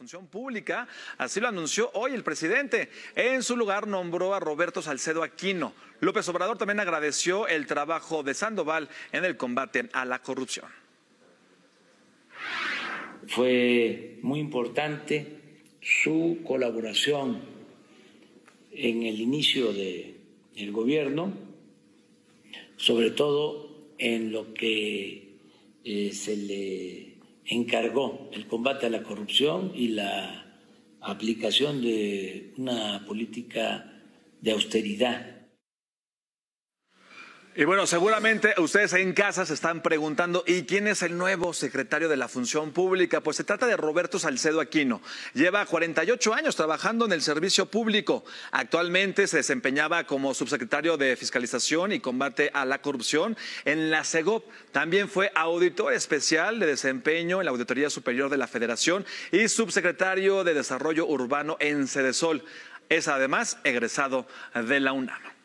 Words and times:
Función 0.00 0.28
Pública. 0.28 0.88
Así 1.18 1.40
lo 1.40 1.48
anunció 1.48 1.90
hoy 1.92 2.14
el 2.14 2.24
presidente. 2.24 2.88
En 3.14 3.42
su 3.42 3.54
lugar 3.54 3.86
nombró 3.86 4.34
a 4.34 4.40
Roberto 4.40 4.80
Salcedo 4.80 5.22
Aquino. 5.22 5.74
López 6.00 6.26
Obrador 6.30 6.56
también 6.56 6.80
agradeció 6.80 7.46
el 7.46 7.66
trabajo 7.66 8.22
de 8.22 8.32
Sandoval 8.32 8.88
en 9.12 9.26
el 9.26 9.36
combate 9.36 9.90
a 9.92 10.06
la 10.06 10.22
corrupción. 10.22 10.64
Fue 13.26 14.16
muy 14.22 14.40
importante 14.40 15.36
su 15.82 16.38
colaboración 16.46 17.42
en 18.72 19.02
el 19.02 19.20
inicio 19.20 19.74
del 19.74 20.72
gobierno, 20.72 21.30
sobre 22.78 23.10
todo 23.10 23.68
en 23.98 24.32
lo 24.32 24.54
que 24.54 25.28
eh, 25.84 26.12
se 26.14 26.36
le 26.38 27.09
encargó 27.50 28.30
el 28.32 28.46
combate 28.46 28.86
a 28.86 28.90
la 28.90 29.02
corrupción 29.02 29.72
y 29.74 29.88
la 29.88 30.46
aplicación 31.00 31.82
de 31.82 32.54
una 32.56 33.04
política 33.06 33.92
de 34.40 34.52
austeridad 34.52 35.39
y 37.60 37.64
bueno, 37.66 37.86
seguramente 37.86 38.54
ustedes 38.56 38.94
en 38.94 39.12
casa 39.12 39.44
se 39.44 39.52
están 39.52 39.82
preguntando, 39.82 40.44
¿y 40.46 40.62
quién 40.62 40.88
es 40.88 41.02
el 41.02 41.18
nuevo 41.18 41.52
secretario 41.52 42.08
de 42.08 42.16
la 42.16 42.26
Función 42.26 42.72
Pública? 42.72 43.20
Pues 43.20 43.36
se 43.36 43.44
trata 43.44 43.66
de 43.66 43.76
Roberto 43.76 44.18
Salcedo 44.18 44.62
Aquino. 44.62 45.02
Lleva 45.34 45.66
48 45.66 46.32
años 46.32 46.56
trabajando 46.56 47.04
en 47.04 47.12
el 47.12 47.20
servicio 47.20 47.66
público. 47.66 48.24
Actualmente 48.50 49.26
se 49.26 49.36
desempeñaba 49.36 50.04
como 50.04 50.32
subsecretario 50.32 50.96
de 50.96 51.14
Fiscalización 51.16 51.92
y 51.92 52.00
Combate 52.00 52.50
a 52.54 52.64
la 52.64 52.80
Corrupción 52.80 53.36
en 53.66 53.90
la 53.90 54.04
CEGOP. 54.04 54.50
También 54.72 55.10
fue 55.10 55.30
auditor 55.34 55.92
especial 55.92 56.60
de 56.60 56.66
desempeño 56.66 57.40
en 57.40 57.44
la 57.44 57.50
Auditoría 57.50 57.90
Superior 57.90 58.30
de 58.30 58.38
la 58.38 58.46
Federación 58.46 59.04
y 59.32 59.48
subsecretario 59.48 60.44
de 60.44 60.54
Desarrollo 60.54 61.04
Urbano 61.04 61.58
en 61.60 61.88
Cedesol. 61.88 62.42
Es 62.88 63.06
además 63.06 63.58
egresado 63.64 64.26
de 64.54 64.80
la 64.80 64.94
UNAM. 64.94 65.39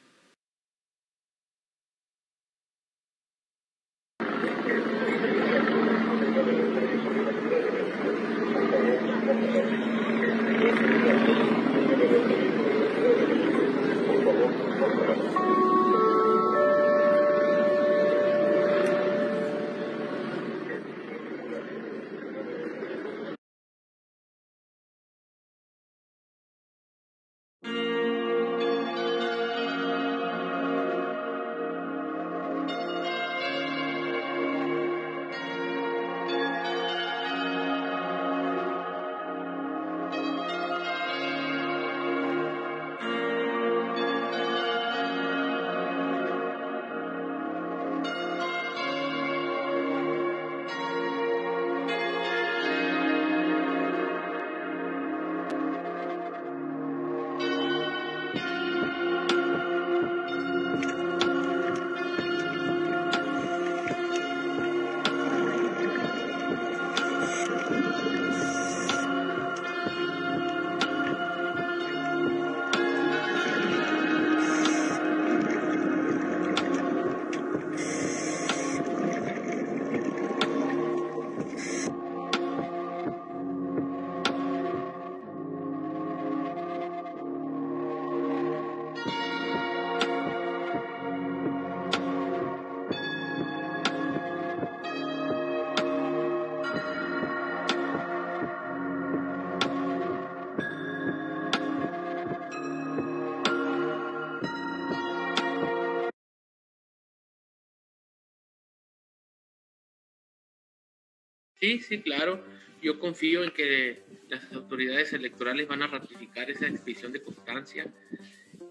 Sí, 111.65 111.79
sí, 111.79 111.97
claro. 111.97 112.45
Yo 112.79 112.99
confío 112.99 113.43
en 113.43 113.49
que 113.49 114.03
las 114.29 114.53
autoridades 114.53 115.13
electorales 115.13 115.67
van 115.67 115.81
a 115.81 115.87
ratificar 115.87 116.47
esa 116.51 116.67
expedición 116.67 117.11
de 117.11 117.23
constancia, 117.23 117.91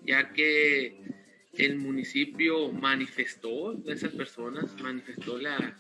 ya 0.07 0.33
que 0.33 1.01
el 1.55 1.77
municipio 1.77 2.71
manifestó, 2.71 3.77
esas 3.89 4.13
personas, 4.13 4.81
manifestó 4.81 5.39
la, 5.39 5.77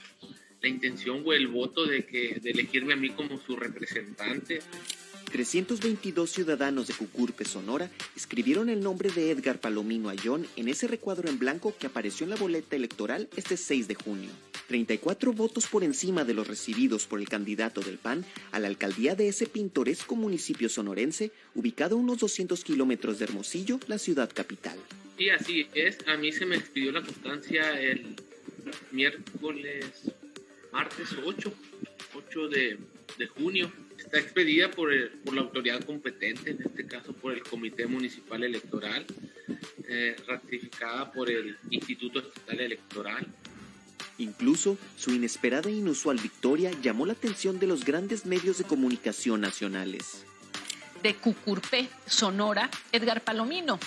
la 0.60 0.68
intención 0.68 1.22
o 1.24 1.32
el 1.32 1.46
voto 1.46 1.86
de, 1.86 2.04
que, 2.04 2.40
de 2.42 2.50
elegirme 2.50 2.94
a 2.94 2.96
mí 2.96 3.10
como 3.10 3.38
su 3.38 3.54
representante. 3.54 4.58
322 5.30 6.28
ciudadanos 6.28 6.88
de 6.88 6.94
Cucurpe, 6.94 7.44
Sonora, 7.44 7.88
escribieron 8.16 8.68
el 8.68 8.80
nombre 8.80 9.10
de 9.10 9.30
Edgar 9.30 9.60
Palomino 9.60 10.08
Ayón 10.08 10.48
en 10.56 10.66
ese 10.66 10.88
recuadro 10.88 11.28
en 11.28 11.38
blanco 11.38 11.76
que 11.78 11.86
apareció 11.86 12.24
en 12.24 12.30
la 12.30 12.36
boleta 12.36 12.74
electoral 12.74 13.28
este 13.36 13.56
6 13.56 13.86
de 13.86 13.94
junio. 13.94 14.30
34 14.68 15.32
votos 15.32 15.66
por 15.66 15.84
encima 15.84 16.24
de 16.24 16.34
los 16.34 16.48
recibidos 16.48 17.06
por 17.06 17.20
el 17.20 17.28
candidato 17.28 17.80
del 17.80 17.98
PAN 17.98 18.24
a 18.52 18.58
la 18.58 18.68
alcaldía 18.68 19.14
de 19.14 19.28
ese 19.28 19.46
pintoresco 19.46 20.16
municipio 20.16 20.68
sonorense, 20.68 21.30
ubicado 21.54 21.96
a 21.96 21.98
unos 21.98 22.18
200 22.18 22.62
kilómetros 22.64 23.18
de 23.18 23.24
Hermosillo, 23.24 23.78
la 23.86 23.98
ciudad 23.98 24.30
capital. 24.32 24.78
Sí, 25.16 25.30
así 25.30 25.66
es. 25.74 25.98
A 26.08 26.16
mí 26.16 26.32
se 26.32 26.46
me 26.46 26.56
expidió 26.56 26.92
la 26.92 27.02
constancia 27.02 27.80
el 27.80 28.16
miércoles, 28.90 30.12
martes 30.72 31.08
8, 31.24 31.52
8 32.14 32.48
de, 32.48 32.78
junio 33.36 33.72
está 33.96 34.18
expedida 34.18 34.70
por, 34.70 34.90
por 35.24 35.34
la 35.34 35.42
autoridad 35.42 35.82
competente, 35.84 36.50
en 36.50 36.62
este 36.62 36.86
caso 36.86 37.12
por 37.12 37.32
el 37.32 37.42
Comité 37.42 37.86
Municipal 37.86 38.42
Electoral, 38.42 39.06
eh, 39.88 40.16
ratificada 40.26 41.10
por 41.12 41.30
el 41.30 41.56
Instituto 41.70 42.18
Estatal 42.18 42.60
Electoral. 42.60 43.26
Incluso 44.18 44.78
su 44.96 45.12
inesperada 45.12 45.68
e 45.68 45.72
inusual 45.72 46.18
victoria 46.18 46.70
llamó 46.82 47.06
la 47.06 47.14
atención 47.14 47.58
de 47.58 47.66
los 47.66 47.84
grandes 47.84 48.26
medios 48.26 48.58
de 48.58 48.64
comunicación 48.64 49.40
nacionales. 49.40 50.24
De 51.02 51.14
Cucurpe, 51.14 51.88
Sonora, 52.06 52.70
Edgar 52.92 53.22
Palomino. 53.22 53.78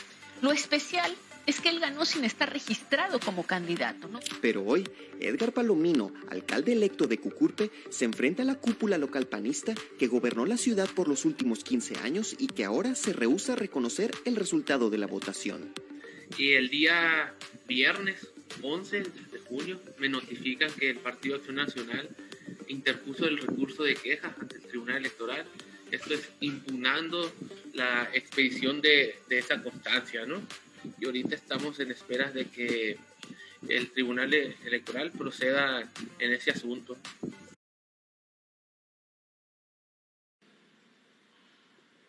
Lo 0.41 0.51
especial 0.51 1.15
es 1.47 1.61
que 1.61 1.69
él 1.69 1.79
ganó 1.79 2.05
sin 2.05 2.25
estar 2.25 2.51
registrado 2.51 3.19
como 3.19 3.43
candidato. 3.43 4.07
¿no? 4.09 4.19
Pero 4.41 4.63
hoy, 4.63 4.83
Edgar 5.19 5.53
Palomino, 5.53 6.11
alcalde 6.29 6.73
electo 6.73 7.07
de 7.07 7.17
Cucurpe, 7.17 7.71
se 7.89 8.05
enfrenta 8.05 8.43
a 8.43 8.45
la 8.45 8.55
cúpula 8.55 8.97
local 8.97 9.27
panista 9.27 9.73
que 9.97 10.07
gobernó 10.07 10.45
la 10.45 10.57
ciudad 10.57 10.89
por 10.93 11.07
los 11.07 11.23
últimos 11.25 11.63
15 11.63 11.99
años 11.99 12.35
y 12.37 12.47
que 12.47 12.65
ahora 12.65 12.93
se 12.95 13.13
rehúsa 13.13 13.53
a 13.53 13.55
reconocer 13.55 14.11
el 14.25 14.35
resultado 14.35 14.89
de 14.89 14.97
la 14.97 15.07
votación. 15.07 15.73
Y 16.37 16.51
el 16.51 16.69
día 16.69 17.33
viernes 17.65 18.27
11 18.61 18.99
de 18.99 19.39
junio 19.47 19.79
me 19.97 20.09
notifican 20.09 20.71
que 20.71 20.89
el 20.89 20.97
Partido 20.97 21.35
Acción 21.35 21.55
Nacional 21.55 22.09
interpuso 22.67 23.27
el 23.27 23.37
recurso 23.37 23.83
de 23.83 23.95
queja 23.95 24.35
ante 24.39 24.57
el 24.57 24.63
Tribunal 24.63 24.97
Electoral. 24.97 25.45
Esto 25.91 26.13
es 26.13 26.29
impugnando 26.41 27.31
la 27.73 28.09
expedición 28.13 28.81
de, 28.81 29.15
de 29.29 29.39
esa 29.39 29.61
constancia, 29.61 30.25
¿no? 30.25 30.41
y 30.99 31.05
ahorita 31.05 31.35
estamos 31.35 31.79
en 31.79 31.91
espera 31.91 32.31
de 32.31 32.45
que 32.45 32.97
el 33.67 33.91
Tribunal 33.91 34.33
Electoral 34.33 35.11
proceda 35.11 35.81
en 36.19 36.33
ese 36.33 36.51
asunto. 36.51 36.97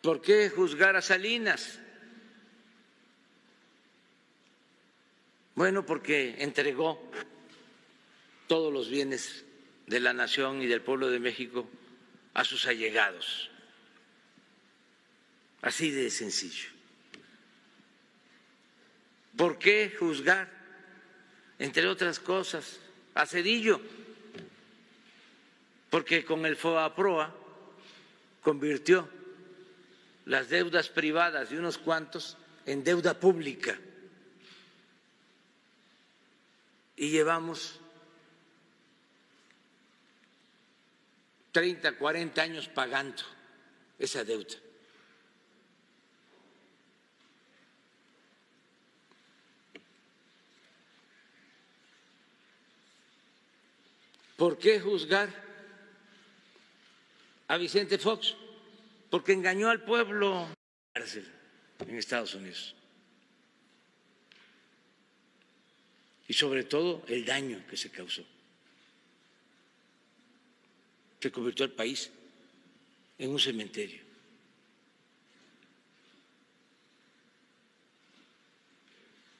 ¿Por 0.01 0.21
qué 0.21 0.49
juzgar 0.49 0.95
a 0.95 1.01
Salinas? 1.01 1.79
Bueno, 5.59 5.85
porque 5.85 6.35
entregó 6.37 7.11
todos 8.47 8.71
los 8.71 8.87
bienes 8.89 9.43
de 9.87 9.99
la 9.99 10.13
nación 10.13 10.61
y 10.61 10.67
del 10.67 10.81
pueblo 10.81 11.09
de 11.09 11.19
México 11.19 11.67
a 12.33 12.45
sus 12.45 12.65
allegados. 12.65 13.51
Así 15.61 15.91
de 15.91 16.11
sencillo. 16.11 16.69
¿Por 19.35 19.59
qué 19.59 19.93
juzgar, 19.99 20.49
entre 21.59 21.87
otras 21.87 22.21
cosas, 22.21 22.79
a 23.13 23.25
Cedillo? 23.25 23.81
Porque 25.89 26.23
con 26.23 26.45
el 26.45 26.55
FOAPROA 26.55 27.35
convirtió 28.41 29.09
las 30.23 30.47
deudas 30.47 30.87
privadas 30.87 31.49
de 31.49 31.59
unos 31.59 31.77
cuantos 31.77 32.37
en 32.65 32.81
deuda 32.81 33.19
pública. 33.19 33.77
Y 36.99 37.11
llevamos 37.11 37.79
30, 41.53 41.97
40 41.97 42.41
años 42.41 42.67
pagando 42.67 43.23
esa 43.97 44.25
deuda. 44.25 44.55
¿Por 54.35 54.57
qué 54.57 54.81
juzgar 54.81 55.29
a 57.47 57.55
Vicente 57.55 57.97
Fox? 57.97 58.35
Porque 59.09 59.31
engañó 59.31 59.69
al 59.69 59.85
pueblo 59.85 60.49
en 60.95 61.95
Estados 61.95 62.35
Unidos. 62.35 62.75
Y 66.29 66.33
sobre 66.33 66.63
todo 66.63 67.03
el 67.07 67.25
daño 67.25 67.65
que 67.67 67.75
se 67.75 67.89
causó. 67.89 68.23
Se 71.19 71.31
convirtió 71.31 71.65
el 71.65 71.71
país 71.71 72.11
en 73.17 73.31
un 73.31 73.39
cementerio. 73.39 74.01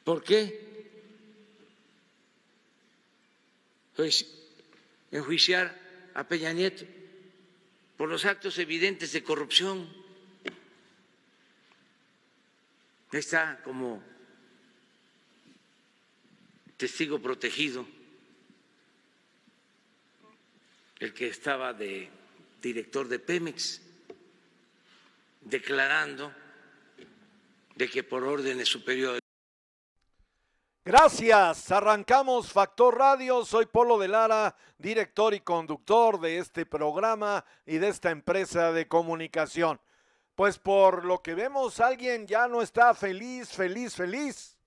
¿Por 0.03 0.23
qué? 0.23 0.67
Pues 3.95 4.25
enjuiciar 5.11 5.79
a 6.15 6.27
Peña 6.27 6.51
Nieto 6.53 6.85
por 7.97 8.09
los 8.09 8.25
actos 8.25 8.57
evidentes 8.57 9.13
de 9.13 9.21
corrupción. 9.21 9.87
Está 13.11 13.61
como 13.63 14.01
testigo 16.79 17.19
protegido 17.19 17.85
el 20.99 21.13
que 21.13 21.27
estaba 21.27 21.73
de 21.73 22.09
director 22.61 23.09
de 23.09 23.19
Pemex, 23.19 23.81
declarando 25.41 26.33
de 27.75 27.89
que 27.89 28.01
por 28.03 28.23
órdenes 28.23 28.69
superiores 28.69 29.19
Gracias, 30.85 31.69
arrancamos 31.69 32.53
Factor 32.53 32.97
Radio, 32.97 33.43
soy 33.43 33.65
Polo 33.65 33.99
de 33.99 34.07
Lara, 34.07 34.55
director 34.77 35.33
y 35.33 35.41
conductor 35.41 36.21
de 36.21 36.37
este 36.37 36.65
programa 36.65 37.43
y 37.65 37.77
de 37.77 37.89
esta 37.89 38.09
empresa 38.09 38.71
de 38.71 38.87
comunicación. 38.87 39.81
Pues 40.33 40.57
por 40.57 41.03
lo 41.03 41.21
que 41.21 41.35
vemos, 41.35 41.81
alguien 41.81 42.25
ya 42.25 42.47
no 42.47 42.61
está 42.61 42.93
feliz, 42.93 43.49
feliz, 43.49 43.95
feliz. 43.95 44.58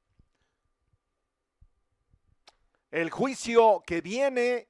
El 2.93 3.09
juicio 3.09 3.83
que 3.87 4.03
viene 4.03 4.69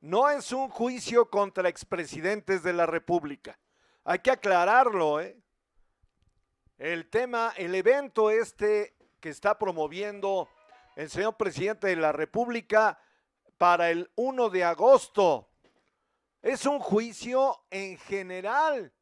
no 0.00 0.30
es 0.30 0.52
un 0.52 0.70
juicio 0.70 1.28
contra 1.28 1.68
expresidentes 1.68 2.62
de 2.62 2.72
la 2.72 2.86
República. 2.86 3.60
Hay 4.04 4.20
que 4.20 4.30
aclararlo, 4.30 5.20
¿eh? 5.20 5.38
El 6.78 7.10
tema, 7.10 7.52
el 7.58 7.74
evento 7.74 8.30
este 8.30 8.96
que 9.20 9.28
está 9.28 9.58
promoviendo 9.58 10.48
el 10.96 11.10
señor 11.10 11.36
presidente 11.36 11.88
de 11.88 11.96
la 11.96 12.10
República 12.10 12.98
para 13.58 13.90
el 13.90 14.10
1 14.14 14.48
de 14.48 14.64
agosto. 14.64 15.50
Es 16.40 16.64
un 16.64 16.78
juicio 16.78 17.66
en 17.68 17.98
general. 17.98 18.94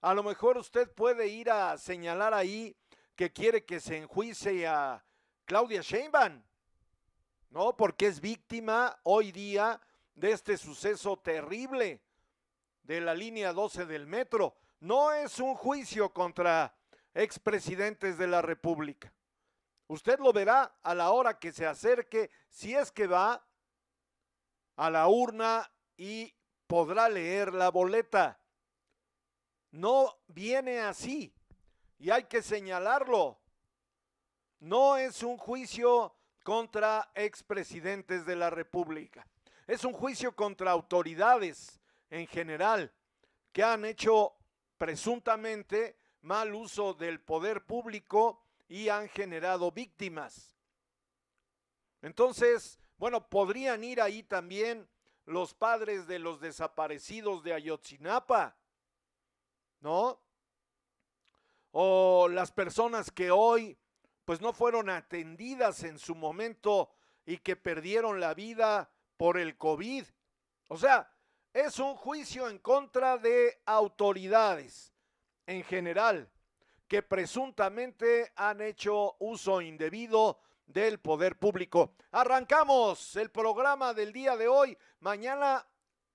A 0.00 0.12
lo 0.12 0.24
mejor 0.24 0.58
usted 0.58 0.92
puede 0.92 1.28
ir 1.28 1.52
a 1.52 1.78
señalar 1.78 2.34
ahí 2.34 2.76
que 3.14 3.32
quiere 3.32 3.64
que 3.64 3.78
se 3.78 3.98
enjuice 3.98 4.66
a 4.66 5.04
Claudia 5.44 5.82
Sheinbaum, 5.82 6.42
¿no? 7.52 7.76
Porque 7.76 8.06
es 8.06 8.20
víctima 8.20 8.98
hoy 9.02 9.30
día 9.30 9.80
de 10.14 10.32
este 10.32 10.56
suceso 10.56 11.18
terrible 11.18 12.02
de 12.82 13.00
la 13.00 13.14
línea 13.14 13.52
12 13.52 13.84
del 13.84 14.06
metro. 14.06 14.56
No 14.80 15.12
es 15.12 15.38
un 15.38 15.54
juicio 15.54 16.12
contra 16.12 16.74
expresidentes 17.14 18.16
de 18.16 18.26
la 18.26 18.40
República. 18.40 19.12
Usted 19.86 20.18
lo 20.18 20.32
verá 20.32 20.74
a 20.82 20.94
la 20.94 21.10
hora 21.10 21.38
que 21.38 21.52
se 21.52 21.66
acerque, 21.66 22.30
si 22.48 22.74
es 22.74 22.90
que 22.90 23.06
va 23.06 23.46
a 24.76 24.90
la 24.90 25.06
urna 25.08 25.70
y 25.98 26.34
podrá 26.66 27.10
leer 27.10 27.52
la 27.52 27.70
boleta. 27.70 28.40
No 29.72 30.18
viene 30.26 30.80
así 30.80 31.34
y 31.98 32.08
hay 32.08 32.24
que 32.24 32.40
señalarlo. 32.40 33.38
No 34.58 34.96
es 34.96 35.22
un 35.22 35.36
juicio 35.36 36.14
contra 36.42 37.10
expresidentes 37.14 38.26
de 38.26 38.36
la 38.36 38.50
República. 38.50 39.26
Es 39.66 39.84
un 39.84 39.92
juicio 39.92 40.34
contra 40.34 40.70
autoridades 40.70 41.80
en 42.10 42.26
general 42.26 42.92
que 43.52 43.62
han 43.62 43.84
hecho 43.84 44.34
presuntamente 44.76 45.96
mal 46.22 46.54
uso 46.54 46.94
del 46.94 47.20
poder 47.20 47.64
público 47.64 48.44
y 48.68 48.88
han 48.88 49.08
generado 49.08 49.70
víctimas. 49.70 50.54
Entonces, 52.00 52.78
bueno, 52.96 53.28
podrían 53.28 53.84
ir 53.84 54.00
ahí 54.00 54.22
también 54.22 54.88
los 55.24 55.54
padres 55.54 56.06
de 56.06 56.18
los 56.18 56.40
desaparecidos 56.40 57.42
de 57.44 57.52
Ayotzinapa, 57.52 58.56
¿no? 59.80 60.20
O 61.70 62.28
las 62.28 62.50
personas 62.50 63.10
que 63.10 63.30
hoy 63.30 63.78
pues 64.24 64.40
no 64.40 64.52
fueron 64.52 64.90
atendidas 64.90 65.82
en 65.84 65.98
su 65.98 66.14
momento 66.14 66.90
y 67.26 67.38
que 67.38 67.56
perdieron 67.56 68.20
la 68.20 68.34
vida 68.34 68.90
por 69.16 69.38
el 69.38 69.56
COVID. 69.56 70.04
O 70.68 70.76
sea, 70.76 71.10
es 71.52 71.78
un 71.78 71.94
juicio 71.96 72.48
en 72.48 72.58
contra 72.58 73.18
de 73.18 73.60
autoridades 73.66 74.92
en 75.46 75.62
general 75.64 76.30
que 76.88 77.02
presuntamente 77.02 78.32
han 78.36 78.60
hecho 78.60 79.16
uso 79.18 79.60
indebido 79.60 80.38
del 80.66 80.98
poder 81.00 81.38
público. 81.38 81.94
Arrancamos 82.10 83.16
el 83.16 83.30
programa 83.30 83.94
del 83.94 84.12
día 84.12 84.36
de 84.36 84.48
hoy. 84.48 84.76
Mañana 85.00 85.66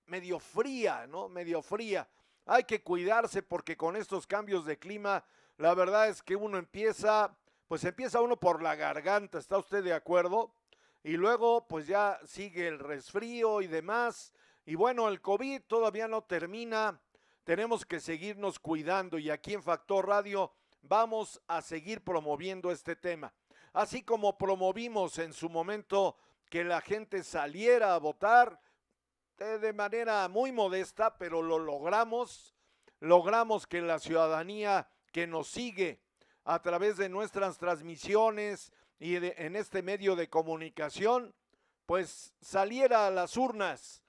medio 0.05 0.39
fría, 0.39 1.05
¿no? 1.07 1.29
Medio 1.29 1.61
fría. 1.61 2.07
Hay 2.45 2.63
que 2.63 2.81
cuidarse 2.81 3.43
porque 3.43 3.75
con 3.75 3.95
estos 3.95 4.25
cambios 4.25 4.65
de 4.65 4.79
clima, 4.79 5.23
la 5.57 5.73
verdad 5.73 6.09
es 6.09 6.21
que 6.21 6.35
uno 6.35 6.57
empieza, 6.57 7.35
pues 7.67 7.83
empieza 7.83 8.21
uno 8.21 8.37
por 8.37 8.61
la 8.61 8.75
garganta, 8.75 9.37
¿está 9.39 9.57
usted 9.57 9.83
de 9.83 9.93
acuerdo? 9.93 10.53
Y 11.03 11.17
luego 11.17 11.67
pues 11.67 11.87
ya 11.87 12.19
sigue 12.25 12.67
el 12.67 12.79
resfrío 12.79 13.61
y 13.61 13.67
demás. 13.67 14.33
Y 14.65 14.75
bueno, 14.75 15.07
el 15.09 15.21
COVID 15.21 15.61
todavía 15.67 16.07
no 16.07 16.23
termina. 16.23 16.99
Tenemos 17.43 17.85
que 17.85 17.99
seguirnos 17.99 18.59
cuidando 18.59 19.17
y 19.17 19.29
aquí 19.29 19.53
en 19.53 19.63
Factor 19.63 20.07
Radio 20.07 20.53
vamos 20.81 21.41
a 21.47 21.61
seguir 21.61 22.03
promoviendo 22.03 22.71
este 22.71 22.95
tema. 22.95 23.33
Así 23.73 24.03
como 24.03 24.37
promovimos 24.37 25.19
en 25.19 25.33
su 25.33 25.49
momento 25.49 26.17
que 26.49 26.63
la 26.63 26.81
gente 26.81 27.23
saliera 27.23 27.93
a 27.93 27.99
votar 27.99 28.59
eh, 29.37 29.59
de 29.59 29.73
manera 29.73 30.27
muy 30.29 30.51
modesta, 30.51 31.17
pero 31.17 31.41
lo 31.41 31.59
logramos. 31.59 32.55
Logramos 32.99 33.67
que 33.67 33.81
la 33.81 33.99
ciudadanía 33.99 34.89
que 35.11 35.27
nos 35.27 35.47
sigue 35.47 36.01
a 36.47 36.61
través 36.61 36.95
de 36.95 37.09
nuestras 37.09 37.57
transmisiones 37.57 38.71
y 38.99 39.17
en 39.17 39.57
este 39.57 39.81
medio 39.81 40.15
de 40.15 40.29
comunicación, 40.29 41.35
pues 41.85 42.33
saliera 42.39 43.05
a 43.05 43.11
las 43.11 43.35
urnas. 43.35 44.01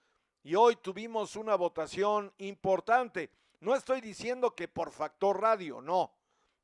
Y 0.45 0.54
hoy 0.54 0.76
tuvimos 0.76 1.35
una 1.35 1.57
votación 1.57 2.33
importante. 2.38 3.30
No 3.59 3.75
estoy 3.75 4.00
diciendo 4.00 4.54
que 4.54 4.68
por 4.68 4.92
factor 4.92 5.42
radio, 5.42 5.80
no. 5.80 6.12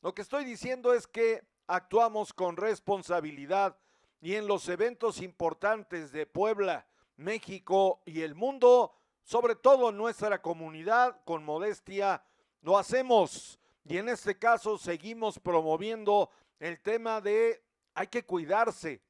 Lo 0.00 0.14
que 0.14 0.22
estoy 0.22 0.44
diciendo 0.44 0.94
es 0.94 1.08
que 1.08 1.42
actuamos 1.66 2.32
con 2.32 2.56
responsabilidad 2.56 3.76
y 4.20 4.36
en 4.36 4.46
los 4.46 4.68
eventos 4.68 5.20
importantes 5.20 6.12
de 6.12 6.24
Puebla, 6.24 6.86
México 7.16 8.00
y 8.06 8.20
el 8.20 8.36
mundo, 8.36 8.94
sobre 9.24 9.56
todo 9.56 9.90
nuestra 9.90 10.40
comunidad, 10.40 11.20
con 11.24 11.44
modestia, 11.44 12.22
lo 12.62 12.78
hacemos. 12.78 13.58
Y 13.84 13.98
en 13.98 14.08
este 14.08 14.38
caso 14.38 14.78
seguimos 14.78 15.38
promoviendo 15.38 16.30
el 16.58 16.80
tema 16.80 17.20
de 17.20 17.62
hay 17.94 18.06
que 18.06 18.24
cuidarse. 18.24 19.02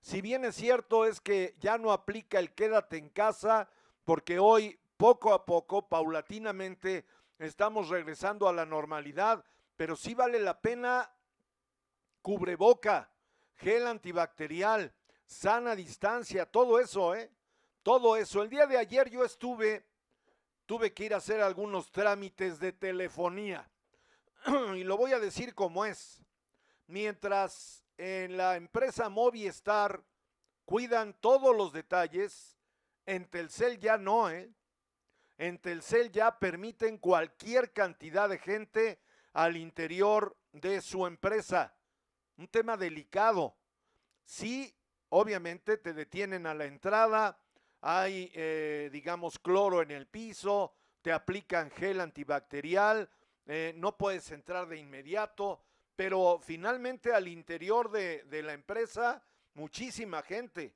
Si 0.00 0.20
bien 0.20 0.44
es 0.44 0.56
cierto 0.56 1.06
es 1.06 1.20
que 1.20 1.54
ya 1.60 1.78
no 1.78 1.92
aplica 1.92 2.38
el 2.38 2.52
quédate 2.52 2.96
en 2.96 3.08
casa, 3.10 3.68
porque 4.04 4.38
hoy 4.38 4.78
poco 4.96 5.32
a 5.32 5.44
poco, 5.44 5.88
paulatinamente, 5.88 7.04
estamos 7.38 7.88
regresando 7.88 8.48
a 8.48 8.52
la 8.52 8.64
normalidad, 8.64 9.44
pero 9.76 9.96
sí 9.96 10.14
vale 10.14 10.40
la 10.40 10.60
pena 10.60 11.12
cubreboca, 12.20 13.10
gel 13.56 13.86
antibacterial, 13.86 14.92
sana 15.26 15.76
distancia, 15.76 16.46
todo 16.46 16.78
eso, 16.78 17.14
¿eh? 17.14 17.30
Todo 17.82 18.16
eso. 18.16 18.42
El 18.42 18.48
día 18.48 18.66
de 18.66 18.78
ayer 18.78 19.10
yo 19.10 19.24
estuve, 19.24 19.84
tuve 20.66 20.92
que 20.92 21.04
ir 21.04 21.14
a 21.14 21.18
hacer 21.18 21.40
algunos 21.40 21.90
trámites 21.90 22.60
de 22.60 22.72
telefonía. 22.72 23.68
y 24.76 24.84
lo 24.84 24.96
voy 24.96 25.12
a 25.12 25.20
decir 25.20 25.54
como 25.54 25.84
es. 25.84 26.22
Mientras 26.86 27.84
en 27.96 28.36
la 28.36 28.56
empresa 28.56 29.08
Movistar 29.08 30.02
cuidan 30.64 31.14
todos 31.20 31.56
los 31.56 31.72
detalles, 31.72 32.58
en 33.06 33.26
Telcel 33.26 33.78
ya 33.78 33.96
no, 33.96 34.30
¿eh? 34.30 34.52
En 35.38 35.58
Telcel 35.58 36.10
ya 36.12 36.38
permiten 36.38 36.98
cualquier 36.98 37.72
cantidad 37.72 38.28
de 38.28 38.38
gente 38.38 39.00
al 39.32 39.56
interior 39.56 40.36
de 40.52 40.80
su 40.80 41.06
empresa. 41.06 41.74
Un 42.36 42.48
tema 42.48 42.76
delicado. 42.76 43.56
Sí, 44.24 44.74
obviamente 45.08 45.78
te 45.78 45.92
detienen 45.92 46.46
a 46.46 46.54
la 46.54 46.66
entrada, 46.66 47.38
hay, 47.80 48.30
eh, 48.34 48.88
digamos, 48.92 49.38
cloro 49.38 49.82
en 49.82 49.90
el 49.90 50.06
piso, 50.06 50.74
te 51.02 51.12
aplican 51.12 51.70
gel 51.70 52.00
antibacterial, 52.00 53.10
eh, 53.46 53.72
no 53.76 53.96
puedes 53.96 54.30
entrar 54.30 54.68
de 54.68 54.78
inmediato, 54.78 55.62
pero 55.96 56.40
finalmente 56.42 57.12
al 57.12 57.28
interior 57.28 57.90
de, 57.90 58.24
de 58.24 58.42
la 58.42 58.52
empresa, 58.52 59.22
muchísima 59.54 60.22
gente, 60.22 60.74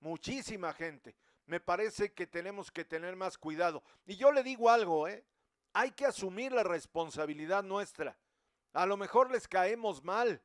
muchísima 0.00 0.72
gente. 0.72 1.14
Me 1.46 1.60
parece 1.60 2.12
que 2.12 2.26
tenemos 2.26 2.70
que 2.70 2.84
tener 2.84 3.16
más 3.16 3.38
cuidado. 3.38 3.82
Y 4.06 4.16
yo 4.16 4.32
le 4.32 4.42
digo 4.42 4.70
algo, 4.70 5.08
¿eh? 5.08 5.24
Hay 5.72 5.90
que 5.90 6.06
asumir 6.06 6.52
la 6.52 6.62
responsabilidad 6.62 7.62
nuestra. 7.62 8.16
A 8.72 8.86
lo 8.86 8.96
mejor 8.96 9.30
les 9.30 9.46
caemos 9.46 10.02
mal, 10.02 10.40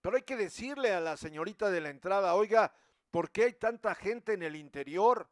pero 0.00 0.16
hay 0.16 0.22
que 0.22 0.36
decirle 0.36 0.92
a 0.92 1.00
la 1.00 1.16
señorita 1.16 1.70
de 1.70 1.80
la 1.80 1.90
entrada, 1.90 2.34
oiga, 2.34 2.72
¿por 3.10 3.30
qué 3.30 3.44
hay 3.44 3.52
tanta 3.52 3.94
gente 3.94 4.32
en 4.32 4.42
el 4.42 4.56
interior? 4.56 5.28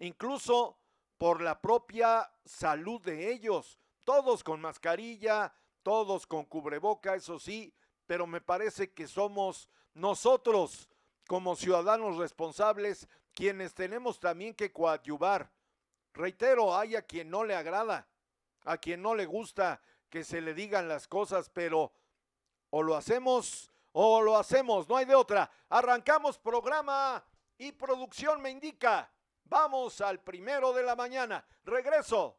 Incluso 0.00 0.78
por 1.18 1.40
la 1.40 1.60
propia 1.60 2.30
salud 2.44 3.00
de 3.02 3.30
ellos. 3.30 3.78
Todos 4.08 4.42
con 4.42 4.62
mascarilla, 4.62 5.52
todos 5.82 6.26
con 6.26 6.46
cubreboca, 6.46 7.14
eso 7.14 7.38
sí, 7.38 7.74
pero 8.06 8.26
me 8.26 8.40
parece 8.40 8.90
que 8.94 9.06
somos 9.06 9.68
nosotros 9.92 10.88
como 11.26 11.54
ciudadanos 11.54 12.16
responsables 12.16 13.06
quienes 13.34 13.74
tenemos 13.74 14.18
también 14.18 14.54
que 14.54 14.72
coadyuvar. 14.72 15.52
Reitero, 16.14 16.74
hay 16.74 16.96
a 16.96 17.02
quien 17.02 17.28
no 17.28 17.44
le 17.44 17.54
agrada, 17.54 18.08
a 18.64 18.78
quien 18.78 19.02
no 19.02 19.14
le 19.14 19.26
gusta 19.26 19.82
que 20.08 20.24
se 20.24 20.40
le 20.40 20.54
digan 20.54 20.88
las 20.88 21.06
cosas, 21.06 21.50
pero 21.50 21.92
o 22.70 22.82
lo 22.82 22.96
hacemos 22.96 23.70
o 23.92 24.22
lo 24.22 24.38
hacemos, 24.38 24.88
no 24.88 24.96
hay 24.96 25.04
de 25.04 25.16
otra. 25.16 25.50
Arrancamos 25.68 26.38
programa 26.38 27.22
y 27.58 27.72
producción 27.72 28.40
me 28.40 28.48
indica. 28.48 29.12
Vamos 29.44 30.00
al 30.00 30.20
primero 30.20 30.72
de 30.72 30.82
la 30.82 30.96
mañana. 30.96 31.46
Regreso. 31.62 32.38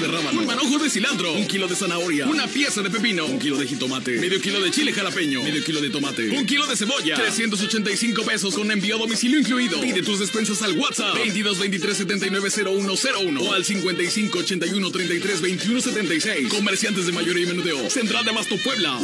De 0.00 0.08
rábano, 0.08 0.40
un 0.40 0.46
manojo 0.46 0.78
de 0.78 0.90
cilantro, 0.90 1.32
un 1.34 1.46
kilo 1.46 1.68
de 1.68 1.76
zanahoria, 1.76 2.26
una 2.26 2.46
pieza 2.46 2.82
de 2.82 2.90
pepino, 2.90 3.26
un 3.26 3.38
kilo 3.38 3.56
de 3.56 3.66
jitomate, 3.66 4.18
medio 4.18 4.40
kilo 4.40 4.60
de 4.60 4.70
chile 4.70 4.92
jalapeño, 4.92 5.42
medio 5.42 5.62
kilo 5.62 5.80
de 5.80 5.90
tomate, 5.90 6.30
un 6.30 6.46
kilo 6.46 6.66
de 6.66 6.76
cebolla, 6.76 7.16
385 7.16 8.22
pesos 8.24 8.54
con 8.54 8.70
envío 8.70 8.96
a 8.96 8.98
domicilio 8.98 9.38
incluido. 9.38 9.80
Pide 9.80 10.02
tus 10.02 10.18
despensas 10.18 10.62
al 10.62 10.78
WhatsApp. 10.78 11.14
22 11.14 11.58
23 11.58 11.96
79 11.96 12.50
0101 12.50 13.40
o 13.40 13.52
al 13.52 13.64
55 13.64 14.38
81 14.38 14.90
33 14.90 15.40
21 15.40 15.80
76. 15.80 16.48
Comerciantes 16.48 17.06
de 17.06 17.12
mayoría 17.12 17.44
y 17.44 17.46
menudeo. 17.46 17.90
Central 17.90 18.24
de 18.24 18.30
Abasto 18.30 18.56
Puebla. 18.56 18.98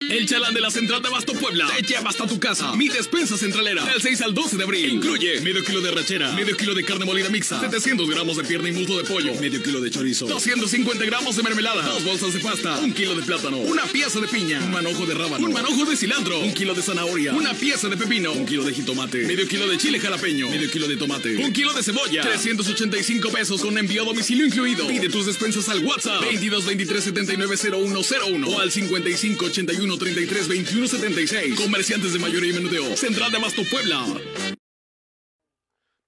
El 0.00 0.26
chalán 0.26 0.54
de 0.54 0.60
la 0.60 0.70
Central 0.70 1.02
de 1.02 1.08
Abasto 1.08 1.32
Puebla. 1.32 1.66
Te 1.74 1.82
lleva 1.82 2.10
hasta 2.10 2.26
tu 2.26 2.38
casa. 2.38 2.74
Mi 2.76 2.88
despensa 2.88 3.36
centralera. 3.36 3.84
Del 3.84 4.02
6 4.02 4.20
al 4.22 4.34
12 4.34 4.56
de 4.56 4.64
abril. 4.64 4.92
Incluye 4.92 5.40
medio 5.40 5.64
kilo 5.64 5.80
de 5.80 5.90
rachera, 5.90 6.32
medio 6.32 6.56
kilo 6.56 6.74
de 6.74 6.84
carne 6.84 7.04
molida 7.04 7.28
mixta, 7.30 7.60
700 7.60 8.08
gramos 8.08 8.36
de 8.36 8.44
pierna 8.44 8.68
y 8.68 8.72
muslo 8.72 8.98
de 8.98 9.04
pollo, 9.04 9.34
medio 9.40 9.62
kilo 9.62 9.80
de 9.80 9.90
chorizo, 9.90 10.26
250 10.34 11.04
gramos 11.04 11.36
de 11.36 11.44
mermelada, 11.44 11.82
dos 11.82 12.04
bolsas 12.04 12.32
de 12.34 12.40
pasta, 12.40 12.80
un 12.80 12.92
kilo 12.92 13.14
de 13.14 13.22
plátano, 13.22 13.58
una 13.58 13.84
pieza 13.84 14.18
de 14.18 14.26
piña, 14.26 14.58
un 14.58 14.72
manojo 14.72 15.06
de 15.06 15.14
rábano, 15.14 15.46
un 15.46 15.52
manojo 15.52 15.84
de 15.84 15.96
cilantro, 15.96 16.40
un 16.40 16.52
kilo 16.52 16.74
de 16.74 16.82
zanahoria, 16.82 17.32
una 17.34 17.54
pieza 17.54 17.88
de 17.88 17.96
pepino, 17.96 18.32
un 18.32 18.44
kilo 18.44 18.64
de 18.64 18.74
jitomate, 18.74 19.18
medio 19.26 19.46
kilo 19.46 19.68
de 19.68 19.78
chile 19.78 20.00
jalapeño, 20.00 20.50
medio 20.50 20.68
kilo 20.68 20.88
de 20.88 20.96
tomate, 20.96 21.36
un 21.36 21.52
kilo 21.52 21.72
de 21.72 21.84
cebolla, 21.84 22.22
385 22.22 23.28
pesos 23.30 23.62
con 23.62 23.78
envío 23.78 24.02
a 24.02 24.06
domicilio 24.06 24.44
incluido. 24.44 24.88
Pide 24.88 25.08
tus 25.08 25.26
despensas 25.26 25.68
al 25.68 25.84
WhatsApp 25.84 26.20
22 26.22 26.66
23 26.66 27.04
79 27.04 27.56
0101 27.56 28.48
o 28.48 28.58
al 28.58 28.72
55 28.72 29.44
81 29.46 29.98
33 29.98 30.48
21 30.48 30.88
76. 30.88 31.60
Comerciantes 31.60 32.12
de 32.12 32.18
mayoría 32.18 32.50
y 32.50 32.54
menudeo. 32.54 32.96
Central 32.96 33.30
de 33.30 33.36
Abasto 33.36 33.62
Puebla. 33.70 34.04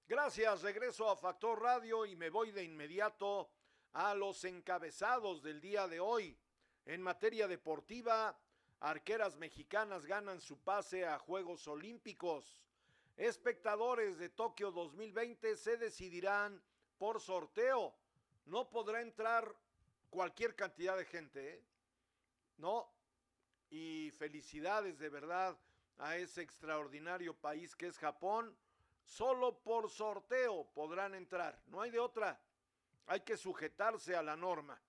Gracias, 0.09 0.61
regreso 0.61 1.09
a 1.09 1.15
Factor 1.15 1.61
Radio 1.61 2.05
y 2.05 2.15
me 2.15 2.29
voy 2.29 2.51
de 2.51 2.63
inmediato 2.63 3.49
a 3.97 4.13
los 4.13 4.43
encabezados 4.43 5.41
del 5.41 5.59
día 5.59 5.87
de 5.87 5.99
hoy. 5.99 6.37
En 6.85 7.01
materia 7.01 7.47
deportiva, 7.47 8.37
arqueras 8.79 9.35
mexicanas 9.37 10.05
ganan 10.05 10.39
su 10.39 10.59
pase 10.59 11.07
a 11.07 11.17
Juegos 11.17 11.67
Olímpicos. 11.67 12.61
Espectadores 13.17 14.19
de 14.19 14.29
Tokio 14.29 14.71
2020 14.71 15.57
se 15.57 15.77
decidirán 15.77 16.61
por 16.99 17.19
sorteo. 17.19 17.95
No 18.45 18.69
podrá 18.69 19.01
entrar 19.01 19.51
cualquier 20.11 20.55
cantidad 20.55 20.95
de 20.95 21.05
gente, 21.05 21.55
¿eh? 21.55 21.63
No. 22.59 22.87
Y 23.71 24.11
felicidades 24.11 24.99
de 24.99 25.09
verdad 25.09 25.57
a 25.97 26.17
ese 26.17 26.43
extraordinario 26.43 27.33
país 27.33 27.75
que 27.75 27.87
es 27.87 27.97
Japón. 27.97 28.55
Solo 29.05 29.57
por 29.57 29.89
sorteo 29.89 30.65
podrán 30.75 31.15
entrar. 31.15 31.59
No 31.65 31.81
hay 31.81 31.89
de 31.89 31.99
otra. 31.99 32.39
Hay 33.07 33.21
que 33.21 33.37
sujetarse 33.37 34.15
a 34.15 34.21
la 34.21 34.35
norma. 34.35 34.79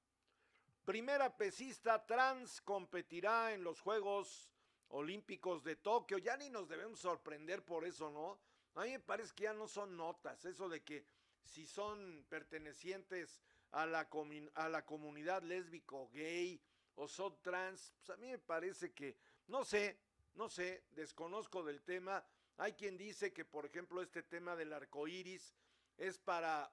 Primera 0.84 1.36
pesista 1.36 2.04
trans 2.04 2.60
competirá 2.60 3.52
en 3.52 3.62
los 3.62 3.80
Juegos 3.80 4.50
Olímpicos 4.88 5.62
de 5.62 5.76
Tokio. 5.76 6.18
Ya 6.18 6.36
ni 6.36 6.50
nos 6.50 6.68
debemos 6.68 6.98
sorprender 6.98 7.64
por 7.64 7.84
eso, 7.84 8.10
¿no? 8.10 8.40
A 8.74 8.84
mí 8.84 8.90
me 8.90 9.00
parece 9.00 9.34
que 9.34 9.44
ya 9.44 9.52
no 9.52 9.68
son 9.68 9.96
notas, 9.96 10.44
eso 10.44 10.68
de 10.68 10.82
que 10.82 11.04
si 11.44 11.66
son 11.66 12.24
pertenecientes 12.28 13.40
a 13.70 13.86
la, 13.86 14.08
a 14.54 14.68
la 14.68 14.84
comunidad 14.84 15.42
lésbico, 15.42 16.08
gay 16.10 16.60
o 16.94 17.06
son 17.06 17.40
trans, 17.42 17.92
pues 17.98 18.10
a 18.10 18.16
mí 18.16 18.28
me 18.28 18.38
parece 18.38 18.92
que, 18.92 19.16
no 19.46 19.64
sé, 19.64 19.98
no 20.34 20.48
sé, 20.48 20.84
desconozco 20.90 21.62
del 21.62 21.82
tema. 21.82 22.24
Hay 22.56 22.72
quien 22.72 22.96
dice 22.96 23.32
que, 23.32 23.44
por 23.44 23.66
ejemplo, 23.66 24.02
este 24.02 24.22
tema 24.22 24.56
del 24.56 24.72
arco 24.72 25.06
iris 25.06 25.54
es 25.96 26.18
para 26.18 26.70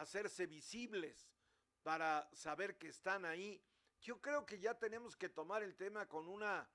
hacerse 0.00 0.46
visibles, 0.46 1.28
para 1.82 2.28
saber 2.32 2.76
que 2.76 2.88
están 2.88 3.24
ahí. 3.24 3.62
Yo 4.00 4.20
creo 4.20 4.44
que 4.44 4.58
ya 4.58 4.74
tenemos 4.74 5.16
que 5.16 5.28
tomar 5.28 5.62
el 5.62 5.74
tema 5.74 6.06
con 6.06 6.28
una 6.28 6.68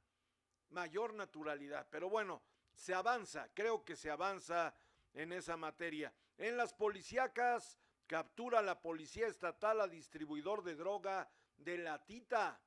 mayor 0.70 1.14
naturalidad. 1.14 1.88
Pero 1.90 2.10
bueno, 2.10 2.42
se 2.74 2.94
avanza, 2.94 3.50
creo 3.54 3.86
que 3.86 3.96
se 3.96 4.10
avanza 4.10 4.74
en 5.14 5.32
esa 5.32 5.56
materia. 5.56 6.14
En 6.38 6.58
las 6.58 6.74
policíacas, 6.74 7.80
captura 8.08 8.62
la 8.62 8.82
policía 8.82 9.28
estatal 9.28 9.82
a 9.82 9.88
distribuidor 9.88 10.64
de 10.64 10.76
droga 10.76 11.30
de 11.58 11.78
la 11.78 12.04
Tita. 12.04 12.60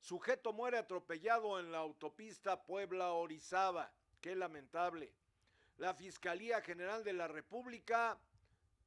Sujeto 0.00 0.52
muere 0.52 0.78
atropellado 0.78 1.60
en 1.60 1.70
la 1.70 1.78
autopista 1.78 2.64
Puebla-Orizaba. 2.64 3.92
Qué 4.20 4.34
lamentable. 4.34 5.14
La 5.76 5.94
Fiscalía 5.94 6.60
General 6.60 7.04
de 7.04 7.12
la 7.12 7.28
República, 7.28 8.18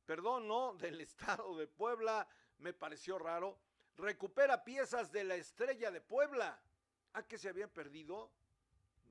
perdón, 0.08 0.48
no, 0.48 0.74
del 0.80 1.02
Estado 1.02 1.56
de 1.56 1.68
Puebla, 1.68 2.28
me 2.58 2.74
pareció 2.74 3.20
raro, 3.20 3.60
recupera 3.98 4.64
piezas 4.64 5.12
de 5.12 5.24
la 5.24 5.36
estrella 5.36 5.92
de 5.92 6.02
Puebla. 6.02 6.60
Ah, 7.14 7.24
que 7.24 7.38
se 7.38 7.50
habían 7.50 7.70
perdido. 7.70 8.32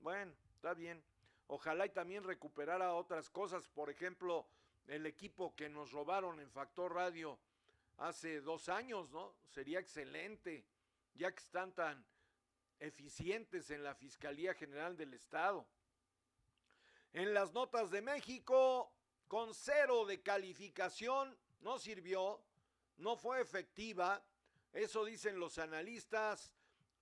Bueno, 0.01 0.33
está 0.55 0.75
bien. 0.75 1.03
Ojalá 1.49 1.87
y 1.87 1.91
también 1.91 2.25
recuperara 2.25 2.95
otras 2.95 3.31
cosas. 3.31 3.69
Por 3.69 3.91
ejemplo, 3.91 4.47
el 4.87 5.07
equipo 5.07 5.55
que 5.55 5.69
nos 5.69 5.93
robaron 5.93 6.41
en 6.41 6.51
Factor 6.51 6.95
Radio 6.95 7.39
hace 7.99 8.41
dos 8.41 8.69
años, 8.69 9.11
¿no? 9.11 9.35
Sería 9.49 9.81
excelente, 9.81 10.65
ya 11.15 11.33
que 11.33 11.43
están 11.43 11.73
tan 11.73 12.05
eficientes 12.79 13.71
en 13.71 13.83
la 13.83 13.95
Fiscalía 13.95 14.55
General 14.55 14.97
del 14.97 15.15
Estado. 15.15 15.67
En 17.13 17.33
las 17.33 17.53
notas 17.53 17.91
de 17.91 18.03
México, 18.03 18.93
con 19.29 19.55
cero 19.55 20.05
de 20.05 20.23
calificación, 20.23 21.37
no 21.61 21.79
sirvió, 21.79 22.41
no 22.99 23.17
fue 23.17 23.41
efectiva, 23.41 24.23
eso 24.73 25.05
dicen 25.05 25.39
los 25.39 25.59
analistas. 25.59 26.53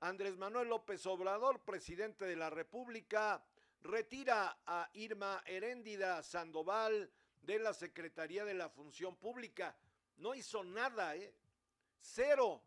Andrés 0.00 0.36
Manuel 0.36 0.68
López 0.68 1.04
Obrador, 1.06 1.60
presidente 1.60 2.24
de 2.24 2.36
la 2.36 2.50
República, 2.50 3.42
retira 3.82 4.58
a 4.66 4.88
Irma 4.94 5.42
Heréndida 5.46 6.22
Sandoval 6.22 7.10
de 7.42 7.58
la 7.58 7.74
Secretaría 7.74 8.44
de 8.44 8.54
la 8.54 8.68
Función 8.68 9.16
Pública. 9.16 9.76
No 10.16 10.34
hizo 10.34 10.64
nada, 10.64 11.16
¿eh? 11.16 11.34
Cero. 11.98 12.62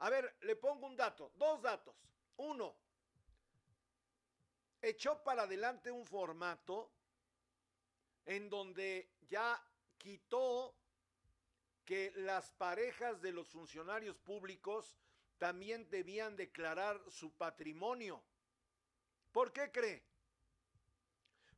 A 0.00 0.10
ver, 0.10 0.36
le 0.42 0.56
pongo 0.56 0.86
un 0.86 0.96
dato, 0.96 1.32
dos 1.36 1.60
datos. 1.60 1.94
Uno, 2.36 2.74
echó 4.80 5.22
para 5.22 5.42
adelante 5.42 5.90
un 5.90 6.04
formato 6.04 6.90
en 8.28 8.50
donde 8.50 9.08
ya 9.30 9.58
quitó 9.96 10.74
que 11.86 12.12
las 12.14 12.50
parejas 12.52 13.22
de 13.22 13.32
los 13.32 13.48
funcionarios 13.48 14.18
públicos 14.18 14.94
también 15.38 15.88
debían 15.88 16.36
declarar 16.36 17.00
su 17.10 17.32
patrimonio. 17.32 18.22
¿Por 19.32 19.50
qué 19.50 19.72
cree? 19.72 20.04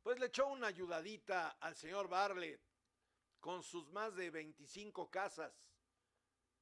Pues 0.01 0.17
le 0.17 0.27
echó 0.27 0.47
una 0.47 0.67
ayudadita 0.67 1.57
al 1.59 1.75
señor 1.75 2.07
Barlet 2.07 2.61
con 3.41 3.63
sus 3.63 3.91
más 3.91 4.15
de 4.15 4.29
25 4.29 5.11
casas. 5.11 5.51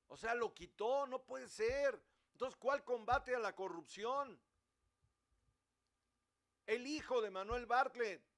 O 0.08 0.18
sea, 0.18 0.34
lo 0.34 0.56
quitó, 0.56 1.06
no 1.06 1.22
puede 1.22 1.48
ser. 1.48 2.02
Entonces, 2.32 2.58
¿cuál 2.58 2.84
combate 2.84 3.36
a 3.36 3.40
la 3.40 3.56
corrupción? 3.56 4.42
El 6.66 6.88
hijo 6.88 7.22
de 7.22 7.30
Manuel 7.30 7.68
Bartlett. 7.68 8.29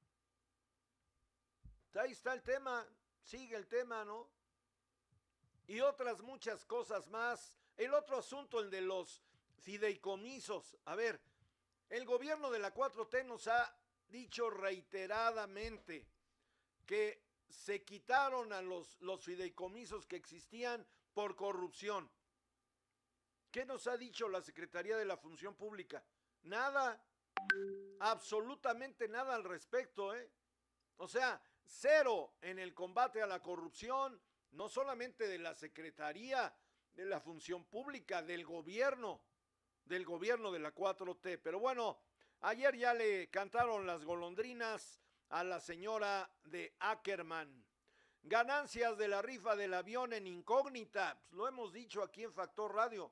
Ahí 1.95 2.11
está 2.11 2.33
el 2.33 2.41
tema, 2.41 2.87
sigue 3.21 3.55
el 3.55 3.67
tema, 3.67 4.05
¿no? 4.05 4.29
Y 5.67 5.81
otras 5.81 6.21
muchas 6.21 6.65
cosas 6.65 7.07
más. 7.09 7.55
El 7.77 7.93
otro 7.93 8.17
asunto, 8.17 8.59
el 8.59 8.69
de 8.69 8.81
los 8.81 9.21
fideicomisos. 9.59 10.77
A 10.85 10.95
ver, 10.95 11.21
el 11.89 12.05
gobierno 12.05 12.49
de 12.49 12.59
la 12.59 12.73
4T 12.73 13.25
nos 13.25 13.47
ha 13.47 13.75
dicho 14.07 14.49
reiteradamente 14.49 16.07
que 16.85 17.23
se 17.49 17.83
quitaron 17.83 18.53
a 18.53 18.61
los, 18.61 18.97
fideicomisos 19.19 20.05
que 20.05 20.15
existían 20.15 20.85
por 21.13 21.35
corrupción. 21.35 22.09
¿Qué 23.51 23.65
nos 23.65 23.87
ha 23.87 23.97
dicho 23.97 24.29
la 24.29 24.41
Secretaría 24.41 24.97
de 24.97 25.05
la 25.05 25.17
Función 25.17 25.55
Pública? 25.55 26.03
Nada, 26.43 27.03
absolutamente 27.99 29.09
nada 29.09 29.35
al 29.35 29.43
respecto, 29.43 30.15
¿eh? 30.15 30.31
O 30.97 31.07
sea, 31.07 31.41
cero 31.65 32.33
en 32.41 32.59
el 32.59 32.73
combate 32.73 33.21
a 33.21 33.27
la 33.27 33.41
corrupción, 33.41 34.21
no 34.51 34.69
solamente 34.69 35.27
de 35.27 35.39
la 35.39 35.53
Secretaría 35.53 36.53
de 36.93 37.05
la 37.05 37.19
Función 37.19 37.63
Pública, 37.65 38.21
del 38.21 38.45
gobierno, 38.45 39.21
del 39.85 40.05
gobierno 40.05 40.51
de 40.51 40.59
la 40.59 40.73
4T. 40.73 41.39
Pero 41.41 41.59
bueno, 41.59 41.99
ayer 42.41 42.75
ya 42.75 42.93
le 42.93 43.29
cantaron 43.29 43.87
las 43.87 44.03
golondrinas 44.03 44.99
a 45.29 45.43
la 45.43 45.59
señora 45.59 46.29
de 46.43 46.75
Ackerman. 46.79 47.65
Ganancias 48.23 48.97
de 48.97 49.07
la 49.07 49.21
rifa 49.21 49.55
del 49.55 49.73
avión 49.73 50.13
en 50.13 50.27
incógnita, 50.27 51.19
pues 51.23 51.33
lo 51.33 51.47
hemos 51.47 51.73
dicho 51.73 52.03
aquí 52.03 52.23
en 52.23 52.33
Factor 52.33 52.75
Radio. 52.75 53.11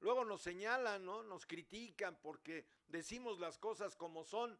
Luego 0.00 0.24
nos 0.24 0.40
señalan, 0.40 1.04
¿no? 1.04 1.22
Nos 1.22 1.46
critican 1.46 2.18
porque 2.20 2.66
decimos 2.88 3.38
las 3.38 3.58
cosas 3.58 3.94
como 3.94 4.24
son. 4.24 4.58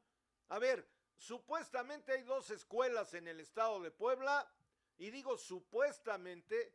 A 0.49 0.59
ver, 0.59 0.87
supuestamente 1.21 2.13
hay 2.13 2.23
dos 2.23 2.51
escuelas 2.51 3.15
en 3.15 3.29
el 3.29 3.39
estado 3.39 3.81
de 3.81 3.93
Puebla, 3.93 4.51
y 4.99 5.11
digo 5.11 5.37
supuestamente, 5.37 6.75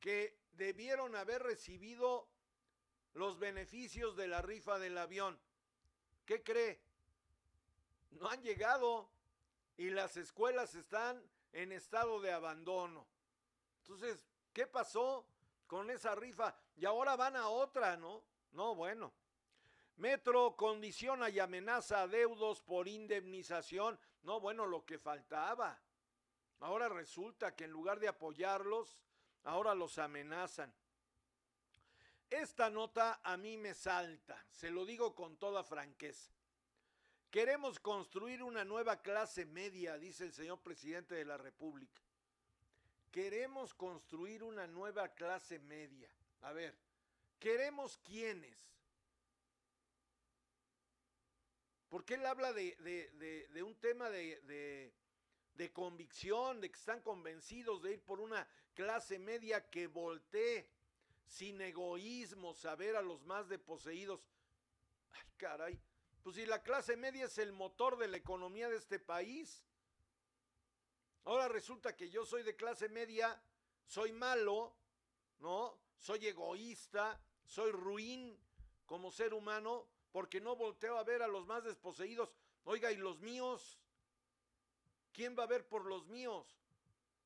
que 0.00 0.38
debieron 0.52 1.14
haber 1.16 1.42
recibido 1.42 2.28
los 3.12 3.38
beneficios 3.38 4.16
de 4.16 4.28
la 4.28 4.40
rifa 4.40 4.78
del 4.78 4.96
avión. 4.96 5.38
¿Qué 6.24 6.42
cree? 6.42 6.80
No 8.12 8.28
han 8.28 8.42
llegado 8.42 9.10
y 9.76 9.90
las 9.90 10.16
escuelas 10.16 10.74
están 10.74 11.22
en 11.52 11.72
estado 11.72 12.20
de 12.20 12.32
abandono. 12.32 13.06
Entonces, 13.82 14.24
¿qué 14.52 14.66
pasó? 14.66 15.26
con 15.66 15.90
esa 15.90 16.14
rifa 16.14 16.54
y 16.76 16.84
ahora 16.84 17.16
van 17.16 17.36
a 17.36 17.48
otra, 17.48 17.96
¿no? 17.96 18.22
No, 18.52 18.74
bueno. 18.74 19.12
Metro 19.96 20.56
condiciona 20.56 21.30
y 21.30 21.38
amenaza 21.38 22.02
a 22.02 22.08
deudos 22.08 22.60
por 22.60 22.86
indemnización. 22.86 23.98
No, 24.22 24.40
bueno, 24.40 24.66
lo 24.66 24.84
que 24.84 24.98
faltaba. 24.98 25.80
Ahora 26.60 26.88
resulta 26.88 27.54
que 27.54 27.64
en 27.64 27.70
lugar 27.70 27.98
de 27.98 28.08
apoyarlos, 28.08 29.02
ahora 29.44 29.74
los 29.74 29.98
amenazan. 29.98 30.72
Esta 32.28 32.70
nota 32.70 33.20
a 33.22 33.36
mí 33.36 33.56
me 33.56 33.72
salta, 33.72 34.44
se 34.50 34.70
lo 34.70 34.84
digo 34.84 35.14
con 35.14 35.36
toda 35.36 35.62
franqueza. 35.62 36.32
Queremos 37.30 37.78
construir 37.78 38.42
una 38.42 38.64
nueva 38.64 39.00
clase 39.00 39.46
media, 39.46 39.96
dice 39.98 40.24
el 40.24 40.32
señor 40.32 40.60
presidente 40.60 41.14
de 41.14 41.24
la 41.24 41.36
República. 41.36 42.02
Queremos 43.12 43.74
construir 43.74 44.42
una 44.42 44.66
nueva 44.66 45.08
clase 45.08 45.58
media. 45.60 46.10
A 46.42 46.52
ver, 46.52 46.76
¿queremos 47.38 47.96
quiénes? 47.98 48.75
Porque 51.88 52.14
él 52.14 52.26
habla 52.26 52.52
de, 52.52 52.76
de 53.50 53.62
un 53.62 53.74
tema 53.76 54.10
de, 54.10 54.92
convicción, 55.72 56.60
de 56.60 56.70
que 56.70 56.78
están 56.78 57.00
convencidos 57.00 57.82
de 57.82 57.92
ir 57.92 58.02
por 58.02 58.20
una 58.20 58.48
clase 58.74 59.18
media 59.18 59.70
que 59.70 59.86
voltee 59.86 60.68
sin 61.26 61.60
egoísmo, 61.60 62.54
saber 62.54 62.96
a 62.96 63.02
los 63.02 63.22
más 63.24 63.48
deposeídos. 63.48 64.20
Ay, 65.12 65.32
caray, 65.36 65.80
pues 66.22 66.36
si 66.36 66.46
la 66.46 66.62
clase 66.62 66.96
media 66.96 67.26
es 67.26 67.38
el 67.38 67.52
motor 67.52 67.98
de 67.98 68.08
la 68.08 68.16
economía 68.16 68.68
de 68.68 68.76
este 68.76 68.98
país, 68.98 69.66
Ahora 71.26 71.48
resulta 71.48 71.96
que 71.96 72.08
yo 72.08 72.24
soy 72.24 72.44
de 72.44 72.54
clase 72.54 72.88
media, 72.88 73.42
soy 73.84 74.12
malo, 74.12 74.76
¿no? 75.40 75.76
Soy 75.98 76.24
egoísta, 76.24 77.20
soy 77.44 77.72
ruin 77.72 78.38
como 78.86 79.10
ser 79.10 79.34
humano, 79.34 79.88
porque 80.16 80.40
no 80.40 80.56
volteo 80.56 80.96
a 80.96 81.04
ver 81.04 81.22
a 81.22 81.28
los 81.28 81.44
más 81.44 81.62
desposeídos. 81.62 82.32
Oiga, 82.64 82.90
¿y 82.90 82.96
los 82.96 83.20
míos? 83.20 83.78
¿Quién 85.12 85.36
va 85.38 85.42
a 85.42 85.46
ver 85.46 85.68
por 85.68 85.84
los 85.84 86.06
míos? 86.06 86.58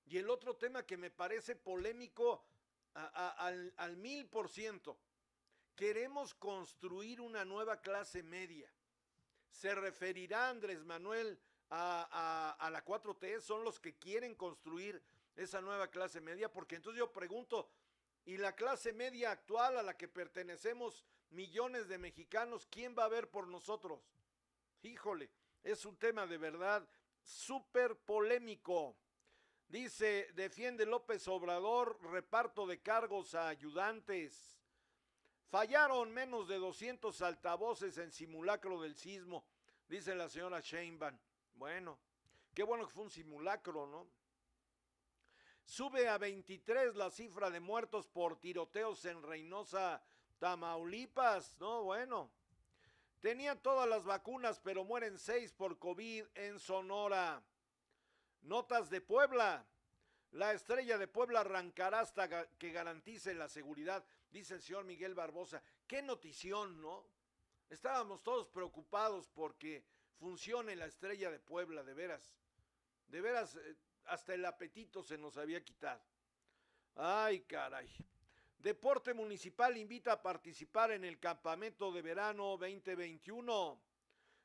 Y 0.06 0.18
el 0.18 0.28
otro 0.28 0.56
tema 0.56 0.84
que 0.84 0.96
me 0.96 1.08
parece 1.08 1.54
polémico 1.54 2.44
al, 2.94 3.96
mil 3.98 4.26
por 4.26 4.48
ciento. 4.48 4.98
Queremos 5.76 6.34
construir 6.34 7.20
una 7.20 7.44
nueva 7.44 7.80
clase 7.80 8.24
media. 8.24 8.68
Se 9.52 9.72
referirá 9.72 10.48
Andrés 10.48 10.84
Manuel 10.84 11.38
a, 11.70 12.68
la 12.72 12.84
4T 12.84 13.40
son 13.40 13.62
los 13.62 13.78
que 13.78 13.94
quieren 13.98 14.34
construir 14.34 15.00
esa 15.36 15.60
nueva 15.60 15.86
clase 15.86 16.20
media, 16.20 16.52
porque 16.52 16.74
entonces 16.74 16.98
yo 16.98 17.12
pregunto, 17.12 17.70
¿y 18.24 18.36
la 18.36 18.56
clase 18.56 18.92
media 18.92 19.30
actual 19.30 19.78
a 19.78 19.84
la 19.84 19.96
que 19.96 20.08
pertenecemos 20.08 21.04
millones 21.30 21.88
de 21.88 21.98
mexicanos, 21.98 22.66
quién 22.70 22.94
va 22.98 23.04
a 23.04 23.08
ver 23.08 23.30
por 23.30 23.48
nosotros? 23.48 24.00
Híjole, 24.82 25.30
es 25.62 25.84
un 25.84 25.96
tema 25.96 26.26
de 26.26 26.38
verdad 26.38 26.88
súper 27.22 27.96
polémico. 27.96 28.96
Dice, 29.68 30.28
defiende 30.34 30.84
López 30.84 31.28
Obrador, 31.28 31.98
reparto 32.10 32.66
de 32.66 32.80
cargos 32.80 33.34
a 33.34 33.48
ayudantes. 33.48 34.58
Fallaron 35.48 36.12
menos 36.12 36.48
de 36.48 36.58
200 36.58 37.20
altavoces 37.22 37.98
en 37.98 38.12
simulacro 38.12 38.80
del 38.80 38.96
sismo, 38.96 39.44
dice 39.88 40.14
la 40.14 40.28
señora 40.28 40.60
Sheinbaum. 40.60 41.18
Bueno, 41.54 41.98
qué 42.54 42.62
bueno 42.62 42.86
que 42.86 42.94
fue 42.94 43.04
un 43.04 43.10
simulacro, 43.10 43.86
¿no? 43.86 44.06
Sube 45.64 46.08
a 46.08 46.18
23 46.18 46.96
la 46.96 47.10
cifra 47.10 47.50
de 47.50 47.60
muertos 47.60 48.08
por 48.08 48.40
tiroteos 48.40 49.04
en 49.04 49.22
Reynosa, 49.22 50.02
Tamaulipas, 50.40 51.56
¿no? 51.60 51.84
Bueno. 51.84 52.28
Tenían 53.20 53.60
todas 53.60 53.86
las 53.86 54.04
vacunas, 54.04 54.58
pero 54.60 54.82
mueren 54.82 55.18
seis 55.18 55.52
por 55.52 55.78
COVID 55.78 56.24
en 56.34 56.58
Sonora. 56.58 57.42
Notas 58.40 58.88
de 58.88 59.02
Puebla. 59.02 59.66
La 60.32 60.52
estrella 60.52 60.96
de 60.96 61.06
Puebla 61.06 61.40
arrancará 61.40 62.00
hasta 62.00 62.48
que 62.56 62.72
garantice 62.72 63.34
la 63.34 63.48
seguridad, 63.48 64.04
dice 64.30 64.54
el 64.54 64.62
señor 64.62 64.84
Miguel 64.84 65.14
Barbosa. 65.14 65.62
Qué 65.86 66.00
notición, 66.00 66.80
¿no? 66.80 67.04
Estábamos 67.68 68.22
todos 68.22 68.48
preocupados 68.48 69.28
porque 69.28 69.84
funcione 70.18 70.74
la 70.74 70.86
estrella 70.86 71.30
de 71.30 71.40
Puebla, 71.40 71.82
de 71.82 71.94
veras. 71.94 72.38
De 73.08 73.20
veras, 73.20 73.56
eh, 73.56 73.76
hasta 74.06 74.32
el 74.32 74.44
apetito 74.46 75.02
se 75.02 75.18
nos 75.18 75.36
había 75.36 75.62
quitado. 75.62 76.00
Ay, 76.94 77.40
caray. 77.42 77.88
Deporte 78.62 79.14
Municipal 79.14 79.78
invita 79.78 80.12
a 80.12 80.22
participar 80.22 80.90
en 80.90 81.02
el 81.06 81.18
campamento 81.18 81.90
de 81.92 82.02
verano 82.02 82.58
2021. 82.58 83.80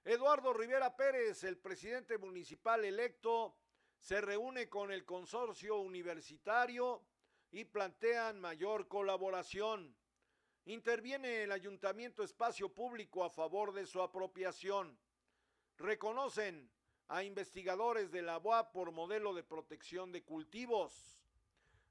Eduardo 0.05 0.53
Rivera 0.53 0.95
Pérez, 0.95 1.43
el 1.43 1.57
presidente 1.57 2.17
municipal 2.17 2.85
electo, 2.85 3.57
se 3.97 4.21
reúne 4.21 4.69
con 4.69 4.89
el 4.89 5.03
consorcio 5.03 5.79
universitario 5.79 7.03
y 7.51 7.65
plantean 7.65 8.39
mayor 8.39 8.87
colaboración. 8.87 9.93
Interviene 10.63 11.43
el 11.43 11.51
Ayuntamiento 11.51 12.23
Espacio 12.23 12.69
Público 12.69 13.25
a 13.25 13.29
favor 13.29 13.73
de 13.73 13.85
su 13.85 14.01
apropiación. 14.01 14.97
Reconocen 15.77 16.71
a 17.09 17.21
investigadores 17.21 18.11
de 18.11 18.21
la 18.21 18.37
UAP 18.37 18.71
por 18.71 18.93
modelo 18.93 19.33
de 19.33 19.43
protección 19.43 20.13
de 20.13 20.23
cultivos. 20.23 21.24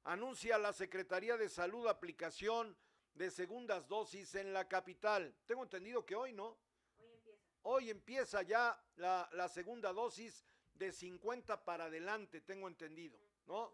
Anuncia 0.05 0.59
la 0.59 0.73
Secretaría 0.73 1.37
de 1.39 1.49
Salud 1.49 1.87
aplicación 1.87 2.77
de 3.15 3.31
segundas 3.31 3.89
dosis 3.89 4.35
en 4.35 4.53
la 4.53 4.69
capital. 4.69 5.35
Tengo 5.47 5.63
entendido 5.63 6.05
que 6.05 6.15
hoy, 6.15 6.33
¿no? 6.33 6.59
Hoy 6.99 7.09
empieza. 7.11 7.59
Hoy 7.63 7.91
empieza 7.91 8.43
ya 8.43 8.79
la, 8.97 9.29
la 9.33 9.49
segunda 9.49 9.93
dosis 9.95 10.45
de 10.75 10.93
50 10.93 11.65
para 11.65 11.85
adelante, 11.85 12.43
tengo 12.43 12.69
entendido, 12.69 13.19
¿no? 13.47 13.73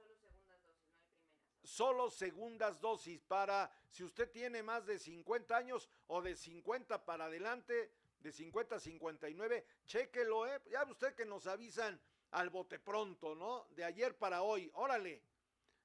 Solo 1.65 2.11
segundas 2.11 2.81
dosis 2.81 3.21
para 3.21 3.71
si 3.91 4.05
usted 4.05 4.31
tiene 4.31 4.63
más 4.63 4.87
de 4.87 4.99
50 4.99 5.57
años 5.57 5.89
o 6.07 6.23
de 6.23 6.37
50 6.37 7.05
para 7.05 7.25
adelante, 7.25 7.93
de 8.21 8.33
50 8.33 8.77
a 8.77 8.81
59, 8.81 9.67
chéquelo, 9.87 10.47
¿eh? 10.47 10.63
Ya 10.71 10.85
usted 10.85 11.15
que 11.15 11.25
nos 11.25 11.47
avisan 11.47 12.01
al 12.31 12.51
bote 12.51 12.79
pronto, 12.79 13.35
¿no? 13.35 13.67
De 13.71 13.85
ayer 13.85 14.17
para 14.17 14.43
hoy, 14.43 14.71
órale. 14.75 15.23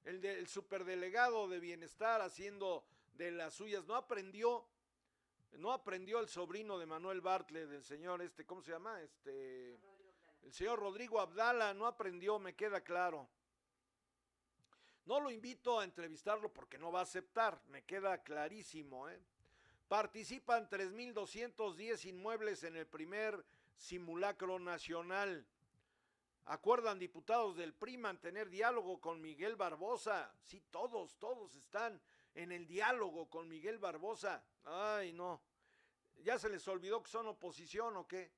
El 0.06 0.20
del 0.20 0.46
superdelegado 0.46 1.48
de 1.48 1.58
bienestar 1.58 2.20
haciendo 2.20 2.84
de 3.14 3.32
las 3.32 3.54
suyas, 3.54 3.84
no 3.86 3.96
aprendió, 3.96 4.64
no 5.54 5.72
aprendió 5.72 6.20
el 6.20 6.28
sobrino 6.28 6.78
de 6.78 6.86
Manuel 6.86 7.20
Bartlett, 7.20 7.68
del 7.68 7.82
señor 7.82 8.22
este, 8.22 8.46
¿cómo 8.46 8.62
se 8.62 8.70
llama? 8.70 9.02
Este, 9.02 9.76
el 10.44 10.52
señor 10.52 10.78
Rodrigo 10.78 11.18
Abdala, 11.18 11.74
no 11.74 11.88
aprendió, 11.88 12.38
me 12.38 12.54
queda 12.54 12.82
claro. 12.82 13.28
No 15.06 15.18
lo 15.18 15.28
invito 15.28 15.80
a 15.80 15.84
entrevistarlo 15.84 16.52
porque 16.52 16.78
no 16.78 16.92
va 16.92 17.00
a 17.00 17.02
aceptar, 17.02 17.60
me 17.66 17.82
queda 17.82 18.22
clarísimo. 18.22 19.08
¿eh? 19.08 19.20
Participan 19.88 20.70
3.210 20.70 22.04
inmuebles 22.04 22.62
en 22.62 22.76
el 22.76 22.86
primer 22.86 23.44
simulacro 23.76 24.60
nacional. 24.60 25.44
Acuerdan 26.46 27.00
diputados 27.00 27.56
del 27.56 27.74
PRI 27.74 27.98
mantener 27.98 28.48
diálogo 28.48 29.00
con 29.00 29.20
Miguel 29.20 29.56
Barbosa. 29.56 30.32
Sí, 30.44 30.62
todos, 30.70 31.18
todos 31.18 31.56
están 31.56 32.00
en 32.34 32.52
el 32.52 32.68
diálogo 32.68 33.28
con 33.28 33.48
Miguel 33.48 33.78
Barbosa. 33.78 34.44
Ay, 34.62 35.12
no. 35.12 35.42
¿Ya 36.18 36.38
se 36.38 36.48
les 36.48 36.66
olvidó 36.68 37.02
que 37.02 37.10
son 37.10 37.26
oposición 37.26 37.96
o 37.96 38.06
qué? 38.06 38.30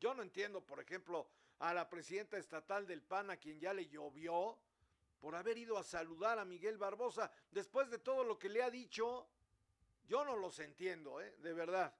Yo 0.00 0.12
no 0.12 0.22
entiendo, 0.22 0.60
por 0.60 0.80
ejemplo, 0.80 1.28
a 1.60 1.72
la 1.72 1.88
presidenta 1.88 2.36
estatal 2.36 2.84
del 2.84 3.02
PAN, 3.02 3.30
a 3.30 3.36
quien 3.36 3.60
ya 3.60 3.72
le 3.72 3.86
llovió, 3.86 4.58
por 5.20 5.36
haber 5.36 5.56
ido 5.56 5.78
a 5.78 5.84
saludar 5.84 6.40
a 6.40 6.44
Miguel 6.44 6.78
Barbosa. 6.78 7.30
Después 7.52 7.88
de 7.90 8.00
todo 8.00 8.24
lo 8.24 8.40
que 8.40 8.48
le 8.48 8.60
ha 8.60 8.70
dicho, 8.70 9.28
yo 10.08 10.24
no 10.24 10.36
los 10.36 10.58
entiendo, 10.58 11.20
¿eh? 11.20 11.36
de 11.38 11.52
verdad. 11.52 11.94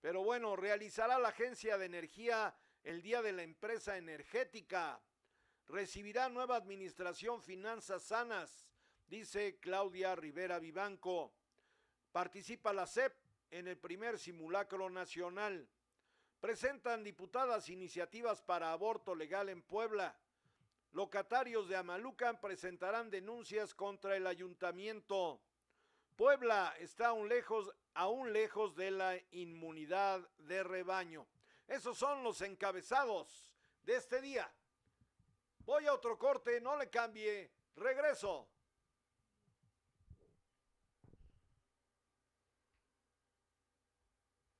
Pero 0.00 0.22
bueno, 0.22 0.54
realizará 0.54 1.18
la 1.18 1.28
Agencia 1.28 1.76
de 1.76 1.86
Energía 1.86 2.54
el 2.86 3.02
Día 3.02 3.20
de 3.20 3.32
la 3.32 3.42
Empresa 3.42 3.96
Energética. 3.96 5.00
Recibirá 5.66 6.28
nueva 6.28 6.54
administración 6.54 7.42
Finanzas 7.42 8.04
Sanas, 8.04 8.64
dice 9.08 9.58
Claudia 9.58 10.14
Rivera 10.14 10.60
Vivanco. 10.60 11.32
Participa 12.12 12.72
la 12.72 12.86
CEP 12.86 13.12
en 13.50 13.66
el 13.66 13.76
primer 13.76 14.20
simulacro 14.20 14.88
nacional. 14.88 15.68
Presentan 16.38 17.02
diputadas 17.02 17.68
iniciativas 17.70 18.40
para 18.40 18.70
aborto 18.70 19.16
legal 19.16 19.48
en 19.48 19.62
Puebla. 19.62 20.16
Locatarios 20.92 21.68
de 21.68 21.74
Amalucan 21.74 22.40
presentarán 22.40 23.10
denuncias 23.10 23.74
contra 23.74 24.16
el 24.16 24.28
ayuntamiento. 24.28 25.40
Puebla 26.14 26.72
está 26.78 27.08
aún 27.08 27.28
lejos, 27.28 27.68
aún 27.94 28.32
lejos 28.32 28.76
de 28.76 28.92
la 28.92 29.18
inmunidad 29.32 30.20
de 30.38 30.62
rebaño. 30.62 31.26
Esos 31.68 31.98
son 31.98 32.22
los 32.22 32.40
encabezados 32.42 33.54
de 33.82 33.96
este 33.96 34.20
día. 34.20 34.50
Voy 35.60 35.86
a 35.86 35.94
otro 35.94 36.18
corte, 36.18 36.60
no 36.60 36.76
le 36.76 36.88
cambie. 36.88 37.50
Regreso. 37.76 38.48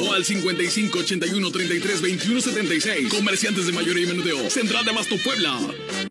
o 0.00 0.12
al 0.12 0.24
55 0.24 0.98
81 0.98 1.50
33 1.50 2.00
21 2.00 2.40
76. 2.40 3.08
Comerciantes 3.08 3.66
de 3.66 3.72
mayoría 3.72 4.04
y 4.04 4.06
menudeo. 4.06 4.50
Central 4.50 4.84
de 4.84 4.90
Abasto 4.90 5.16
Puebla. 5.22 5.58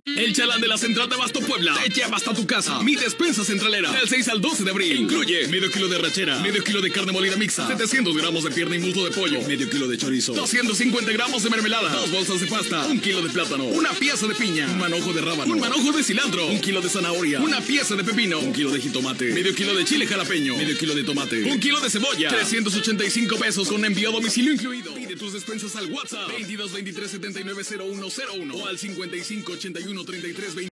El 0.05 0.33
chalán 0.33 0.61
de 0.61 0.67
la 0.67 0.77
Central 0.77 1.09
de 1.09 1.15
Abasto 1.15 1.41
Puebla 1.41 1.75
te 1.83 1.89
lleva 1.89 2.15
hasta 2.15 2.33
tu 2.33 2.45
casa. 2.45 2.81
Mi 2.81 2.95
despensa 2.95 3.43
centralera. 3.43 3.91
Del 3.91 4.07
6 4.07 4.27
al 4.29 4.41
12 4.41 4.63
de 4.63 4.71
abril. 4.71 4.99
Incluye 5.01 5.47
medio 5.49 5.69
kilo 5.69 5.87
de 5.87 5.97
rachera, 5.97 6.39
medio 6.39 6.63
kilo 6.63 6.81
de 6.81 6.91
carne 6.91 7.11
molida 7.11 7.35
mixta, 7.35 7.67
700 7.67 8.15
gramos 8.15 8.43
de 8.43 8.51
pierna 8.51 8.75
y 8.75 8.79
muslo 8.79 9.03
de 9.05 9.11
pollo, 9.11 9.41
medio 9.47 9.69
kilo 9.69 9.87
de 9.87 9.97
chorizo, 9.97 10.33
250 10.33 11.11
gramos 11.11 11.43
de 11.43 11.49
mermelada, 11.49 11.89
dos 11.89 12.11
bolsas 12.11 12.39
de 12.39 12.47
pasta, 12.47 12.85
un 12.87 12.99
kilo 12.99 13.21
de 13.21 13.29
plátano, 13.29 13.65
una 13.65 13.91
pieza 13.91 14.27
de 14.27 14.35
piña, 14.35 14.67
un 14.67 14.77
manojo 14.77 15.11
de 15.13 15.21
rábano, 15.21 15.51
un 15.51 15.59
manojo 15.59 15.91
de 15.91 16.03
cilantro, 16.03 16.47
un 16.47 16.59
kilo 16.59 16.81
de 16.81 16.89
zanahoria, 16.89 17.39
una 17.41 17.61
pieza 17.61 17.95
de 17.95 18.03
pepino, 18.03 18.39
un 18.39 18.53
kilo 18.53 18.71
de 18.71 18.79
jitomate, 18.79 19.33
medio 19.33 19.53
kilo 19.53 19.75
de 19.75 19.83
chile 19.83 20.07
jalapeño, 20.07 20.55
medio 20.55 20.77
kilo 20.77 20.95
de 20.95 21.03
tomate, 21.03 21.43
un 21.43 21.59
kilo 21.59 21.79
de 21.81 21.89
cebolla, 21.89 22.29
385 22.29 23.37
pesos 23.37 23.64
con 23.67 23.83
envío 23.85 24.09
a 24.09 24.11
domicilio 24.11 24.53
incluido. 24.53 24.93
Pide 24.93 25.15
tus 25.15 25.33
despensas 25.33 25.75
al 25.75 25.91
WhatsApp 25.91 26.27
22 26.29 26.73
23 26.73 27.11
79 27.11 27.63
0101 27.63 28.55
o 28.55 28.67
al 28.67 28.77
55 28.77 29.51
81 29.53 30.05
33 30.05 30.55
20. 30.55 30.69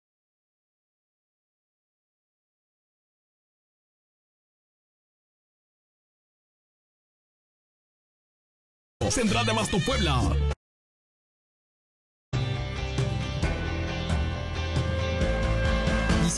Central 9.11 9.45
de 9.45 9.51
Abasto 9.51 9.79
Puebla. 9.81 10.60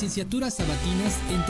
Licenciaturas 0.00 0.54
sabatinas 0.54 1.18
en 1.30 1.49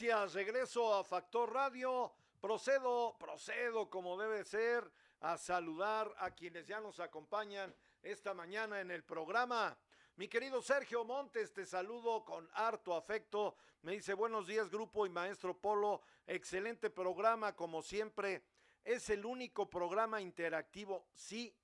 Gracias, 0.00 0.32
regreso 0.32 0.94
a 0.94 1.04
Factor 1.04 1.52
Radio. 1.52 2.10
Procedo, 2.40 3.18
procedo 3.18 3.90
como 3.90 4.18
debe 4.18 4.44
ser 4.44 4.90
a 5.20 5.36
saludar 5.36 6.10
a 6.16 6.30
quienes 6.30 6.66
ya 6.66 6.80
nos 6.80 7.00
acompañan 7.00 7.74
esta 8.02 8.32
mañana 8.32 8.80
en 8.80 8.90
el 8.90 9.04
programa. 9.04 9.76
Mi 10.16 10.26
querido 10.26 10.62
Sergio 10.62 11.04
Montes, 11.04 11.52
te 11.52 11.66
saludo 11.66 12.24
con 12.24 12.48
harto 12.54 12.94
afecto. 12.94 13.56
Me 13.82 13.92
dice 13.92 14.14
buenos 14.14 14.46
días 14.46 14.70
grupo 14.70 15.04
y 15.04 15.10
maestro 15.10 15.54
Polo. 15.54 16.00
Excelente 16.26 16.88
programa 16.88 17.54
como 17.54 17.82
siempre. 17.82 18.42
Es 18.82 19.10
el 19.10 19.26
único 19.26 19.68
programa 19.68 20.22
interactivo. 20.22 21.08
Sí, 21.12 21.54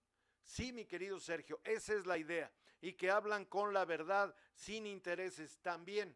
sí, 0.44 0.75
mi 0.75 0.85
querido 0.85 1.18
Sergio, 1.20 1.59
esa 1.64 1.94
es 1.94 2.05
la 2.05 2.18
idea. 2.18 2.53
Y 2.83 2.92
que 2.92 3.11
hablan 3.11 3.46
con 3.46 3.72
la 3.72 3.87
verdad 3.87 4.35
sin 4.55 4.87
intereses 4.87 5.59
también. 5.62 6.14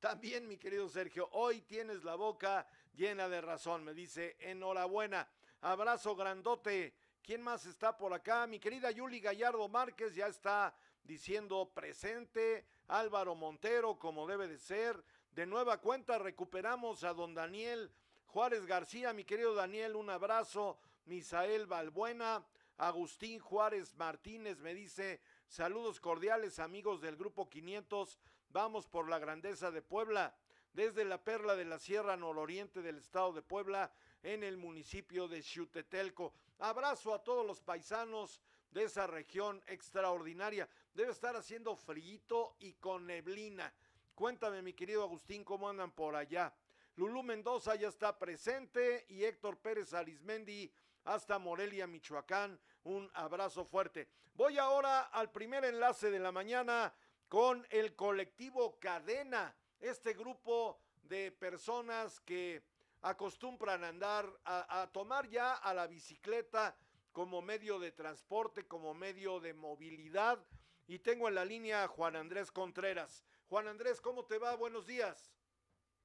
También, 0.00 0.46
mi 0.46 0.58
querido 0.58 0.88
Sergio, 0.88 1.28
hoy 1.32 1.62
tienes 1.62 2.04
la 2.04 2.14
boca 2.14 2.66
llena 2.94 3.28
de 3.28 3.40
razón. 3.40 3.84
Me 3.84 3.94
dice, 3.94 4.36
enhorabuena. 4.40 5.28
Abrazo 5.62 6.14
grandote. 6.14 6.94
¿Quién 7.22 7.42
más 7.42 7.66
está 7.66 7.96
por 7.96 8.12
acá? 8.12 8.46
Mi 8.46 8.60
querida 8.60 8.90
Yuli 8.90 9.20
Gallardo 9.20 9.68
Márquez 9.68 10.14
ya 10.14 10.26
está 10.26 10.74
diciendo 11.02 11.70
presente. 11.74 12.66
Álvaro 12.88 13.34
Montero, 13.34 13.98
como 13.98 14.26
debe 14.26 14.46
de 14.46 14.58
ser. 14.58 15.02
De 15.32 15.46
nueva 15.46 15.80
cuenta, 15.80 16.18
recuperamos 16.18 17.02
a 17.02 17.12
don 17.12 17.34
Daniel 17.34 17.90
Juárez 18.26 18.66
García, 18.66 19.14
mi 19.14 19.24
querido 19.24 19.54
Daniel, 19.54 19.96
un 19.96 20.10
abrazo. 20.10 20.78
Misael 21.06 21.66
Balbuena, 21.66 22.44
Agustín 22.76 23.38
Juárez 23.38 23.94
Martínez 23.94 24.58
me 24.58 24.74
dice, 24.74 25.20
saludos 25.46 26.00
cordiales 26.00 26.58
amigos 26.58 27.00
del 27.00 27.16
Grupo 27.16 27.48
500, 27.48 28.18
vamos 28.56 28.86
por 28.86 29.10
la 29.10 29.18
grandeza 29.18 29.70
de 29.70 29.82
Puebla, 29.82 30.34
desde 30.72 31.04
la 31.04 31.22
perla 31.22 31.56
de 31.56 31.66
la 31.66 31.78
Sierra 31.78 32.16
Nororiente 32.16 32.80
del 32.80 32.96
estado 32.96 33.34
de 33.34 33.42
Puebla, 33.42 33.92
en 34.22 34.42
el 34.42 34.56
municipio 34.56 35.28
de 35.28 35.42
Xutetelco. 35.42 36.32
Abrazo 36.60 37.12
a 37.12 37.22
todos 37.22 37.46
los 37.46 37.60
paisanos 37.60 38.40
de 38.70 38.84
esa 38.84 39.06
región 39.06 39.62
extraordinaria. 39.66 40.66
Debe 40.94 41.12
estar 41.12 41.36
haciendo 41.36 41.76
frío 41.76 42.56
y 42.58 42.72
con 42.72 43.06
neblina. 43.06 43.74
Cuéntame, 44.14 44.62
mi 44.62 44.72
querido 44.72 45.02
Agustín, 45.02 45.44
cómo 45.44 45.68
andan 45.68 45.90
por 45.90 46.16
allá. 46.16 46.50
Lulú 46.94 47.22
Mendoza 47.22 47.74
ya 47.74 47.88
está 47.88 48.18
presente 48.18 49.04
y 49.10 49.24
Héctor 49.24 49.58
Pérez 49.58 49.92
Arismendi 49.92 50.72
hasta 51.04 51.38
Morelia, 51.38 51.86
Michoacán. 51.86 52.58
Un 52.84 53.10
abrazo 53.12 53.66
fuerte. 53.66 54.08
Voy 54.32 54.56
ahora 54.56 55.02
al 55.02 55.30
primer 55.30 55.66
enlace 55.66 56.10
de 56.10 56.20
la 56.20 56.32
mañana 56.32 56.94
con 57.28 57.66
el 57.70 57.94
colectivo 57.94 58.78
Cadena, 58.78 59.54
este 59.80 60.12
grupo 60.12 60.80
de 61.02 61.32
personas 61.32 62.20
que 62.20 62.62
acostumbran 63.02 63.84
a 63.84 63.88
andar, 63.88 64.26
a, 64.44 64.82
a, 64.82 64.92
tomar 64.92 65.28
ya 65.28 65.54
a 65.54 65.74
la 65.74 65.86
bicicleta 65.86 66.76
como 67.12 67.42
medio 67.42 67.78
de 67.78 67.92
transporte, 67.92 68.66
como 68.66 68.94
medio 68.94 69.40
de 69.40 69.54
movilidad. 69.54 70.44
Y 70.86 70.98
tengo 71.00 71.28
en 71.28 71.34
la 71.34 71.44
línea 71.44 71.84
a 71.84 71.88
Juan 71.88 72.16
Andrés 72.16 72.50
Contreras. 72.50 73.24
Juan 73.48 73.68
Andrés, 73.68 74.00
¿cómo 74.00 74.24
te 74.24 74.38
va? 74.38 74.54
Buenos 74.56 74.86
días. 74.86 75.32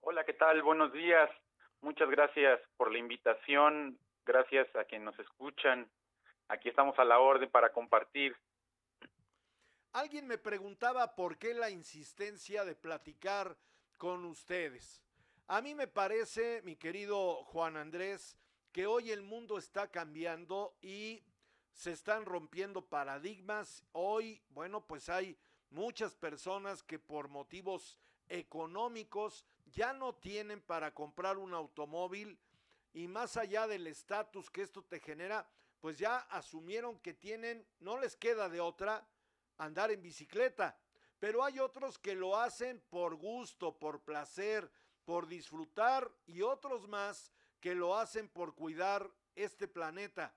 Hola, 0.02 0.24
¿qué 0.26 0.34
tal? 0.34 0.62
Buenos 0.64 0.92
días. 0.94 1.30
Muchas 1.82 2.10
gracias 2.10 2.60
por 2.78 2.92
la 2.92 2.98
invitación 2.98 4.00
gracias 4.26 4.68
a 4.76 4.84
quienes 4.86 5.06
nos 5.06 5.20
escuchan. 5.20 5.90
Aquí 6.48 6.70
estamos 6.70 6.98
a 7.00 7.06
la 7.06 7.20
orden 7.20 7.50
para 7.50 7.72
compartir. 7.72 8.36
Alguien 9.94 10.26
me 10.26 10.38
preguntaba 10.38 11.16
por 11.16 11.38
qué 11.38 11.54
la 11.54 11.70
insistencia 11.70 12.64
de 12.64 12.76
platicar 12.76 13.58
con 13.98 14.24
ustedes. 14.24 15.04
A 15.48 15.62
mí 15.62 15.76
me 15.76 15.86
parece, 15.86 16.62
mi 16.62 16.78
querido 16.78 17.44
Juan 17.44 17.76
Andrés, 17.76 18.38
que 18.72 18.88
hoy 18.88 19.12
el 19.12 19.22
mundo 19.22 19.58
está 19.58 19.92
cambiando 19.92 20.78
y 20.82 21.26
se 21.74 21.92
están 21.92 22.26
rompiendo 22.26 22.86
paradigmas. 22.86 23.84
Hoy, 23.92 24.42
bueno, 24.52 24.88
pues 24.88 25.10
hay 25.10 25.38
muchas 25.72 26.16
personas 26.16 26.84
que 26.84 26.98
por 26.98 27.28
motivos 27.28 27.98
económicos 28.30 29.46
ya 29.74 29.92
no 29.92 30.16
tienen 30.16 30.62
para 30.62 30.94
comprar 30.94 31.38
un 31.38 31.54
automóvil 31.54 32.40
y 32.94 33.10
más 33.10 33.36
allá 33.36 33.68
del 33.68 33.88
estatus 33.88 34.50
que 34.50 34.62
esto 34.62 34.84
te 34.84 35.02
genera, 35.02 35.50
pues 35.82 35.98
ya 35.98 36.20
asumieron 36.30 36.98
que 37.00 37.14
tienen, 37.14 37.68
no 37.80 37.98
les 37.98 38.16
queda 38.16 38.48
de 38.48 38.62
otra, 38.62 39.06
andar 39.62 39.92
en 39.92 40.02
bicicleta. 40.02 40.78
Pero 41.20 41.44
hay 41.44 41.60
otros 41.60 42.00
que 42.00 42.16
lo 42.16 42.36
hacen 42.36 42.82
por 42.90 43.16
gusto, 43.16 43.78
por 43.78 44.04
placer, 44.04 44.70
por 45.06 45.28
disfrutar 45.28 46.10
y 46.26 46.42
otros 46.42 46.88
más 46.88 47.32
que 47.60 47.76
lo 47.76 47.96
hacen 47.96 48.28
por 48.28 48.56
cuidar 48.56 49.08
este 49.36 49.68
planeta. 49.68 50.34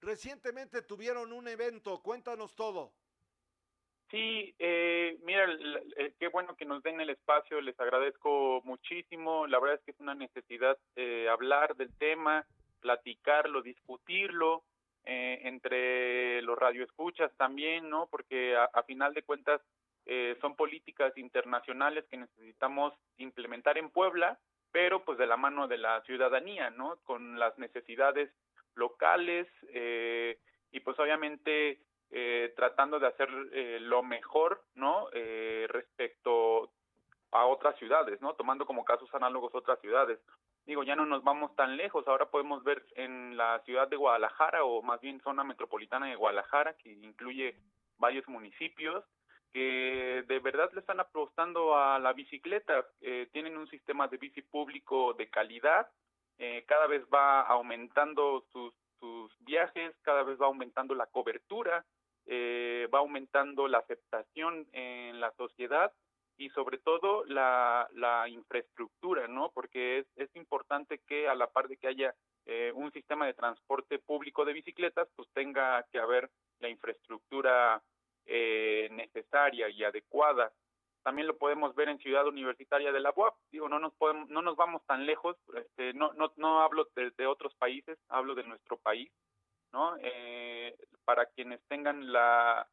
Recientemente 0.00 0.82
tuvieron 0.82 1.32
un 1.32 1.48
evento, 1.48 2.00
cuéntanos 2.02 2.54
todo. 2.54 2.92
Sí, 4.10 4.54
eh, 4.58 5.18
mira, 5.22 5.46
qué 6.18 6.28
bueno 6.28 6.54
que 6.56 6.64
nos 6.64 6.82
den 6.82 7.00
el 7.00 7.10
espacio, 7.10 7.60
les 7.60 7.78
agradezco 7.78 8.62
muchísimo. 8.64 9.46
La 9.48 9.58
verdad 9.58 9.78
es 9.78 9.84
que 9.84 9.90
es 9.90 10.00
una 10.00 10.14
necesidad 10.14 10.78
eh, 10.94 11.28
hablar 11.28 11.74
del 11.76 11.92
tema, 11.98 12.46
platicarlo, 12.80 13.60
discutirlo 13.60 14.64
eh, 15.08 15.40
entre 15.44 16.42
los 16.42 16.58
radioescuchas 16.58 17.32
también, 17.36 17.88
¿no? 17.88 18.06
Porque 18.10 18.54
a, 18.56 18.82
final 18.82 19.14
de 19.14 19.22
cuentas 19.22 19.60
eh, 20.06 20.36
son 20.40 20.54
políticas 20.54 21.16
internacionales 21.16 22.04
que 22.10 22.18
necesitamos 22.18 22.92
implementar 23.16 23.78
en 23.78 23.90
Puebla, 23.90 24.38
pero 24.70 25.04
pues 25.04 25.18
de 25.18 25.26
la 25.26 25.36
mano 25.36 25.66
de 25.66 25.78
la 25.78 26.02
ciudadanía, 26.02 26.70
¿no? 26.70 26.98
Con 27.04 27.38
las 27.38 27.58
necesidades 27.58 28.30
locales 28.74 29.48
eh, 29.72 30.38
y 30.72 30.80
pues 30.80 30.98
obviamente 30.98 31.80
eh, 32.10 32.52
tratando 32.56 32.98
de 32.98 33.06
hacer 33.06 33.28
eh, 33.52 33.78
lo 33.80 34.02
mejor, 34.02 34.62
¿no? 34.74 35.08
Eh, 35.12 35.66
respecto 35.68 36.70
a 37.30 37.44
otras 37.44 37.76
ciudades, 37.76 38.20
¿no? 38.22 38.34
Tomando 38.34 38.64
como 38.64 38.84
casos 38.84 39.12
análogos 39.14 39.54
otras 39.54 39.78
ciudades. 39.80 40.18
Digo, 40.68 40.82
ya 40.82 40.94
no 40.94 41.06
nos 41.06 41.24
vamos 41.24 41.56
tan 41.56 41.78
lejos, 41.78 42.06
ahora 42.06 42.26
podemos 42.26 42.62
ver 42.62 42.84
en 42.94 43.38
la 43.38 43.58
ciudad 43.60 43.88
de 43.88 43.96
Guadalajara, 43.96 44.64
o 44.64 44.82
más 44.82 45.00
bien 45.00 45.18
zona 45.22 45.42
metropolitana 45.42 46.08
de 46.08 46.14
Guadalajara, 46.14 46.74
que 46.74 46.92
incluye 46.92 47.56
varios 47.96 48.28
municipios, 48.28 49.02
que 49.50 50.26
de 50.28 50.38
verdad 50.40 50.70
le 50.74 50.80
están 50.80 51.00
apostando 51.00 51.74
a 51.74 51.98
la 51.98 52.12
bicicleta, 52.12 52.86
eh, 53.00 53.30
tienen 53.32 53.56
un 53.56 53.66
sistema 53.68 54.08
de 54.08 54.18
bici 54.18 54.42
público 54.42 55.14
de 55.14 55.30
calidad, 55.30 55.88
eh, 56.36 56.66
cada 56.68 56.86
vez 56.86 57.02
va 57.06 57.40
aumentando 57.40 58.44
sus, 58.52 58.74
sus 59.00 59.32
viajes, 59.46 59.96
cada 60.02 60.22
vez 60.22 60.38
va 60.38 60.48
aumentando 60.48 60.94
la 60.94 61.06
cobertura, 61.06 61.86
eh, 62.26 62.86
va 62.92 62.98
aumentando 62.98 63.68
la 63.68 63.78
aceptación 63.78 64.68
en 64.72 65.18
la 65.18 65.32
sociedad 65.32 65.94
y 66.38 66.48
sobre 66.50 66.78
todo 66.78 67.24
la, 67.26 67.88
la 67.94 68.28
infraestructura, 68.28 69.26
¿no? 69.26 69.50
Porque 69.52 69.98
es, 69.98 70.06
es 70.16 70.34
importante 70.36 71.00
que 71.06 71.28
a 71.28 71.34
la 71.34 71.50
par 71.50 71.68
de 71.68 71.76
que 71.76 71.88
haya 71.88 72.14
eh, 72.46 72.72
un 72.74 72.92
sistema 72.92 73.26
de 73.26 73.34
transporte 73.34 73.98
público 73.98 74.44
de 74.44 74.52
bicicletas, 74.52 75.08
pues 75.16 75.28
tenga 75.34 75.84
que 75.90 75.98
haber 75.98 76.30
la 76.60 76.68
infraestructura 76.68 77.82
eh, 78.24 78.88
necesaria 78.92 79.68
y 79.68 79.82
adecuada. 79.82 80.52
También 81.02 81.26
lo 81.26 81.36
podemos 81.36 81.74
ver 81.74 81.88
en 81.88 81.98
Ciudad 81.98 82.26
Universitaria 82.26 82.92
de 82.92 83.00
la 83.00 83.12
UAP. 83.14 83.34
Digo, 83.50 83.68
no 83.68 83.80
nos 83.80 83.94
podemos, 83.94 84.28
no 84.30 84.40
nos 84.40 84.56
vamos 84.56 84.84
tan 84.86 85.06
lejos. 85.06 85.36
Este, 85.54 85.92
no, 85.94 86.12
no, 86.12 86.32
no 86.36 86.60
hablo 86.60 86.88
de, 86.94 87.10
de 87.16 87.26
otros 87.26 87.54
países, 87.56 87.98
hablo 88.08 88.34
de 88.34 88.44
nuestro 88.44 88.76
país. 88.76 89.10
¿no? 89.72 89.96
Eh, 90.00 90.76
para 91.04 91.26
quienes 91.26 91.60
tengan 91.68 92.12
la, 92.12 92.68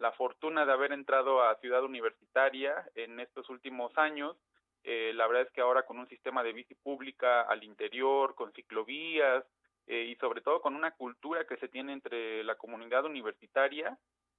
la 0.00 0.12
fortuna 0.12 0.66
de 0.66 0.72
haber 0.72 0.92
entrado 0.92 1.42
a 1.42 1.54
Ciudad 1.56 1.84
Universitaria 1.84 2.74
en 2.94 3.20
estos 3.20 3.48
últimos 3.50 3.96
años, 3.96 4.36
eh, 4.82 5.12
la 5.14 5.26
verdad 5.26 5.42
es 5.42 5.52
que 5.52 5.60
ahora 5.60 5.84
con 5.84 5.98
un 5.98 6.08
sistema 6.08 6.42
de 6.42 6.54
bici 6.54 6.74
pública 6.74 7.42
al 7.42 7.62
interior, 7.62 8.34
con 8.34 8.52
ciclovías 8.52 9.44
eh, 9.86 10.04
y 10.04 10.16
sobre 10.16 10.40
todo 10.40 10.62
con 10.62 10.74
una 10.74 10.92
cultura 10.92 11.46
que 11.46 11.58
se 11.58 11.68
tiene 11.68 11.92
entre 11.92 12.42
la 12.44 12.54
comunidad 12.54 13.04
universitaria, 13.04 13.98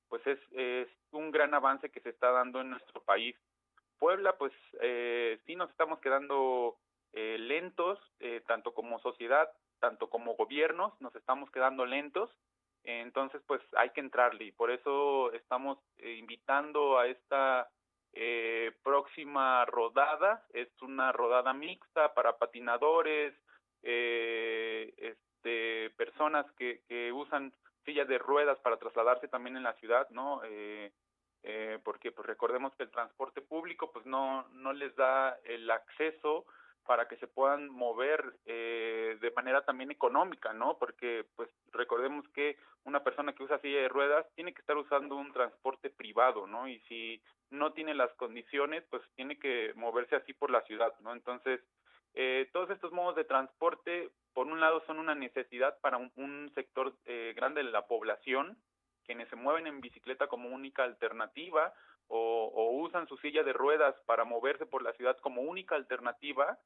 pues 0.10 0.26
es, 0.26 0.40
es 0.52 0.90
un 1.12 1.32
gran 1.32 1.54
avance 1.54 1.90
que 1.90 2.02
se 2.02 2.10
está 2.10 2.32
dando 2.32 2.60
en 2.60 2.72
nuestro 2.72 3.02
país. 3.04 3.36
Puebla, 4.00 4.36
pues 4.38 4.52
eh, 4.82 5.40
sí 5.46 5.56
nos 5.56 5.70
estamos 5.70 6.00
quedando 6.00 6.76
eh, 7.14 7.38
lentos, 7.38 8.00
eh, 8.20 8.42
tanto 8.48 8.74
como 8.74 9.00
sociedad 9.00 9.48
tanto 9.82 10.10
como 10.10 10.36
gobiernos 10.36 10.94
nos 11.02 11.14
estamos 11.16 11.50
quedando 11.52 11.86
lentos, 11.86 12.30
entonces 12.84 13.42
pues 13.48 13.62
hay 13.76 13.90
que 13.92 14.02
entrarle 14.02 14.46
y 14.46 14.52
por 14.52 14.72
eso 14.72 15.32
estamos 15.34 15.78
eh, 15.98 16.14
invitando 16.14 16.98
a 16.98 17.08
esta 17.08 17.70
eh, 18.14 18.72
próxima 18.84 19.66
rodada, 19.66 20.46
es 20.54 20.70
una 20.82 21.12
rodada 21.12 21.54
mixta 21.54 22.14
para 22.14 22.38
patinadores, 22.38 23.34
eh, 23.84 24.94
este, 24.98 25.90
personas 25.92 26.46
que, 26.54 26.82
que 26.88 27.12
usan 27.12 27.54
sillas 27.86 28.08
de 28.08 28.18
ruedas 28.18 28.58
para 28.60 28.78
trasladarse 28.78 29.28
también 29.28 29.58
en 29.58 29.64
la 29.64 29.74
ciudad, 29.74 30.10
¿no? 30.10 30.42
Eh, 30.44 30.92
eh, 31.44 31.80
porque 31.84 32.12
pues 32.12 32.28
recordemos 32.28 32.76
que 32.76 32.84
el 32.84 32.92
transporte 32.92 33.42
público 33.42 33.92
pues 33.92 34.06
no 34.06 34.48
no 34.50 34.74
les 34.74 34.96
da 34.96 35.40
el 35.44 35.70
acceso 35.72 36.46
para 36.86 37.08
que 37.08 37.18
se 37.18 37.28
puedan 37.28 37.70
mover 37.70 38.38
eh, 38.46 39.18
de 39.22 39.32
manera 39.32 39.64
también 39.64 39.92
económica, 39.92 40.54
¿no? 40.54 40.78
Porque, 40.78 41.26
pues, 41.36 41.50
recordemos 41.72 42.28
que 42.30 42.58
una 42.84 43.04
persona 43.04 43.34
que 43.34 43.44
usa 43.44 43.60
silla 43.60 43.82
de 43.82 43.90
ruedas 43.90 44.26
tiene 44.36 44.54
que 44.54 44.62
estar 44.62 44.78
usando 44.78 45.16
un 45.16 45.32
transporte 45.32 45.90
privado, 45.90 46.48
¿no? 46.48 46.68
Y 46.68 46.80
si 46.82 47.22
no 47.50 47.74
tiene 47.74 47.94
las 47.94 48.12
condiciones, 48.16 48.84
pues 48.90 49.04
tiene 49.16 49.38
que 49.38 49.74
moverse 49.76 50.16
así 50.16 50.34
por 50.34 50.50
la 50.50 50.62
ciudad, 50.64 50.94
¿no? 51.02 51.14
Entonces, 51.14 51.62
eh, 52.14 52.50
todos 52.52 52.70
estos 52.70 52.92
modos 52.92 53.16
de 53.16 53.24
transporte, 53.24 54.10
por 54.34 54.48
un 54.48 54.60
lado, 54.60 54.84
son 54.86 55.00
una 55.00 55.16
necesidad 55.16 55.78
para 55.80 55.98
un, 55.98 56.52
sector 56.56 56.94
eh, 57.06 57.34
grande 57.36 57.64
de 57.64 57.72
la 57.72 57.88
población, 57.88 58.58
quienes 59.06 59.30
se 59.30 59.36
mueven 59.36 59.68
en 59.68 59.82
bicicleta 59.82 60.28
como 60.28 60.50
única 60.50 60.84
alternativa, 60.84 61.74
o, 62.14 62.72
usan 62.84 63.08
su 63.08 63.18
silla 63.18 63.44
de 63.44 63.54
ruedas 63.54 63.96
para 64.06 64.26
moverse 64.26 64.66
por 64.66 64.84
la 64.84 64.94
ciudad 64.94 65.18
como 65.20 65.42
única 65.42 65.76
alternativa, 65.76 66.58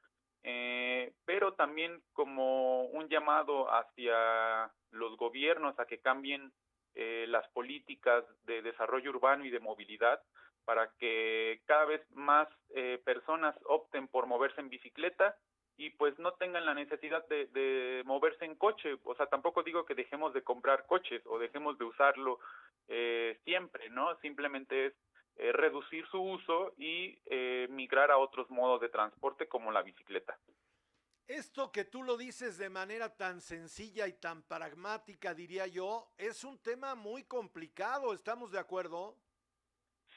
eh, 0.43 1.13
pero 1.25 1.53
también 1.53 2.01
como 2.13 2.85
un 2.85 3.07
llamado 3.09 3.71
hacia 3.71 4.71
los 4.91 5.17
gobiernos 5.17 5.79
a 5.79 5.85
que 5.85 5.99
cambien 5.99 6.51
eh, 6.95 7.25
las 7.27 7.47
políticas 7.49 8.23
de 8.45 8.61
desarrollo 8.61 9.11
urbano 9.11 9.45
y 9.45 9.49
de 9.49 9.59
movilidad 9.59 10.21
para 10.65 10.89
que 10.97 11.61
cada 11.65 11.85
vez 11.85 12.01
más 12.11 12.47
eh, 12.73 12.99
personas 13.05 13.55
opten 13.65 14.07
por 14.07 14.25
moverse 14.25 14.61
en 14.61 14.69
bicicleta 14.69 15.37
y 15.77 15.91
pues 15.91 16.17
no 16.19 16.33
tengan 16.33 16.65
la 16.65 16.73
necesidad 16.73 17.27
de, 17.27 17.47
de, 17.47 18.01
moverse 18.05 18.45
en 18.45 18.55
coche. 18.55 18.97
O 19.03 19.13
sea, 19.15 19.27
tampoco 19.27 19.61
digo 19.61 19.85
que 19.85 19.93
dejemos 19.93 20.33
de 20.33 20.41
comprar 20.41 20.85
coches 20.87 21.21
o 21.25 21.37
dejemos 21.37 21.77
de 21.77 21.85
usarlo 21.85 22.39
eh, 22.87 23.37
siempre, 23.43 23.89
¿no? 23.89 24.15
Simplemente 24.21 24.87
es 24.87 24.93
eh, 25.37 25.51
reducir 25.51 26.05
su 26.07 26.21
uso 26.21 26.73
y 26.77 27.17
eh, 27.25 27.67
migrar 27.69 28.11
a 28.11 28.17
otros 28.17 28.49
modos 28.49 28.81
de 28.81 28.89
transporte 28.89 29.47
como 29.47 29.71
la 29.71 29.81
bicicleta. 29.81 30.37
Esto 31.27 31.71
que 31.71 31.85
tú 31.85 32.03
lo 32.03 32.17
dices 32.17 32.57
de 32.57 32.69
manera 32.69 33.15
tan 33.15 33.41
sencilla 33.41 34.07
y 34.07 34.13
tan 34.13 34.43
pragmática, 34.43 35.33
diría 35.33 35.65
yo, 35.65 36.11
es 36.17 36.43
un 36.43 36.61
tema 36.61 36.93
muy 36.93 37.23
complicado, 37.23 38.13
¿estamos 38.13 38.51
de 38.51 38.59
acuerdo? 38.59 39.17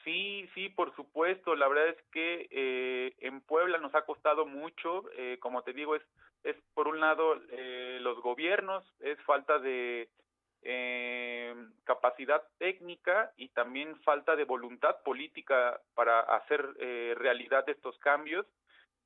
Sí, 0.03 0.49
sí, 0.53 0.69
por 0.69 0.95
supuesto. 0.95 1.55
La 1.55 1.67
verdad 1.67 1.89
es 1.89 2.03
que 2.11 2.47
eh, 2.51 3.15
en 3.19 3.41
Puebla 3.41 3.77
nos 3.79 3.93
ha 3.95 4.05
costado 4.05 4.45
mucho. 4.45 5.03
Eh, 5.17 5.37
como 5.39 5.61
te 5.63 5.73
digo, 5.73 5.95
es, 5.95 6.03
es 6.43 6.55
por 6.73 6.87
un 6.87 6.99
lado 6.99 7.39
eh, 7.51 7.99
los 8.01 8.21
gobiernos, 8.21 8.85
es 8.99 9.19
falta 9.23 9.59
de 9.59 10.09
eh, 10.63 11.55
capacidad 11.83 12.43
técnica 12.57 13.31
y 13.37 13.49
también 13.49 13.95
falta 14.01 14.35
de 14.35 14.43
voluntad 14.43 15.01
política 15.03 15.79
para 15.95 16.19
hacer 16.19 16.67
eh, 16.79 17.15
realidad 17.17 17.67
estos 17.69 17.97
cambios. 17.99 18.45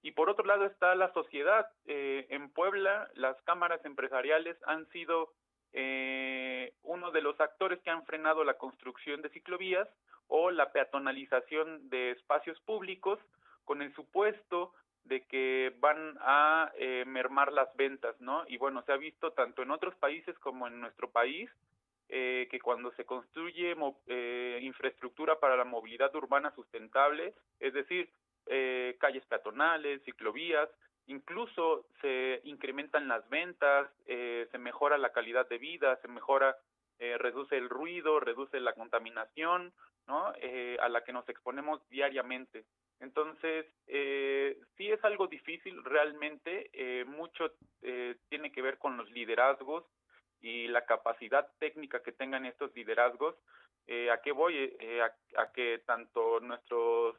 Y 0.02 0.12
por 0.12 0.30
otro 0.30 0.46
lado 0.46 0.66
está 0.66 0.96
la 0.96 1.14
sociedad. 1.14 1.68
Eh, 1.86 2.28
en 2.30 2.50
Puebla, 2.50 3.10
las 3.16 3.42
cámaras 3.44 3.84
empresariales 3.86 4.58
han 4.66 4.88
sido 4.90 5.32
eh, 5.72 6.74
uno 6.84 7.12
de 7.12 7.22
los 7.22 7.40
actores 7.40 7.80
que 7.82 7.90
han 7.90 8.06
frenado 8.06 8.44
la 8.44 8.58
construcción 8.58 9.22
de 9.22 9.30
ciclovías 9.30 9.88
o 10.28 10.52
la 10.52 10.72
peatonalización 10.72 11.90
de 11.90 12.12
espacios 12.12 12.60
públicos 12.62 13.20
con 13.66 13.82
el 13.82 13.94
supuesto 13.96 14.74
de 15.06 15.26
que 15.26 15.74
van 15.80 16.18
a 16.22 16.72
eh, 16.78 17.04
mermar 17.06 17.52
las 17.52 17.76
ventas, 17.76 18.20
¿no? 18.22 18.44
Y 18.48 18.58
bueno, 18.58 18.82
se 18.84 18.94
ha 18.94 18.98
visto 18.98 19.32
tanto 19.32 19.62
en 19.62 19.72
otros 19.72 19.96
países 19.96 20.38
como 20.40 20.68
en 20.68 20.80
nuestro 20.80 21.10
país 21.10 21.50
eh, 22.10 22.48
que 22.52 22.60
cuando 22.60 22.92
se 22.92 23.06
construye 23.06 23.76
eh, 24.08 24.60
infraestructura 24.62 25.40
para 25.40 25.58
la 25.58 25.66
movilidad 25.66 26.16
urbana 26.16 26.54
sustentable, 26.54 27.34
es 27.60 27.74
decir, 27.74 28.10
eh, 28.46 28.96
calles 29.00 29.26
peatonales, 29.26 30.04
ciclovías, 30.04 30.70
incluso 31.08 31.86
se 32.02 32.42
incrementan 32.44 33.08
las 33.08 33.28
ventas, 33.30 33.90
eh, 34.06 34.48
se 34.52 34.58
mejora 34.58 34.98
la 34.98 35.12
calidad 35.12 35.50
de 35.50 35.58
vida, 35.58 35.98
se 36.02 36.08
mejora, 36.08 36.56
reduce 37.18 37.58
el 37.58 37.68
ruido, 37.68 38.22
reduce 38.22 38.62
la 38.62 38.72
contaminación, 38.72 39.74
¿no? 40.08 40.28
A 40.28 40.90
la 40.90 41.04
que 41.04 41.12
nos 41.12 41.28
exponemos 41.28 41.82
diariamente. 41.90 42.64
Entonces, 43.04 43.66
eh, 43.88 44.58
sí 44.78 44.90
es 44.90 45.04
algo 45.04 45.28
difícil 45.28 45.84
realmente, 45.84 46.70
eh, 46.72 47.04
mucho 47.04 47.52
eh, 47.82 48.16
tiene 48.30 48.50
que 48.50 48.62
ver 48.62 48.78
con 48.78 48.96
los 48.96 49.12
liderazgos 49.12 49.84
y 50.40 50.70
la 50.70 50.86
capacidad 50.86 51.46
técnica 51.60 52.02
que 52.02 52.14
tengan 52.14 52.46
estos 52.46 52.74
liderazgos. 52.74 53.36
Eh, 53.88 54.10
¿A 54.10 54.22
qué 54.22 54.32
voy? 54.32 54.56
Eh, 54.80 55.02
a, 55.02 55.14
a, 55.42 55.52
que 55.52 55.82
tanto 55.86 56.40
nuestros 56.40 57.18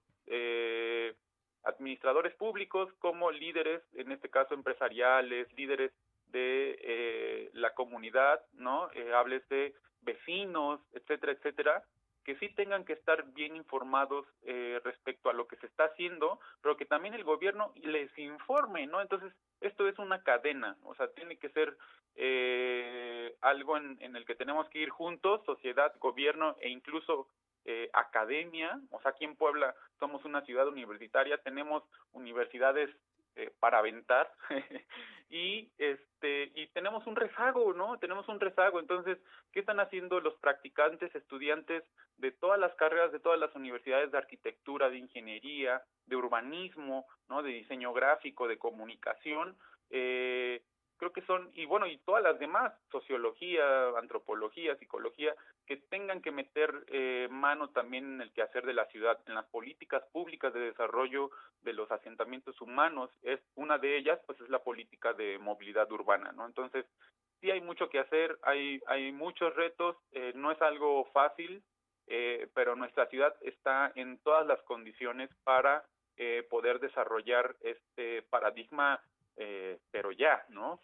administradores 1.64 2.34
públicos 2.36 2.90
como 2.98 3.30
líderes, 3.30 3.82
en 3.92 4.10
este 4.10 4.30
caso 4.30 4.54
empresariales, 4.54 5.52
líderes 5.52 5.92
de 6.28 7.50
la 7.52 7.74
comunidad, 7.74 8.40
¿no? 8.54 8.88
Hables 9.14 9.46
de 9.50 9.74
vecinos, 10.00 10.80
etcétera, 10.94 11.32
etcétera, 11.32 11.84
que 12.24 12.36
sí 12.36 12.48
tengan 12.50 12.84
que 12.84 12.94
estar 12.94 13.24
bien 13.32 13.54
informados 13.56 14.26
eh, 14.42 14.80
respecto 14.82 15.28
a 15.28 15.34
lo 15.34 15.46
que 15.46 15.56
se 15.56 15.66
está 15.66 15.84
haciendo, 15.84 16.40
pero 16.62 16.76
que 16.76 16.86
también 16.86 17.14
el 17.14 17.24
gobierno 17.24 17.72
les 17.82 18.16
informe, 18.18 18.86
¿no? 18.86 19.00
Entonces, 19.00 19.32
esto 19.60 19.86
es 19.86 19.98
una 19.98 20.22
cadena, 20.22 20.76
o 20.84 20.94
sea, 20.94 21.08
tiene 21.08 21.36
que 21.36 21.50
ser 21.50 21.76
eh, 22.16 23.36
algo 23.40 23.76
en, 23.76 24.16
el 24.16 24.24
que 24.24 24.34
tenemos 24.34 24.68
que 24.70 24.80
ir 24.80 24.90
juntos, 24.90 25.44
sociedad, 25.44 25.94
gobierno 25.98 26.56
e 26.60 26.68
incluso 26.70 27.28
eh, 27.64 27.90
academia, 27.92 28.80
o 28.90 29.00
sea, 29.00 29.12
aquí 29.12 29.24
en 29.24 29.36
Puebla 29.36 29.74
somos 29.98 30.24
una 30.24 30.42
ciudad 30.42 30.68
universitaria, 30.68 31.38
tenemos 31.38 31.82
universidades 32.12 32.90
eh, 33.36 33.52
para 33.60 33.78
aventar 33.78 34.32
y 35.30 35.70
este 35.78 36.52
y 36.54 36.68
tenemos 36.68 37.06
un 37.06 37.16
rezago, 37.16 37.72
¿no? 37.72 37.98
Tenemos 37.98 38.28
un 38.28 38.40
rezago, 38.40 38.80
entonces, 38.80 39.18
¿qué 39.52 39.60
están 39.60 39.80
haciendo 39.80 40.20
los 40.20 40.34
practicantes, 40.36 41.14
estudiantes 41.14 41.82
de 42.18 42.30
todas 42.30 42.60
las 42.60 42.74
carreras 42.74 43.12
de 43.12 43.20
todas 43.20 43.38
las 43.38 43.54
universidades 43.54 44.12
de 44.12 44.18
arquitectura, 44.18 44.88
de 44.88 44.98
ingeniería, 44.98 45.82
de 46.06 46.16
urbanismo, 46.16 47.06
¿no? 47.28 47.42
De 47.42 47.50
diseño 47.50 47.92
gráfico, 47.92 48.46
de 48.46 48.58
comunicación, 48.58 49.56
eh, 49.90 50.62
creo 51.04 51.12
que 51.12 51.26
son, 51.26 51.50
y 51.54 51.66
bueno, 51.66 51.86
y 51.86 51.98
todas 51.98 52.22
las 52.22 52.38
demás, 52.38 52.72
sociología, 52.90 53.88
antropología, 53.98 54.74
psicología, 54.76 55.34
que 55.66 55.76
tengan 55.76 56.22
que 56.22 56.30
meter 56.30 56.72
eh, 56.88 57.28
mano 57.30 57.68
también 57.70 58.14
en 58.14 58.20
el 58.22 58.32
quehacer 58.32 58.64
de 58.64 58.72
la 58.72 58.86
ciudad, 58.86 59.18
en 59.26 59.34
las 59.34 59.44
políticas 59.46 60.02
públicas 60.12 60.54
de 60.54 60.60
desarrollo 60.60 61.30
de 61.62 61.74
los 61.74 61.90
asentamientos 61.90 62.58
humanos. 62.62 63.10
Es 63.22 63.38
una 63.54 63.76
de 63.76 63.98
ellas, 63.98 64.18
pues 64.26 64.40
es 64.40 64.48
la 64.48 64.60
política 64.60 65.12
de 65.12 65.38
movilidad 65.38 65.90
urbana, 65.92 66.32
¿no? 66.32 66.46
Entonces, 66.46 66.86
sí 67.40 67.50
hay 67.50 67.60
mucho 67.60 67.90
que 67.90 67.98
hacer, 67.98 68.38
hay, 68.42 68.80
hay 68.86 69.12
muchos 69.12 69.54
retos, 69.54 69.96
eh, 70.12 70.32
no 70.34 70.52
es 70.52 70.62
algo 70.62 71.04
fácil, 71.12 71.62
eh, 72.06 72.48
pero 72.54 72.76
nuestra 72.76 73.06
ciudad 73.08 73.34
está 73.42 73.92
en 73.94 74.18
todas 74.22 74.46
las 74.46 74.62
condiciones 74.62 75.28
para 75.44 75.84
eh, 76.16 76.46
poder 76.48 76.80
desarrollar 76.80 77.56
este 77.60 78.22
paradigma 78.22 79.02
eh, 79.36 79.78
pero 79.90 80.12
ya, 80.12 80.44
¿no? 80.48 80.80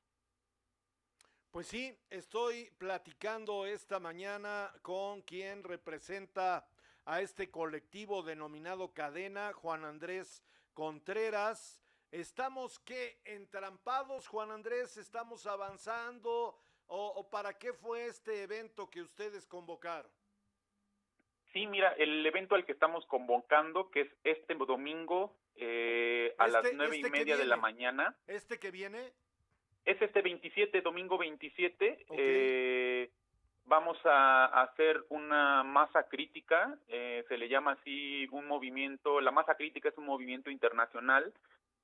Pues 1.50 1.66
sí, 1.66 1.98
estoy 2.10 2.70
platicando 2.78 3.66
esta 3.66 3.98
mañana 3.98 4.72
con 4.82 5.22
quien 5.22 5.64
representa 5.64 6.64
a 7.04 7.20
este 7.22 7.50
colectivo 7.50 8.22
denominado 8.22 8.92
Cadena, 8.94 9.52
Juan 9.52 9.84
Andrés 9.84 10.44
Contreras. 10.74 11.82
Estamos 12.12 12.78
que 12.78 13.18
entrampados, 13.24 14.28
Juan 14.28 14.52
Andrés, 14.52 14.96
estamos 14.96 15.44
avanzando 15.46 16.56
o, 16.86 17.06
o 17.16 17.28
para 17.30 17.58
qué 17.58 17.72
fue 17.72 18.06
este 18.06 18.44
evento 18.44 18.88
que 18.88 19.02
ustedes 19.02 19.46
convocaron? 19.48 20.10
Sí, 21.52 21.66
mira, 21.66 21.92
el 21.94 22.24
evento 22.24 22.54
al 22.54 22.64
que 22.64 22.72
estamos 22.72 23.04
convocando, 23.06 23.90
que 23.90 24.02
es 24.02 24.08
este 24.22 24.54
domingo 24.54 25.36
eh, 25.56 26.32
a 26.38 26.46
Este- 26.46 26.52
las 26.62 26.72
nueve 26.74 26.96
este 26.96 27.08
y 27.08 27.10
que 27.10 27.18
media 27.18 27.36
de 27.36 27.44
la 27.44 27.56
mañana, 27.56 28.16
¿Este 28.28 28.60
que 28.60 28.70
viene? 28.70 29.12
Es 29.84 30.00
este 30.00 30.22
27, 30.22 30.80
domingo 30.82 31.18
27. 31.18 32.04
Ok. 32.08 32.16
eh, 32.18 33.10
vamos 33.64 33.98
a, 34.04 34.46
a 34.46 34.62
hacer 34.62 35.04
una 35.10 35.62
masa 35.62 36.08
crítica, 36.08 36.76
eh, 36.88 37.24
se 37.28 37.38
le 37.38 37.48
llama 37.48 37.72
así 37.72 38.26
un 38.32 38.46
movimiento, 38.48 39.20
la 39.20 39.30
masa 39.30 39.54
crítica 39.54 39.88
es 39.88 39.96
un 39.96 40.06
movimiento 40.06 40.50
internacional 40.50 41.32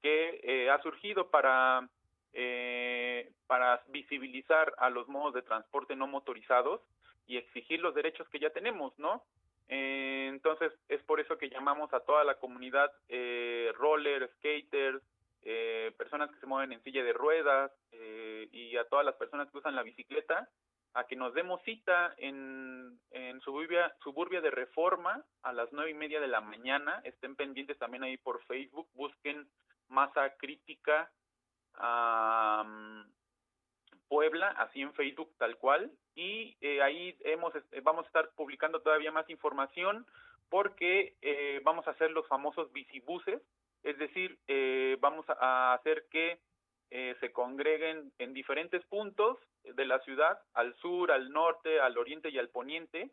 que 0.02 0.40
eh, 0.42 0.68
ha 0.70 0.82
surgido 0.82 1.30
para, 1.30 1.88
eh, 2.32 3.30
para 3.46 3.82
visibilizar 3.88 4.74
a 4.78 4.90
los 4.90 5.06
modos 5.08 5.34
de 5.34 5.42
transporte 5.42 5.94
no 5.94 6.06
motorizados 6.08 6.80
y 7.28 7.36
exigir 7.36 7.80
los 7.80 7.94
derechos 7.94 8.28
que 8.30 8.40
ya 8.40 8.50
tenemos, 8.50 8.92
¿no? 8.98 9.22
Eh, 9.68 10.26
entonces 10.28 10.72
es 10.88 11.02
por 11.02 11.18
eso 11.20 11.38
que 11.38 11.50
llamamos 11.50 11.92
a 11.92 12.00
toda 12.00 12.24
la 12.24 12.34
comunidad 12.34 12.92
eh, 13.08 13.72
roller, 13.76 14.28
skaters, 14.38 15.02
eh, 15.48 15.94
personas 15.96 16.28
que 16.30 16.40
se 16.40 16.46
mueven 16.46 16.72
en 16.72 16.82
silla 16.82 17.04
de 17.04 17.12
ruedas 17.12 17.70
eh, 17.92 18.48
y 18.50 18.76
a 18.76 18.84
todas 18.88 19.06
las 19.06 19.14
personas 19.14 19.48
que 19.48 19.58
usan 19.58 19.76
la 19.76 19.84
bicicleta 19.84 20.48
a 20.94 21.04
que 21.04 21.14
nos 21.14 21.34
demos 21.34 21.62
cita 21.62 22.14
en, 22.16 22.98
en 23.10 23.40
suburbia, 23.42 23.94
suburbia 24.02 24.40
de 24.40 24.50
Reforma 24.50 25.22
a 25.42 25.52
las 25.52 25.72
nueve 25.72 25.90
y 25.90 25.94
media 25.94 26.20
de 26.20 26.26
la 26.26 26.40
mañana. 26.40 27.00
Estén 27.04 27.36
pendientes 27.36 27.78
también 27.78 28.02
ahí 28.02 28.16
por 28.16 28.42
Facebook, 28.46 28.88
busquen 28.94 29.46
Masa 29.88 30.36
Crítica 30.36 31.10
am, 31.74 33.08
Puebla, 34.08 34.48
así 34.58 34.80
en 34.80 34.94
Facebook 34.94 35.30
tal 35.38 35.56
cual, 35.58 35.92
y 36.14 36.56
eh, 36.60 36.80
ahí 36.82 37.16
hemos 37.20 37.54
eh, 37.54 37.80
vamos 37.82 38.04
a 38.04 38.08
estar 38.08 38.30
publicando 38.34 38.80
todavía 38.80 39.12
más 39.12 39.28
información 39.30 40.06
porque 40.48 41.16
eh, 41.22 41.60
vamos 41.64 41.86
a 41.86 41.90
hacer 41.90 42.10
los 42.10 42.26
famosos 42.28 42.72
bicibuses, 42.72 43.42
es 43.86 43.96
decir, 43.98 44.38
eh, 44.48 44.96
vamos 45.00 45.24
a, 45.28 45.72
hacer 45.74 46.06
que 46.10 46.40
eh, 46.90 47.14
se 47.20 47.32
congreguen 47.32 48.12
en 48.18 48.34
diferentes 48.34 48.84
puntos 48.86 49.38
de 49.62 49.86
la 49.86 50.00
ciudad, 50.00 50.40
al 50.54 50.74
sur, 50.76 51.12
al 51.12 51.30
norte, 51.30 51.80
al 51.80 51.96
oriente 51.96 52.30
y 52.30 52.38
al 52.38 52.48
poniente, 52.48 53.10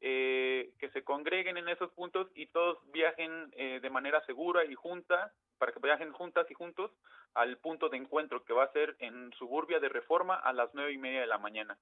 eh, 0.00 0.72
que 0.78 0.90
se 0.90 1.04
congreguen 1.04 1.56
en 1.56 1.68
esos 1.68 1.90
puntos 1.92 2.28
y 2.34 2.46
todos 2.46 2.78
viajen 2.92 3.52
eh, 3.56 3.78
de 3.80 3.90
manera 3.90 4.20
segura 4.26 4.64
y 4.64 4.74
junta, 4.74 5.32
para 5.58 5.72
que 5.72 5.80
viajen 5.80 6.12
juntas 6.12 6.46
y 6.50 6.54
juntos 6.54 6.90
al 7.34 7.56
punto 7.58 7.88
de 7.88 7.96
encuentro 7.96 8.44
que 8.44 8.52
va 8.52 8.64
a 8.64 8.72
ser 8.72 8.96
en 8.98 9.32
Suburbia 9.34 9.78
de 9.78 9.88
Reforma 9.88 10.34
a 10.34 10.52
las 10.52 10.68
nueve 10.74 10.92
y 10.92 10.98
media 10.98 11.20
de 11.20 11.26
la 11.26 11.38
mañana. 11.38 11.78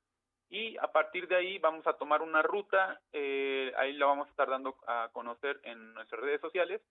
Y 0.51 0.77
a 0.77 0.93
partir 0.93 1.27
de 1.29 1.37
ahí 1.37 1.59
vamos 1.59 1.87
a 1.87 1.95
tomar 1.95 2.23
una 2.23 2.43
ruta, 2.43 3.01
eh, 3.13 3.73
ahí 3.79 3.95
la 3.95 4.07
vamos 4.07 4.29
a 4.29 4.31
estar 4.31 4.49
dando 4.49 4.77
a 4.87 5.09
conocer 5.13 5.59
en 5.65 5.95
nuestras 5.95 6.21
redes 6.21 6.41
sociales, 6.41 6.83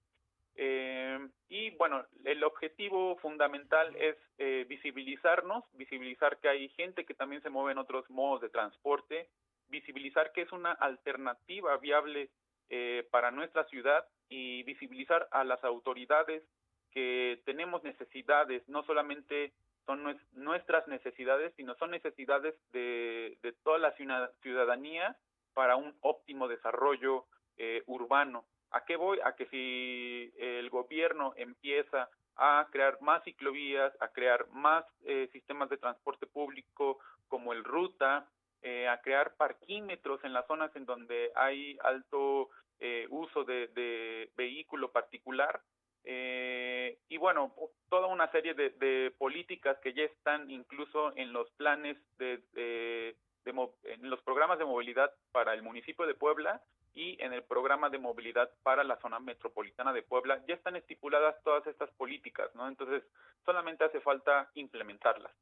Eh, 0.56 1.20
y 1.50 1.72
bueno, 1.72 2.06
el 2.26 2.44
objetivo 2.44 3.18
fundamental 3.18 3.96
es 3.96 4.16
eh, 4.38 4.66
visibilizarnos, 4.68 5.64
visibilizar 5.74 6.38
que 6.40 6.50
hay 6.50 6.70
gente 6.70 7.06
que 7.06 7.14
también 7.14 7.42
se 7.42 7.50
mueve 7.50 7.72
en 7.72 7.80
otros 7.80 8.10
modos 8.10 8.42
de 8.42 8.50
transporte, 8.50 9.30
visibilizar 9.68 10.32
que 10.32 10.42
es 10.42 10.52
una 10.52 10.72
alternativa 10.72 11.78
viable 11.78 12.30
eh, 12.70 13.08
para 13.12 13.32
nuestra 13.32 13.66
ciudad 13.66 14.06
y 14.30 14.64
visibilizar 14.64 15.28
a 15.32 15.44
las 15.44 15.64
autoridades 15.64 16.44
que 16.92 17.42
tenemos 17.46 17.84
necesidades, 17.84 18.68
no 18.70 18.84
solamente 18.84 19.54
son 19.86 20.18
nuestras 20.34 20.88
necesidades, 20.88 21.54
sino 21.58 21.76
son 21.76 21.92
necesidades 21.92 22.56
de, 22.72 23.38
de 23.42 23.52
toda 23.64 23.80
la 23.80 23.94
ciudadanía 24.42 25.18
para 25.54 25.76
un 25.76 25.96
óptimo 26.02 26.48
desarrollo 26.48 27.26
eh, 27.58 27.84
urbano. 27.86 28.46
¿A 28.74 28.84
qué 28.86 28.96
voy? 28.96 29.20
A 29.24 29.36
que 29.36 29.46
si 29.48 30.34
el 30.38 30.70
gobierno 30.70 31.34
empieza 31.38 32.10
a 32.36 32.68
crear 32.72 33.00
más 33.02 33.24
ciclovías, 33.24 33.94
a 34.02 34.08
crear 34.08 34.48
más 34.50 34.84
eh, 35.06 35.30
sistemas 35.32 35.70
de 35.70 35.78
transporte 35.78 36.26
público 36.26 36.98
como 37.28 37.54
el 37.54 37.64
ruta, 37.64 38.28
eh, 38.64 38.88
a 38.88 39.00
crear 39.02 39.36
parquímetros 39.36 40.24
en 40.24 40.34
las 40.34 40.48
zonas 40.48 40.76
en 40.76 40.86
donde 40.86 41.32
hay 41.36 41.78
alto 41.84 42.50
eh, 42.80 43.06
uso 43.10 43.44
de, 43.44 43.68
de, 43.68 44.32
vehículo 44.36 44.92
particular, 44.92 45.62
eh, 46.06 46.98
y 47.08 47.18
bueno, 47.18 47.54
toda 47.90 48.08
una 48.08 48.30
serie 48.32 48.54
de, 48.54 48.72
de, 48.72 49.14
políticas 49.18 49.78
que 49.80 49.94
ya 49.94 50.04
están 50.04 50.50
incluso 50.50 51.16
en 51.16 51.32
los 51.32 51.50
planes 51.52 51.98
de, 52.18 52.42
de, 52.54 53.16
en 53.46 54.10
los 54.10 54.22
programas 54.22 54.58
de 54.60 54.66
movilidad 54.66 55.12
para 55.32 55.54
el 55.54 55.62
municipio 55.62 56.06
de 56.06 56.16
Puebla 56.16 56.62
y 56.94 57.22
en 57.22 57.34
el 57.34 57.44
programa 57.44 57.90
de 57.90 57.98
movilidad 57.98 58.52
para 58.62 58.84
la 58.84 58.98
zona 58.98 59.20
metropolitana 59.20 59.92
de 59.94 60.04
Puebla 60.04 60.44
ya 60.48 60.54
están 60.54 60.76
estipuladas 60.76 61.36
todas 61.44 61.66
estas 61.68 61.90
políticas, 61.92 62.54
¿no? 62.54 62.68
Entonces 62.68 63.04
solamente 63.46 63.84
hace 63.84 64.00
falta 64.00 64.50
implementarlas. 64.54 65.34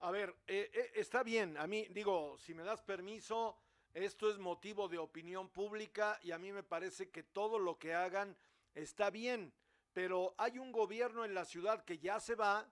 A 0.00 0.10
ver, 0.10 0.34
eh, 0.46 0.70
eh, 0.72 0.90
está 0.94 1.22
bien, 1.22 1.58
a 1.58 1.66
mí 1.66 1.86
digo, 1.90 2.38
si 2.38 2.54
me 2.54 2.62
das 2.62 2.82
permiso, 2.82 3.58
esto 3.92 4.30
es 4.30 4.38
motivo 4.38 4.88
de 4.88 4.98
opinión 4.98 5.48
pública 5.48 6.18
y 6.22 6.30
a 6.30 6.38
mí 6.38 6.52
me 6.52 6.62
parece 6.62 7.10
que 7.10 7.22
todo 7.22 7.58
lo 7.58 7.78
que 7.78 7.94
hagan 7.94 8.36
está 8.74 9.10
bien, 9.10 9.52
pero 9.92 10.34
hay 10.38 10.58
un 10.58 10.72
gobierno 10.72 11.24
en 11.24 11.34
la 11.34 11.44
ciudad 11.44 11.84
que 11.84 11.98
ya 11.98 12.20
se 12.20 12.36
va, 12.36 12.66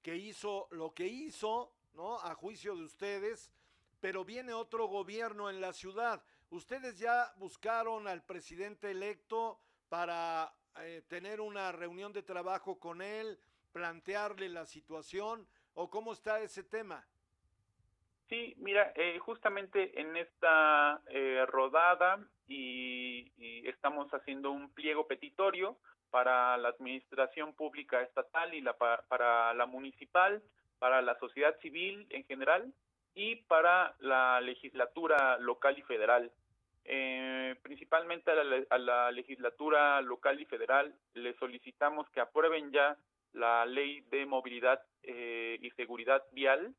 que 0.00 0.16
hizo 0.16 0.68
lo 0.70 0.94
que 0.94 1.06
hizo, 1.06 1.72
¿no? 1.94 2.20
A 2.20 2.34
juicio 2.34 2.76
de 2.76 2.84
ustedes, 2.84 3.52
pero 4.00 4.24
viene 4.24 4.52
otro 4.52 4.86
gobierno 4.86 5.50
en 5.50 5.60
la 5.60 5.72
ciudad. 5.72 6.22
Ustedes 6.50 6.98
ya 6.98 7.32
buscaron 7.36 8.08
al 8.08 8.22
presidente 8.24 8.90
electo 8.90 9.60
para 9.88 10.52
eh, 10.80 11.02
tener 11.08 11.40
una 11.40 11.70
reunión 11.70 12.12
de 12.12 12.22
trabajo 12.22 12.78
con 12.78 13.02
él, 13.02 13.38
plantearle 13.72 14.48
la 14.48 14.66
situación, 14.66 15.46
o 15.74 15.88
cómo 15.88 16.12
está 16.12 16.40
ese 16.40 16.64
tema. 16.64 17.06
Sí, 18.28 18.54
mira, 18.58 18.92
eh, 18.94 19.18
justamente 19.20 20.00
en 20.00 20.16
esta 20.16 21.00
eh, 21.08 21.44
rodada 21.46 22.24
y, 22.46 23.30
estamos 23.68 24.10
haciendo 24.12 24.50
un 24.50 24.72
pliego 24.74 25.06
petitorio 25.06 25.78
para 26.10 26.56
la 26.58 26.70
administración 26.70 27.54
pública 27.54 28.02
estatal 28.02 28.52
y 28.52 28.60
la, 28.60 28.76
para 28.76 29.54
la 29.54 29.66
municipal, 29.66 30.42
para 30.78 31.00
la 31.00 31.18
sociedad 31.18 31.58
civil 31.60 32.06
en 32.10 32.24
general 32.24 32.74
y 33.14 33.36
para 33.36 33.94
la 34.00 34.40
legislatura 34.40 35.38
local 35.38 35.78
y 35.78 35.82
federal. 35.82 36.32
Eh, 36.84 37.56
principalmente 37.62 38.30
a 38.30 38.34
la, 38.42 38.64
a 38.70 38.78
la, 38.78 39.10
legislatura 39.12 40.00
local 40.00 40.40
y 40.40 40.46
federal 40.46 40.94
le 41.14 41.34
solicitamos 41.34 42.08
que 42.10 42.20
aprueben 42.20 42.72
ya 42.72 42.96
la 43.32 43.66
ley 43.66 44.00
de 44.10 44.26
movilidad 44.26 44.82
eh, 45.02 45.58
y 45.60 45.70
seguridad 45.72 46.24
vial 46.32 46.74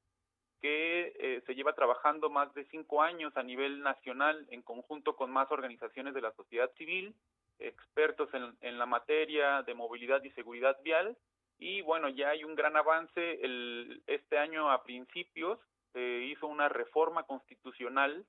que 0.60 1.14
eh, 1.20 1.41
se 1.45 1.56
lleva 1.56 1.74
trabajando 1.74 2.30
más 2.30 2.54
de 2.54 2.66
cinco 2.66 3.02
años 3.02 3.36
a 3.36 3.43
nivel 3.43 3.82
nacional 3.82 4.45
en 4.49 4.62
conjunto 4.62 5.16
con 5.16 5.32
más 5.32 5.52
organizaciones 5.52 6.14
de 6.14 6.22
la 6.22 6.32
sociedad 6.34 6.72
civil, 6.78 7.16
expertos 7.58 8.30
en, 8.34 8.56
en 8.62 8.78
la 8.78 8.86
materia 8.86 9.64
de 9.64 9.74
movilidad 9.74 10.24
y 10.24 10.32
seguridad 10.32 10.78
vial. 10.84 11.18
Y 11.58 11.82
bueno, 11.82 12.10
ya 12.10 12.30
hay 12.30 12.43
un 12.43 12.56
gran 12.56 12.76
avance. 12.76 13.39
El, 13.41 14.04
este 14.06 14.38
año 14.38 14.70
a 14.72 14.84
principios 14.84 15.60
se 15.93 16.24
hizo 16.26 16.47
una 16.47 16.70
reforma 16.70 17.24
constitucional 17.24 18.24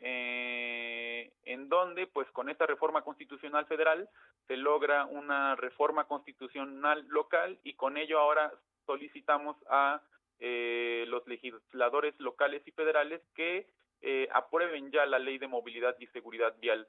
eh, 0.00 1.32
en 1.44 1.68
donde, 1.68 2.06
pues 2.06 2.30
con 2.32 2.48
esta 2.48 2.66
reforma 2.66 3.02
constitucional 3.02 3.66
federal, 3.66 4.08
se 4.46 4.56
logra 4.56 5.06
una 5.06 5.56
reforma 5.56 6.04
constitucional 6.04 7.04
local 7.08 7.58
y 7.64 7.74
con 7.74 7.96
ello 7.96 8.18
ahora 8.18 8.52
solicitamos 8.86 9.56
a 9.68 10.02
eh, 10.38 11.04
los 11.08 11.26
legisladores 11.26 12.14
locales 12.18 12.62
y 12.66 12.70
federales 12.72 13.20
que 13.34 13.66
eh, 14.02 14.28
aprueben 14.32 14.90
ya 14.90 15.06
la 15.06 15.18
ley 15.18 15.38
de 15.38 15.48
movilidad 15.48 15.96
y 15.98 16.06
seguridad 16.08 16.54
vial. 16.60 16.86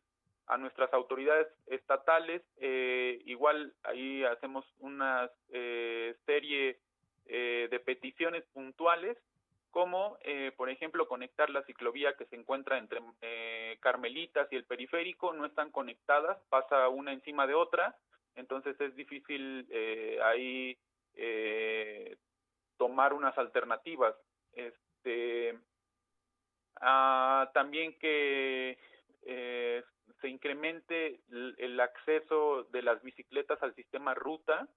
A 0.48 0.58
nuestras 0.58 0.94
autoridades 0.94 1.48
estatales, 1.68 2.42
eh, 2.58 3.22
igual 3.26 3.74
ahí 3.84 4.24
hacemos 4.24 4.66
una 4.80 5.30
eh, 5.50 6.16
serie 6.26 6.80
eh, 7.26 7.68
de 7.70 7.80
peticiones 7.82 8.46
puntuales, 8.54 9.18
como 9.78 10.18
eh, 10.24 10.52
por 10.58 10.72
ejemplo 10.72 11.08
conectar 11.08 11.52
la 11.52 11.62
ciclovía 11.62 12.14
que 12.14 12.26
se 12.26 12.36
encuentra 12.36 12.80
entre 12.80 13.00
eh, 13.22 13.78
Carmelitas 13.80 14.48
y 14.50 14.56
el 14.56 14.64
periférico, 14.64 15.34
no 15.34 15.46
están 15.46 15.70
conectadas, 15.70 16.40
pasa 16.50 16.90
una 16.90 17.14
encima 17.14 17.46
de 17.46 17.54
otra, 17.54 17.96
entonces 18.34 18.76
es 18.82 18.96
difícil 18.96 19.68
eh, 19.70 20.20
ahí 20.24 20.76
eh, 21.14 22.18
tomar 22.80 23.14
unas 23.14 23.38
alternativas. 23.38 24.16
Este, 24.54 25.60
ah, 26.82 27.52
también 27.54 27.94
que 28.00 28.80
eh, 29.28 29.84
se 30.22 30.28
incremente 30.28 31.20
el, 31.30 31.54
el, 31.60 31.80
acceso 31.80 32.64
de 32.72 32.82
las 32.82 33.00
bicicletas 33.04 33.62
al 33.62 33.76
sistema 33.76 34.16
ruta. 34.16 34.68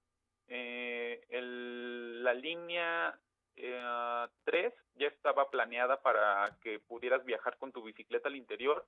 Eh, 0.46 1.24
el, 1.30 2.22
la 2.22 2.34
línea 2.34 3.18
eh, 3.62 4.26
3 4.44 4.72
ya 4.96 5.08
estaba 5.08 5.50
planeada 5.50 6.00
para 6.02 6.56
que 6.62 6.78
pudieras 6.78 7.24
viajar 7.24 7.56
con 7.58 7.72
tu 7.72 7.82
bicicleta 7.82 8.28
al 8.28 8.36
interior. 8.36 8.84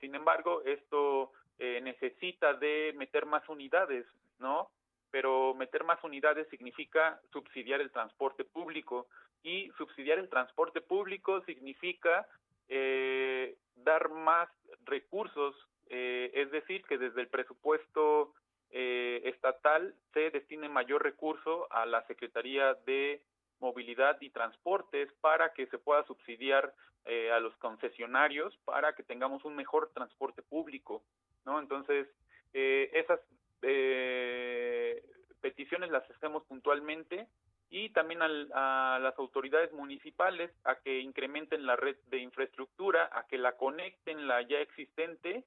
Sin 0.00 0.14
embargo, 0.14 0.62
esto 0.64 1.32
eh, 1.58 1.80
necesita 1.82 2.54
de 2.54 2.94
meter 2.96 3.26
más 3.26 3.48
unidades, 3.48 4.06
¿no? 4.38 4.70
pero 5.10 5.54
meter 5.54 5.84
más 5.84 6.02
unidades 6.04 6.48
significa 6.48 7.20
subsidiar 7.32 7.80
el 7.80 7.90
transporte 7.90 8.44
público 8.44 9.08
y 9.42 9.70
subsidiar 9.76 10.18
el 10.18 10.28
transporte 10.28 10.80
público 10.80 11.42
significa 11.42 12.26
eh, 12.68 13.56
dar 13.76 14.10
más 14.10 14.48
recursos, 14.84 15.54
eh, 15.88 16.30
es 16.34 16.50
decir, 16.50 16.84
que 16.84 16.98
desde 16.98 17.22
el 17.22 17.28
presupuesto 17.28 18.34
eh, 18.70 19.22
estatal 19.24 19.94
se 20.12 20.30
destine 20.30 20.68
mayor 20.68 21.02
recurso 21.02 21.66
a 21.72 21.86
la 21.86 22.06
Secretaría 22.06 22.74
de 22.86 23.22
Movilidad 23.60 24.20
y 24.20 24.30
Transportes 24.30 25.12
para 25.20 25.52
que 25.52 25.66
se 25.66 25.78
pueda 25.78 26.04
subsidiar 26.04 26.74
eh, 27.04 27.30
a 27.30 27.40
los 27.40 27.56
concesionarios 27.56 28.56
para 28.64 28.94
que 28.94 29.02
tengamos 29.02 29.44
un 29.44 29.56
mejor 29.56 29.90
transporte 29.94 30.42
público, 30.42 31.02
¿no? 31.44 31.58
Entonces, 31.58 32.08
eh, 32.52 32.90
esas 32.94 33.20
eh, 33.62 35.02
peticiones 35.40 35.90
las 35.90 36.08
hacemos 36.10 36.44
puntualmente 36.44 37.26
y 37.70 37.90
también 37.90 38.20
al, 38.20 38.50
a 38.52 38.98
las 39.00 39.16
autoridades 39.18 39.72
municipales 39.72 40.50
a 40.64 40.76
que 40.76 40.98
incrementen 40.98 41.66
la 41.66 41.76
red 41.76 41.96
de 42.08 42.18
infraestructura, 42.18 43.08
a 43.12 43.26
que 43.28 43.38
la 43.38 43.56
conecten 43.56 44.26
la 44.26 44.42
ya 44.42 44.58
existente 44.58 45.44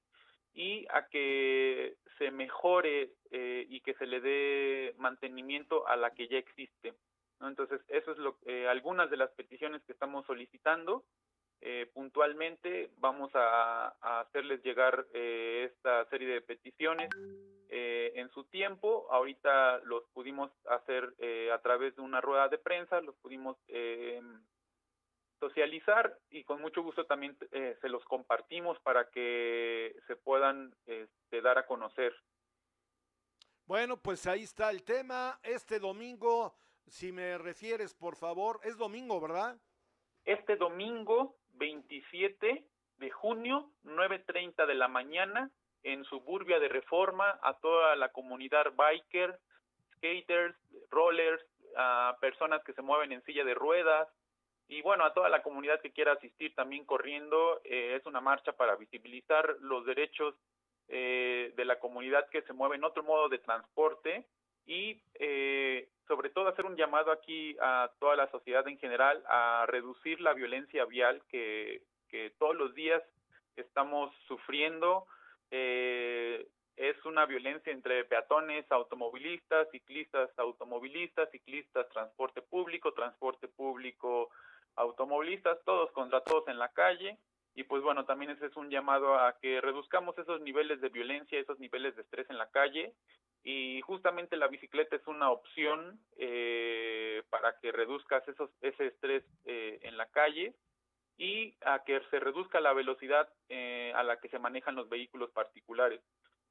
y 0.53 0.85
a 0.89 1.07
que 1.07 1.97
se 2.17 2.31
mejore 2.31 3.11
eh, 3.31 3.65
y 3.69 3.81
que 3.81 3.93
se 3.95 4.05
le 4.05 4.21
dé 4.21 4.95
mantenimiento 4.97 5.87
a 5.87 5.95
la 5.95 6.11
que 6.11 6.27
ya 6.27 6.37
existe. 6.37 6.93
Entonces, 7.47 7.81
eso 7.87 8.11
es 8.11 8.17
lo, 8.17 8.37
eh, 8.45 8.67
algunas 8.67 9.09
de 9.09 9.17
las 9.17 9.31
peticiones 9.31 9.83
que 9.83 9.93
estamos 9.93 10.25
solicitando. 10.25 11.03
Eh, 11.65 11.89
puntualmente 11.93 12.91
vamos 12.97 13.31
a, 13.35 13.87
hacerles 14.19 14.61
llegar 14.63 15.05
eh, 15.13 15.69
esta 15.71 16.03
serie 16.09 16.27
de 16.27 16.41
peticiones 16.41 17.09
eh, 17.69 18.11
en 18.15 18.29
su 18.31 18.43
tiempo. 18.43 19.07
Ahorita 19.09 19.79
los 19.85 20.03
pudimos 20.09 20.51
hacer 20.65 21.13
eh, 21.19 21.51
a 21.53 21.59
través 21.61 21.95
de 21.95 22.01
una 22.01 22.19
rueda 22.19 22.49
de 22.49 22.57
prensa, 22.57 22.99
los 22.99 23.15
pudimos 23.15 23.55
eh, 23.69 24.21
socializar 25.39 26.19
y 26.29 26.43
con 26.43 26.61
mucho 26.61 26.83
gusto 26.83 27.05
también 27.05 27.37
se 27.49 27.89
los 27.89 28.03
compartimos 28.05 28.77
para 28.81 29.09
que 29.09 29.95
se 30.07 30.15
puedan 30.17 30.75
este, 30.85 31.41
dar 31.41 31.57
a 31.57 31.65
conocer. 31.65 32.13
Bueno, 33.65 33.97
pues 33.97 34.27
ahí 34.27 34.43
está 34.43 34.69
el 34.69 34.83
tema. 34.83 35.39
Este 35.41 35.79
domingo, 35.79 36.55
si 36.87 37.11
me 37.11 37.37
refieres, 37.37 37.93
por 37.93 38.15
favor, 38.15 38.59
es 38.63 38.77
domingo, 38.77 39.19
¿verdad? 39.19 39.57
Este 40.25 40.55
domingo 40.55 41.35
27 41.53 42.65
de 42.97 43.09
junio, 43.11 43.71
9.30 43.83 44.65
de 44.65 44.75
la 44.75 44.87
mañana, 44.87 45.51
en 45.83 46.03
Suburbia 46.05 46.59
de 46.59 46.69
Reforma, 46.69 47.39
a 47.41 47.57
toda 47.59 47.95
la 47.95 48.09
comunidad 48.11 48.73
biker, 48.75 49.39
skaters, 49.95 50.55
rollers, 50.89 51.43
a 51.75 52.17
personas 52.21 52.63
que 52.63 52.73
se 52.73 52.81
mueven 52.81 53.11
en 53.11 53.23
silla 53.23 53.43
de 53.43 53.53
ruedas 53.53 54.07
y 54.67 54.81
bueno, 54.81 55.05
a 55.05 55.13
toda 55.13 55.29
la 55.29 55.43
comunidad 55.43 55.81
que 55.81 55.91
quiera 55.91 56.13
asistir 56.13 56.55
también 56.55 56.85
corriendo. 56.85 57.59
Eh, 57.63 57.95
es 57.99 58.05
una 58.05 58.21
marcha 58.21 58.53
para 58.53 58.75
visibilizar 58.75 59.57
los 59.59 59.85
derechos 59.85 60.35
eh, 60.87 61.53
de 61.55 61.65
la 61.65 61.79
comunidad 61.79 62.29
que 62.29 62.43
se 62.43 62.53
mueve 62.53 62.75
en 62.75 62.83
otro 62.83 63.03
modo 63.03 63.29
de 63.29 63.39
transporte 63.39 64.25
y 64.65 65.01
eh, 65.15 65.89
sobre 66.07 66.29
todo 66.29 66.47
hacer 66.47 66.65
un 66.65 66.75
llamado 66.75 67.11
aquí 67.11 67.55
a 67.61 67.91
toda 67.99 68.15
la 68.15 68.29
sociedad 68.31 68.67
en 68.67 68.77
general 68.77 69.23
a 69.27 69.65
reducir 69.67 70.21
la 70.21 70.33
violencia 70.33 70.85
vial 70.85 71.21
que, 71.29 71.83
que 72.09 72.31
todos 72.37 72.55
los 72.55 72.73
días 72.73 73.01
estamos 73.55 74.13
sufriendo. 74.27 75.05
Eh, 75.51 76.47
es 76.75 77.05
una 77.05 77.25
violencia 77.25 77.71
entre 77.71 78.03
peatones, 78.05 78.65
automovilistas, 78.71 79.69
ciclistas, 79.71 80.29
automovilistas, 80.37 81.29
ciclistas, 81.29 81.87
transporte 81.89 82.41
público, 82.41 82.93
transporte 82.93 83.47
público, 83.47 84.29
automovilistas, 84.75 85.59
todos 85.65 85.91
contra 85.91 86.21
todos 86.21 86.47
en 86.47 86.57
la 86.57 86.69
calle. 86.69 87.17
Y 87.55 87.63
pues 87.63 87.83
bueno, 87.83 88.05
también 88.05 88.31
ese 88.31 88.47
es 88.47 88.55
un 88.55 88.71
llamado 88.71 89.19
a 89.19 89.37
que 89.39 89.61
reduzcamos 89.61 90.17
esos 90.17 90.41
niveles 90.41 90.81
de 90.81 90.89
violencia, 90.89 91.39
esos 91.39 91.59
niveles 91.59 91.95
de 91.95 92.01
estrés 92.01 92.27
en 92.31 92.39
la 92.39 92.49
calle. 92.49 92.93
Y 93.43 93.81
justamente 93.81 94.37
la 94.37 94.47
bicicleta 94.47 94.95
es 94.95 95.05
una 95.05 95.29
opción 95.29 95.99
eh, 96.17 97.23
para 97.29 97.59
que 97.59 97.71
reduzcas 97.71 98.25
esos, 98.27 98.49
ese 98.61 98.87
estrés 98.87 99.23
eh, 99.45 99.79
en 99.83 99.97
la 99.97 100.05
calle 100.07 100.55
y 101.17 101.55
a 101.65 101.83
que 101.83 102.01
se 102.09 102.19
reduzca 102.19 102.59
la 102.59 102.73
velocidad 102.73 103.29
eh, 103.49 103.91
a 103.95 104.03
la 104.03 104.19
que 104.19 104.29
se 104.29 104.39
manejan 104.39 104.75
los 104.75 104.89
vehículos 104.89 105.29
particulares. 105.31 106.01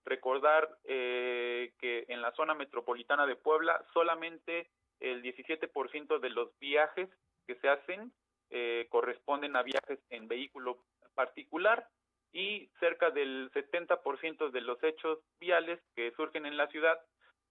Recordar 0.04 0.68
eh, 0.84 1.72
que 1.78 2.04
en 2.08 2.22
la 2.22 2.32
zona 2.32 2.54
metropolitana 2.54 3.26
de 3.26 3.36
Puebla 3.36 3.84
solamente 3.92 4.70
el 5.00 5.22
17% 5.22 6.20
de 6.20 6.30
los 6.30 6.56
viajes 6.58 7.08
que 7.46 7.56
se 7.56 7.68
hacen 7.68 8.12
eh, 8.50 8.86
corresponden 8.90 9.56
a 9.56 9.62
viajes 9.62 9.98
en 10.10 10.28
vehículo 10.28 10.78
particular 11.14 11.88
y 12.32 12.68
cerca 12.80 13.10
del 13.10 13.50
70% 13.52 14.50
de 14.50 14.60
los 14.60 14.82
hechos 14.82 15.18
viales 15.38 15.80
que 15.94 16.12
surgen 16.12 16.46
en 16.46 16.56
la 16.56 16.66
ciudad 16.68 16.98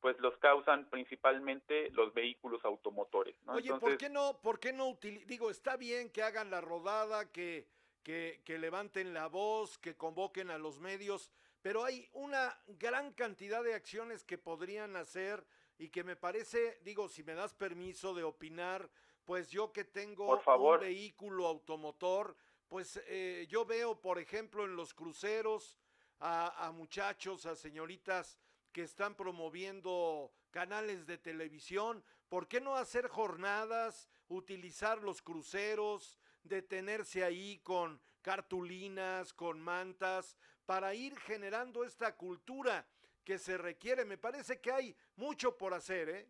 pues 0.02 0.20
los 0.20 0.36
causan 0.40 0.90
principalmente 0.90 1.92
los 1.92 2.12
vehículos 2.14 2.66
automotores. 2.66 3.36
¿no? 3.46 3.54
Oye, 3.54 3.72
¿por 3.76 3.98
qué 3.98 4.10
no, 4.10 4.40
por 4.42 4.60
qué 4.60 4.74
no 4.74 4.98
digo, 5.00 5.52
está 5.52 5.78
bien 5.78 6.10
que 6.10 6.24
hagan 6.24 6.50
la 6.50 6.60
rodada, 6.60 7.32
que, 7.32 7.68
que, 8.02 8.42
que 8.44 8.58
levanten 8.58 9.14
la 9.14 9.28
voz, 9.28 9.78
que 9.78 9.96
convoquen 9.96 10.50
a 10.50 10.58
los 10.58 10.80
medios, 10.80 11.30
pero 11.62 11.86
hay 11.86 12.10
una 12.14 12.60
gran 12.68 13.14
cantidad 13.14 13.64
de 13.64 13.76
acciones 13.76 14.24
que 14.24 14.40
podrían 14.40 14.96
hacer 14.96 15.46
y 15.78 15.90
que 15.90 16.04
me 16.04 16.16
parece, 16.16 16.80
digo, 16.84 17.08
si 17.08 17.24
me 17.24 17.36
das 17.36 17.54
permiso 17.54 18.16
de 18.16 18.24
opinar, 18.24 18.90
pues 19.26 19.52
yo 19.52 19.72
que 19.72 19.84
tengo 19.84 20.28
un 20.36 20.80
vehículo 20.80 21.46
automotor, 21.46 22.36
pues 22.72 23.04
eh, 23.08 23.48
yo 23.50 23.66
veo, 23.66 24.00
por 24.00 24.18
ejemplo, 24.18 24.64
en 24.64 24.78
los 24.78 24.94
cruceros 24.94 25.78
a, 26.22 26.72
muchachos, 26.74 27.46
a 27.46 27.54
señoritas 27.54 28.40
que 28.72 28.84
están 28.84 29.14
promoviendo 29.14 30.32
canales 30.52 31.06
de 31.06 31.18
televisión, 31.18 32.02
¿por 32.30 32.48
qué 32.48 32.62
no 32.62 32.78
hacer 32.78 33.10
jornadas, 33.10 34.08
utilizar 34.30 35.04
los 35.04 35.22
cruceros, 35.22 36.18
detenerse 36.44 37.26
ahí 37.26 37.60
con 37.60 38.00
cartulinas, 38.22 39.34
con 39.34 39.60
mantas, 39.60 40.38
para 40.66 40.96
ir 40.96 41.20
generando 41.20 41.84
esta 41.84 42.16
cultura 42.16 42.88
que 43.26 43.38
se 43.38 43.58
requiere? 43.58 44.06
Me 44.06 44.18
parece 44.18 44.62
que 44.62 44.72
hay 44.72 44.96
mucho 45.18 45.58
por 45.58 45.74
hacer, 45.74 46.08
¿eh? 46.08 46.30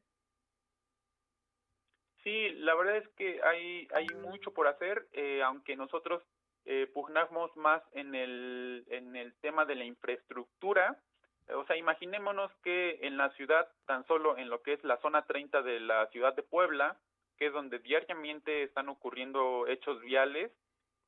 Sí, 2.23 2.49
la 2.49 2.73
verdad 2.73 2.97
es 2.97 3.07
que 3.09 3.41
hay, 3.43 3.87
hay 3.93 4.07
mucho 4.21 4.51
por 4.51 4.67
hacer, 4.67 5.07
eh, 5.11 5.41
aunque 5.43 5.75
nosotros 5.75 6.23
eh, 6.65 6.89
pugnamos 6.93 7.55
más 7.57 7.81
en 7.93 8.15
el, 8.15 8.85
en 8.89 9.15
el 9.15 9.33
tema 9.41 9.65
de 9.65 9.75
la 9.75 9.85
infraestructura, 9.85 10.97
o 11.53 11.65
sea, 11.65 11.75
imaginémonos 11.75 12.51
que 12.63 12.99
en 13.01 13.17
la 13.17 13.29
ciudad, 13.31 13.67
tan 13.85 14.05
solo 14.07 14.37
en 14.37 14.49
lo 14.49 14.61
que 14.61 14.73
es 14.73 14.83
la 14.83 14.97
zona 14.97 15.25
30 15.25 15.61
de 15.63 15.79
la 15.79 16.07
ciudad 16.07 16.35
de 16.35 16.43
Puebla, 16.43 16.97
que 17.37 17.47
es 17.47 17.53
donde 17.53 17.79
diariamente 17.79 18.63
están 18.63 18.89
ocurriendo 18.89 19.67
hechos 19.67 19.99
viales 20.01 20.51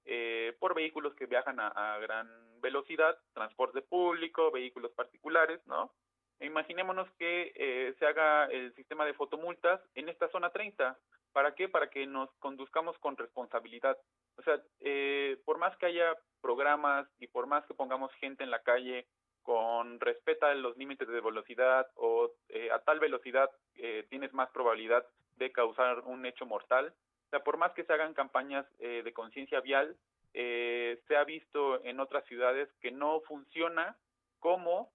eh, 0.06 0.56
por 0.60 0.76
vehículos 0.76 1.14
que 1.16 1.28
viajan 1.28 1.60
a, 1.60 1.98
gran 2.00 2.28
velocidad, 2.60 3.18
transporte 3.34 3.82
público, 3.82 4.52
vehículos 4.52 4.92
particulares, 4.94 5.62
¿no? 5.68 5.94
E 6.40 6.48
imaginémonos 6.48 7.10
que 7.20 7.54
eh, 7.56 7.94
se 8.00 8.06
haga 8.06 8.46
el 8.46 8.74
sistema 8.74 9.06
de 9.06 9.14
fotomultas 9.14 9.82
en 9.96 10.10
esta 10.10 10.28
zona 10.30 10.50
30. 10.50 10.98
¿Para 11.32 11.56
qué? 11.56 11.70
Para 11.70 11.90
que 11.90 12.06
nos 12.06 12.30
conduzcamos 12.40 12.98
con 13.00 13.16
responsabilidad. 13.16 13.98
O 14.38 14.44
sea, 14.44 14.62
eh, 14.82 15.38
por 15.46 15.58
más 15.58 15.76
que 15.78 15.88
haya 15.88 16.16
programas 16.42 17.08
y 17.20 17.28
por 17.28 17.48
más 17.48 17.66
que 17.66 17.74
pongamos 17.74 18.12
gente 18.16 18.44
en 18.44 18.52
la 18.52 18.62
calle 18.62 19.08
con 19.44 20.00
respeta 20.00 20.54
los 20.56 20.76
límites 20.78 21.08
de 21.08 21.22
velocidad 21.22 21.88
o 21.96 22.32
eh, 22.50 22.72
a 22.72 22.80
tal 22.80 23.00
velocidad 23.00 23.50
eh, 23.76 24.06
tienes 24.10 24.34
más 24.34 24.50
probabilidad 24.52 25.06
de 25.38 25.52
causar 25.52 26.00
un 26.02 26.26
hecho 26.26 26.46
mortal. 26.46 26.94
O 27.28 27.30
sea, 27.30 27.44
por 27.44 27.58
más 27.58 27.74
que 27.74 27.84
se 27.84 27.94
hagan 27.94 28.14
campañas 28.14 28.66
eh, 28.80 29.02
de 29.04 29.14
conciencia 29.14 29.60
vial, 29.60 29.96
se 30.34 31.16
ha 31.16 31.24
visto 31.26 31.84
en 31.84 32.00
otras 32.00 32.26
ciudades 32.26 32.68
que 32.82 32.90
no 32.90 33.22
funciona 33.22 33.96
como 34.40 34.92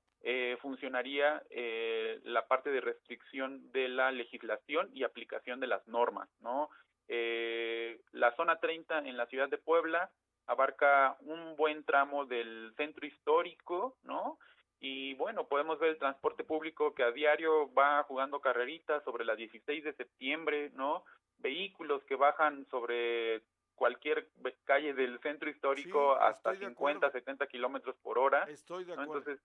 funcionaría 0.60 1.40
la 2.24 2.48
parte 2.48 2.70
de 2.70 2.80
restricción 2.80 3.70
de 3.70 3.86
la 3.86 4.10
legislación 4.10 4.90
y 4.92 5.04
aplicación 5.04 5.60
de 5.60 5.68
las 5.68 5.86
normas, 5.86 6.28
¿no? 6.40 6.70
La 7.08 8.36
zona 8.36 8.58
30 8.60 8.98
en 9.00 9.16
la 9.16 9.26
ciudad 9.26 9.48
de 9.48 9.58
Puebla 9.58 10.10
abarca 10.46 11.16
un 11.20 11.56
buen 11.56 11.84
tramo 11.84 12.26
del 12.26 12.72
centro 12.76 13.06
histórico, 13.06 13.96
¿no? 14.02 14.38
Y 14.80 15.14
bueno, 15.14 15.48
podemos 15.48 15.78
ver 15.78 15.90
el 15.90 15.98
transporte 15.98 16.44
público 16.44 16.94
que 16.94 17.02
a 17.02 17.10
diario 17.10 17.72
va 17.74 18.02
jugando 18.04 18.40
carreritas 18.40 19.02
sobre 19.04 19.24
la 19.24 19.34
16 19.34 19.84
de 19.84 19.92
septiembre, 19.94 20.70
¿no? 20.74 21.04
Vehículos 21.38 22.04
que 22.04 22.14
bajan 22.14 22.66
sobre 22.70 23.42
cualquier 23.74 24.30
calle 24.64 24.94
del 24.94 25.20
centro 25.20 25.50
histórico 25.50 26.14
hasta 26.14 26.56
50, 26.56 27.10
70 27.10 27.46
kilómetros 27.46 27.96
por 27.96 28.18
hora. 28.18 28.44
Estoy 28.44 28.84
de 28.84 28.92
acuerdo. 28.92 29.18
Entonces, 29.18 29.40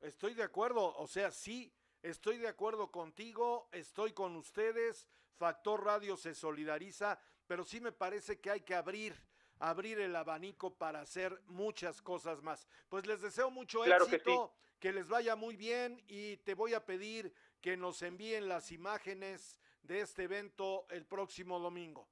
estoy 0.00 0.34
de 0.34 0.42
acuerdo, 0.42 0.94
o 0.96 1.06
sea, 1.06 1.30
sí, 1.30 1.72
estoy 2.02 2.38
de 2.38 2.48
acuerdo 2.48 2.90
contigo, 2.90 3.68
estoy 3.72 4.12
con 4.12 4.36
ustedes, 4.36 5.08
Factor 5.36 5.84
Radio 5.84 6.16
se 6.16 6.34
solidariza, 6.34 7.18
pero 7.46 7.64
sí 7.64 7.80
me 7.80 7.92
parece 7.92 8.40
que 8.40 8.50
hay 8.50 8.60
que 8.60 8.74
abrir 8.74 9.14
abrir 9.58 10.00
el 10.00 10.14
abanico 10.16 10.76
para 10.76 11.00
hacer 11.00 11.38
muchas 11.46 12.02
cosas 12.02 12.42
más. 12.42 12.68
Pues 12.88 13.06
les 13.06 13.20
deseo 13.22 13.50
mucho 13.50 13.84
éxito, 13.84 14.52
que, 14.80 14.92
les 14.92 15.08
vaya 15.08 15.36
muy 15.36 15.56
bien 15.56 16.02
y 16.08 16.36
te 16.38 16.54
voy 16.54 16.74
a 16.74 16.84
pedir 16.84 17.32
que 17.60 17.76
nos 17.76 18.02
envíen 18.02 18.48
las 18.48 18.72
imágenes 18.72 19.58
de 19.82 20.00
este 20.00 20.24
evento 20.24 20.86
el 20.90 21.06
próximo 21.06 21.58
domingo. 21.58 22.06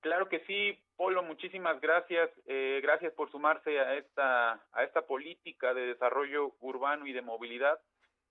Claro 0.00 0.28
que 0.28 0.40
sí, 0.46 0.78
Polo, 0.96 1.22
muchísimas 1.22 1.80
gracias. 1.80 2.30
Eh, 2.46 2.80
gracias 2.82 3.12
por 3.12 3.30
sumarse 3.30 3.78
a 3.78 3.96
esta, 3.96 4.52
a 4.72 4.84
esta 4.84 5.06
política 5.06 5.74
de 5.74 5.86
desarrollo 5.86 6.54
urbano 6.60 7.06
y 7.06 7.12
de 7.12 7.22
movilidad 7.22 7.78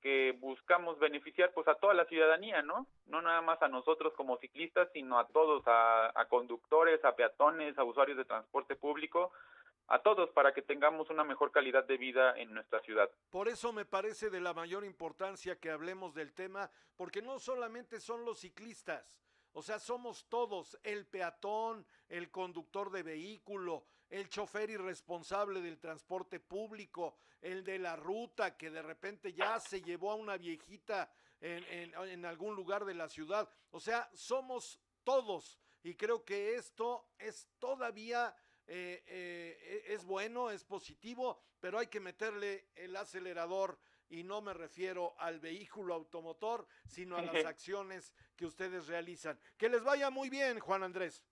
que 0.01 0.35
buscamos 0.39 0.99
beneficiar 0.99 1.51
pues 1.53 1.67
a 1.67 1.75
toda 1.75 1.93
la 1.93 2.05
ciudadanía, 2.05 2.61
¿no? 2.61 2.87
No 3.07 3.21
nada 3.21 3.41
más 3.41 3.61
a 3.61 3.67
nosotros 3.67 4.13
como 4.15 4.37
ciclistas, 4.37 4.89
sino 4.93 5.19
a 5.19 5.27
todos, 5.27 5.63
a, 5.65 6.25
conductores, 6.29 7.03
a 7.03 7.15
peatones, 7.15 7.77
a 7.77 7.83
usuarios 7.83 8.17
de 8.17 8.25
transporte 8.25 8.75
público, 8.75 9.31
a 9.87 9.99
todos 9.99 10.29
para 10.31 10.53
que 10.53 10.61
tengamos 10.61 11.09
una 11.09 11.23
mejor 11.23 11.51
calidad 11.51 11.85
de 11.85 11.97
vida 11.97 12.37
en 12.37 12.53
nuestra 12.53 12.79
ciudad. 12.81 13.09
Por 13.29 13.47
eso 13.47 13.73
me 13.73 13.85
parece 13.85 14.29
de 14.29 14.39
la 14.39 14.53
mayor 14.53 14.85
importancia 14.85 15.59
que 15.59 15.71
hablemos 15.71 16.13
del 16.13 16.33
tema, 16.33 16.69
porque 16.95 17.21
no 17.21 17.39
solamente 17.39 17.99
son 17.99 18.23
los 18.23 18.39
ciclistas, 18.39 19.19
o 19.53 19.61
sea, 19.61 19.79
somos 19.79 20.27
todos, 20.29 20.77
el 20.83 21.05
peatón, 21.07 21.85
el 22.07 22.29
conductor 22.29 22.91
de 22.91 23.03
vehículo, 23.03 23.85
el 24.09 24.29
chofer 24.29 24.69
irresponsable 24.69 25.61
del 25.61 25.79
transporte 25.79 26.39
público, 26.39 27.17
el 27.41 27.63
de 27.63 27.79
la 27.79 27.95
ruta 27.95 28.57
que 28.57 28.69
de 28.69 28.81
repente 28.81 29.33
ya 29.33 29.59
se 29.59 29.81
llevó 29.81 30.11
a 30.11 30.15
una 30.15 30.37
viejita 30.37 31.11
en, 31.41 32.25
algún 32.25 32.55
lugar 32.55 32.85
de 32.85 32.93
la 32.93 33.07
ciudad. 33.07 33.49
O 33.71 33.79
sea, 33.79 34.09
somos 34.13 34.79
todos 35.03 35.59
y 35.83 35.95
creo 35.95 36.23
que 36.23 36.55
esto 36.55 37.09
es 37.17 37.47
todavía... 37.59 38.35
Eh, 38.71 39.03
eh, 39.07 39.83
es 39.87 40.05
bueno, 40.05 40.51
es 40.51 40.63
positivo, 40.63 41.41
pero 41.59 41.79
hay 41.79 41.87
que 41.87 41.99
meterle 41.99 42.67
el 42.75 42.95
acelerador 42.95 43.79
y 44.09 44.23
no 44.23 44.41
me 44.41 44.53
refiero 44.53 45.13
al 45.17 45.39
vehículo 45.39 45.93
automotor, 45.93 46.67
sino 46.87 47.17
a 47.17 47.21
las 47.21 47.45
acciones 47.45 48.13
que 48.35 48.45
ustedes 48.45 48.87
realizan. 48.87 49.39
Que 49.57 49.69
les 49.69 49.83
vaya 49.83 50.09
muy 50.09 50.29
bien, 50.29 50.59
Juan 50.59 50.83
Andrés. 50.83 51.23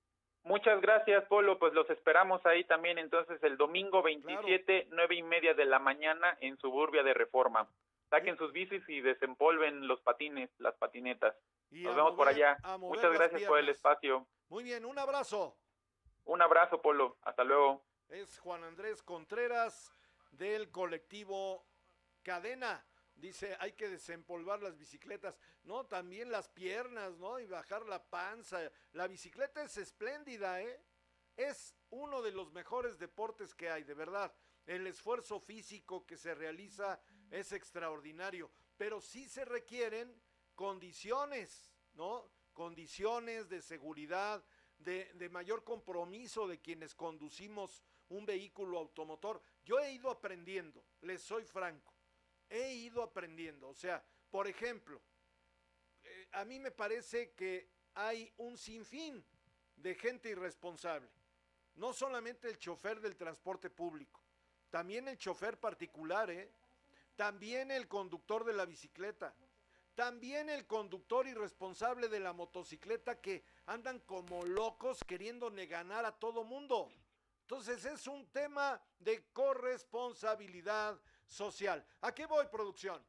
Muchas 0.44 0.80
gracias, 0.80 1.26
Polo. 1.26 1.60
Pues 1.60 1.74
los 1.74 1.90
esperamos 1.90 2.46
ahí 2.46 2.64
también 2.64 2.98
entonces 2.98 3.44
el 3.44 3.58
domingo 3.58 4.02
27, 4.02 4.88
nueve 4.92 5.16
y 5.16 5.24
media 5.24 5.54
de 5.54 5.66
la 5.66 5.80
mañana 5.80 6.38
en 6.40 6.58
Suburbia 6.58 7.04
de 7.04 7.14
Reforma. 7.14 7.70
Saquen 8.10 8.38
sus 8.38 8.54
bicis 8.54 8.82
y 8.88 9.02
desempolven 9.02 9.88
los 9.88 10.00
patines, 10.00 10.50
las 10.60 10.76
patinetas. 10.76 11.36
Nos 11.72 11.96
vemos 11.96 12.16
por 12.16 12.30
allá. 12.30 12.58
Muchas 12.80 13.12
gracias 13.12 13.44
por 13.44 13.60
el 13.60 13.68
espacio. 13.68 14.26
Muy 14.48 14.64
bien, 14.64 14.86
un 14.86 14.98
abrazo. 14.98 15.58
Un 16.24 16.42
abrazo, 16.42 16.82
Polo. 16.82 17.18
Hasta 17.24 17.44
luego. 17.44 17.84
Es 18.08 18.40
Juan 18.40 18.64
Andrés 18.64 19.04
Contreras 19.04 19.94
del 20.32 20.72
colectivo 20.72 21.67
Cadena. 22.28 22.86
Dice, 23.16 23.56
hay 23.62 23.72
que 23.72 23.88
desempolvar 23.88 24.62
las 24.62 24.78
bicicletas. 24.78 25.40
No, 25.64 25.86
también 25.86 26.30
las 26.30 26.50
piernas, 26.50 27.18
¿no? 27.18 27.40
Y 27.40 27.46
bajar 27.46 27.86
la 27.86 28.04
panza. 28.04 28.70
La 28.92 29.08
bicicleta 29.08 29.64
es 29.64 29.78
espléndida, 29.78 30.62
¿eh? 30.62 30.84
Es 31.38 31.74
uno 31.90 32.22
de 32.22 32.34
los 32.34 32.52
mejores 32.52 33.00
deportes 33.00 33.56
que 33.56 33.70
hay, 33.70 33.86
de 33.86 33.94
verdad. 33.94 34.36
El 34.66 34.88
esfuerzo 34.88 35.40
físico 35.40 36.06
que 36.06 36.18
se 36.18 36.36
realiza 36.36 37.00
es 37.32 37.54
extraordinario, 37.54 38.52
pero 38.76 39.00
sí 39.00 39.30
se 39.30 39.46
requieren 39.46 40.14
condiciones, 40.54 41.72
¿no? 41.94 42.30
Condiciones 42.52 43.48
de 43.48 43.62
seguridad, 43.62 44.44
de, 44.80 45.14
de 45.14 45.30
mayor 45.30 45.64
compromiso 45.64 46.46
de 46.46 46.60
quienes 46.60 46.94
conducimos 46.94 47.82
un 48.10 48.26
vehículo 48.26 48.80
automotor. 48.80 49.42
Yo 49.64 49.80
he 49.80 49.94
ido 49.94 50.12
aprendiendo, 50.12 50.84
les 51.00 51.22
soy 51.22 51.46
franco 51.46 51.97
he 52.50 52.74
ido 52.74 53.02
aprendiendo. 53.04 53.68
O 53.70 53.74
sea, 53.74 54.04
por 54.30 54.48
ejemplo, 54.48 55.02
eh, 56.04 56.28
a 56.34 56.46
mí 56.46 56.60
me 56.60 56.72
parece 56.72 57.32
que 57.34 57.70
hay 57.94 58.32
un 58.38 58.58
sinfín 58.58 59.24
de 59.76 59.96
gente 59.96 60.30
irresponsable. 60.30 61.10
No 61.76 61.94
solamente 61.94 62.48
el 62.50 62.58
chofer 62.58 63.00
del 63.00 63.16
transporte 63.16 63.70
público, 63.70 64.22
también 64.70 65.08
el 65.08 65.18
chofer 65.18 65.60
particular, 65.60 66.30
¿eh? 66.30 66.52
también 67.16 67.72
el 67.72 67.88
conductor 67.88 68.44
de 68.44 68.54
la 68.54 68.66
bicicleta, 68.66 69.36
también 69.96 70.50
el 70.50 70.68
conductor 70.68 71.28
irresponsable 71.28 72.08
de 72.08 72.20
la 72.20 72.34
motocicleta 72.34 73.20
que 73.20 73.44
andan 73.66 74.00
como 74.02 74.46
locos 74.46 75.04
queriendo 75.04 75.52
ganar 75.52 76.06
a 76.06 76.12
todo 76.12 76.44
mundo. 76.44 76.92
Entonces 77.42 77.86
es 77.86 78.06
un 78.08 78.28
tema 78.28 78.80
de 79.00 79.24
corresponsabilidad, 79.32 81.00
social. 81.28 81.86
¿A 82.02 82.14
qué 82.14 82.26
voy, 82.26 82.48
producción? 82.48 83.04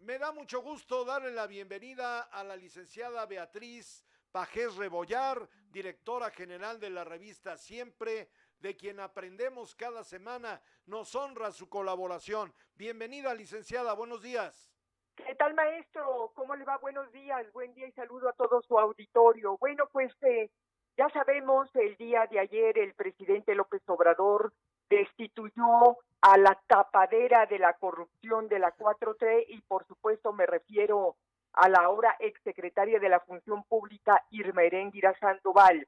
Me 0.00 0.18
da 0.18 0.32
mucho 0.32 0.60
gusto 0.60 1.04
darle 1.04 1.30
la 1.30 1.46
bienvenida 1.46 2.22
a 2.22 2.44
la 2.44 2.56
licenciada 2.56 3.24
Beatriz 3.26 4.04
Pajés 4.32 4.76
Rebollar, 4.76 5.48
directora 5.70 6.30
general 6.30 6.80
de 6.80 6.90
la 6.90 7.04
revista 7.04 7.56
Siempre, 7.56 8.28
de 8.58 8.76
quien 8.76 9.00
aprendemos 9.00 9.74
cada 9.74 10.02
semana. 10.04 10.60
Nos 10.86 11.14
honra 11.14 11.52
su 11.52 11.68
colaboración. 11.68 12.52
Bienvenida, 12.74 13.32
licenciada. 13.32 13.94
Buenos 13.94 14.22
días. 14.22 14.74
¿Qué 15.16 15.34
tal, 15.36 15.54
maestro? 15.54 16.32
¿Cómo 16.34 16.56
le 16.56 16.64
va? 16.64 16.78
Buenos 16.78 17.10
días. 17.12 17.50
Buen 17.52 17.72
día 17.74 17.86
y 17.86 17.92
saludo 17.92 18.28
a 18.28 18.32
todo 18.32 18.60
su 18.62 18.78
auditorio. 18.78 19.56
Bueno, 19.58 19.88
pues 19.92 20.12
eh, 20.22 20.50
ya 20.96 21.08
sabemos, 21.10 21.68
el 21.74 21.96
día 21.96 22.26
de 22.30 22.40
ayer 22.40 22.76
el 22.78 22.94
presidente 22.94 23.54
López 23.54 23.82
Obrador 23.86 24.52
destituyó 24.90 25.98
a 26.24 26.38
la 26.38 26.58
tapadera 26.66 27.44
de 27.44 27.58
la 27.58 27.74
corrupción 27.74 28.48
de 28.48 28.58
la 28.58 28.74
4T 28.74 29.44
y 29.46 29.60
por 29.60 29.86
supuesto 29.86 30.32
me 30.32 30.46
refiero 30.46 31.16
a 31.52 31.68
la 31.68 31.80
ahora 31.80 32.16
exsecretaria 32.18 32.98
de 32.98 33.10
la 33.10 33.20
Función 33.20 33.62
Pública, 33.64 34.24
Irma 34.30 34.62
Eréndira 34.62 35.14
Sandoval. 35.20 35.86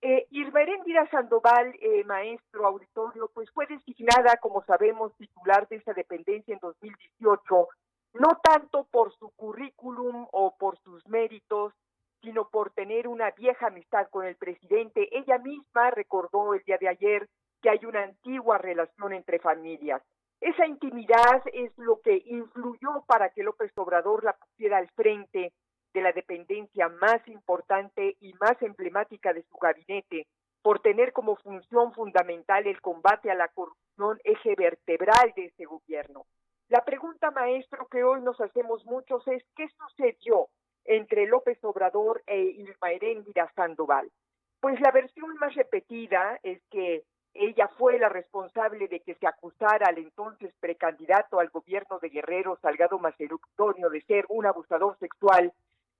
Eh, 0.00 0.26
Irma 0.30 0.62
Eréndira 0.62 1.06
Sandoval, 1.10 1.74
eh, 1.82 2.02
maestro 2.04 2.66
auditorio, 2.66 3.30
pues 3.34 3.50
fue 3.50 3.66
designada, 3.66 4.38
como 4.40 4.64
sabemos, 4.64 5.14
titular 5.18 5.68
de 5.68 5.76
esa 5.76 5.92
dependencia 5.92 6.54
en 6.54 6.60
2018, 6.60 7.68
no 8.14 8.40
tanto 8.42 8.84
por 8.90 9.12
su 9.12 9.32
currículum 9.36 10.26
o 10.32 10.56
por 10.56 10.78
sus 10.78 11.06
méritos, 11.08 11.74
sino 12.22 12.48
por 12.48 12.70
tener 12.70 13.06
una 13.06 13.32
vieja 13.32 13.66
amistad 13.66 14.08
con 14.08 14.24
el 14.24 14.36
presidente. 14.36 15.10
Ella 15.12 15.36
misma 15.36 15.90
recordó 15.90 16.54
el 16.54 16.62
día 16.62 16.78
de 16.78 16.88
ayer 16.88 17.28
que 17.64 17.70
hay 17.70 17.86
una 17.86 18.02
antigua 18.02 18.58
relación 18.58 19.14
entre 19.14 19.38
familias. 19.38 20.02
Esa 20.38 20.66
intimidad 20.66 21.42
es 21.50 21.72
lo 21.78 21.98
que 22.02 22.22
influyó 22.26 23.02
para 23.06 23.30
que 23.30 23.42
López 23.42 23.72
Obrador 23.76 24.22
la 24.22 24.34
pusiera 24.34 24.76
al 24.76 24.90
frente 24.90 25.54
de 25.94 26.02
la 26.02 26.12
dependencia 26.12 26.90
más 26.90 27.26
importante 27.26 28.18
y 28.20 28.34
más 28.34 28.60
emblemática 28.60 29.32
de 29.32 29.44
su 29.44 29.56
gabinete, 29.56 30.26
por 30.60 30.80
tener 30.80 31.14
como 31.14 31.36
función 31.36 31.94
fundamental 31.94 32.66
el 32.66 32.82
combate 32.82 33.30
a 33.30 33.34
la 33.34 33.48
corrupción, 33.48 34.20
eje 34.24 34.54
vertebral 34.58 35.32
de 35.34 35.46
ese 35.46 35.64
gobierno. 35.64 36.26
La 36.68 36.84
pregunta, 36.84 37.30
maestro, 37.30 37.86
que 37.90 38.04
hoy 38.04 38.20
nos 38.20 38.38
hacemos 38.42 38.84
muchos 38.84 39.26
es, 39.28 39.42
¿qué 39.56 39.68
sucedió 39.68 40.48
entre 40.84 41.26
López 41.26 41.58
Obrador 41.64 42.22
e 42.26 42.40
Irma 42.40 42.92
Eréndira 42.92 43.50
Sandoval? 43.54 44.10
Pues 44.60 44.78
la 44.80 44.90
versión 44.90 45.34
más 45.40 45.54
repetida 45.54 46.38
es 46.42 46.60
que 46.70 47.04
ella 47.34 47.68
fue 47.76 47.98
la 47.98 48.08
responsable 48.08 48.86
de 48.86 49.00
que 49.00 49.16
se 49.16 49.26
acusara 49.26 49.88
al 49.88 49.98
entonces 49.98 50.54
precandidato 50.60 51.40
al 51.40 51.50
gobierno 51.50 51.98
de 51.98 52.08
Guerrero, 52.08 52.56
Salgado 52.62 52.98
Macerutonio, 52.98 53.90
de 53.90 54.02
ser 54.02 54.24
un 54.28 54.46
abusador 54.46 54.96
sexual 54.98 55.52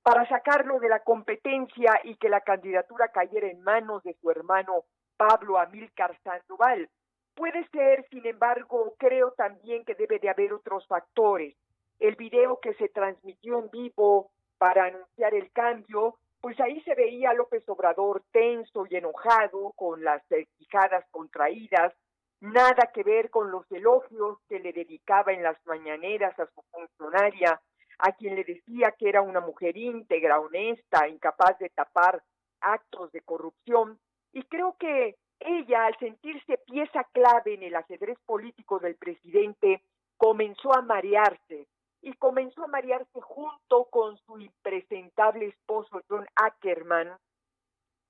para 0.04 0.28
sacarlo 0.28 0.78
de 0.78 0.88
la 0.88 1.00
competencia 1.00 2.00
y 2.04 2.16
que 2.16 2.28
la 2.28 2.42
candidatura 2.42 3.08
cayera 3.08 3.48
en 3.48 3.62
manos 3.62 4.02
de 4.04 4.14
su 4.20 4.30
hermano 4.30 4.84
Pablo 5.16 5.58
Amílcar 5.58 6.16
Sandoval. 6.22 6.88
Puede 7.34 7.66
ser, 7.68 8.06
sin 8.10 8.24
embargo, 8.26 8.94
creo 8.98 9.32
también 9.32 9.84
que 9.84 9.94
debe 9.94 10.20
de 10.20 10.30
haber 10.30 10.52
otros 10.52 10.86
factores. 10.86 11.56
El 11.98 12.14
video 12.14 12.60
que 12.60 12.74
se 12.74 12.88
transmitió 12.90 13.58
en 13.58 13.70
vivo 13.70 14.30
para 14.58 14.84
anunciar 14.84 15.34
el 15.34 15.50
cambio 15.50 16.16
pues 16.44 16.60
ahí 16.60 16.78
se 16.82 16.94
veía 16.94 17.30
a 17.30 17.32
López 17.34 17.66
Obrador 17.70 18.22
tenso 18.30 18.84
y 18.90 18.96
enojado, 18.96 19.72
con 19.76 20.04
las 20.04 20.22
quijadas 20.58 21.02
contraídas, 21.10 21.94
nada 22.40 22.90
que 22.92 23.02
ver 23.02 23.30
con 23.30 23.50
los 23.50 23.64
elogios 23.72 24.36
que 24.46 24.60
le 24.60 24.74
dedicaba 24.74 25.32
en 25.32 25.42
las 25.42 25.56
mañaneras 25.64 26.38
a 26.38 26.44
su 26.44 26.60
funcionaria, 26.70 27.62
a 27.98 28.12
quien 28.12 28.34
le 28.34 28.44
decía 28.44 28.92
que 28.98 29.08
era 29.08 29.22
una 29.22 29.40
mujer 29.40 29.74
íntegra, 29.78 30.38
honesta, 30.38 31.08
incapaz 31.08 31.58
de 31.60 31.70
tapar 31.70 32.22
actos 32.60 33.10
de 33.12 33.22
corrupción. 33.22 33.98
Y 34.34 34.42
creo 34.42 34.76
que 34.78 35.16
ella, 35.40 35.86
al 35.86 35.98
sentirse 35.98 36.58
pieza 36.58 37.04
clave 37.14 37.54
en 37.54 37.62
el 37.62 37.74
ajedrez 37.74 38.18
político 38.26 38.78
del 38.80 38.96
presidente, 38.96 39.80
comenzó 40.18 40.74
a 40.74 40.82
marearse, 40.82 41.68
y 42.04 42.12
comenzó 42.14 42.64
a 42.64 42.68
marearse 42.68 43.20
junto 43.22 43.86
con 43.86 44.18
su 44.18 44.38
impresentable 44.38 45.46
esposo 45.46 46.02
John 46.06 46.26
Ackerman, 46.36 47.16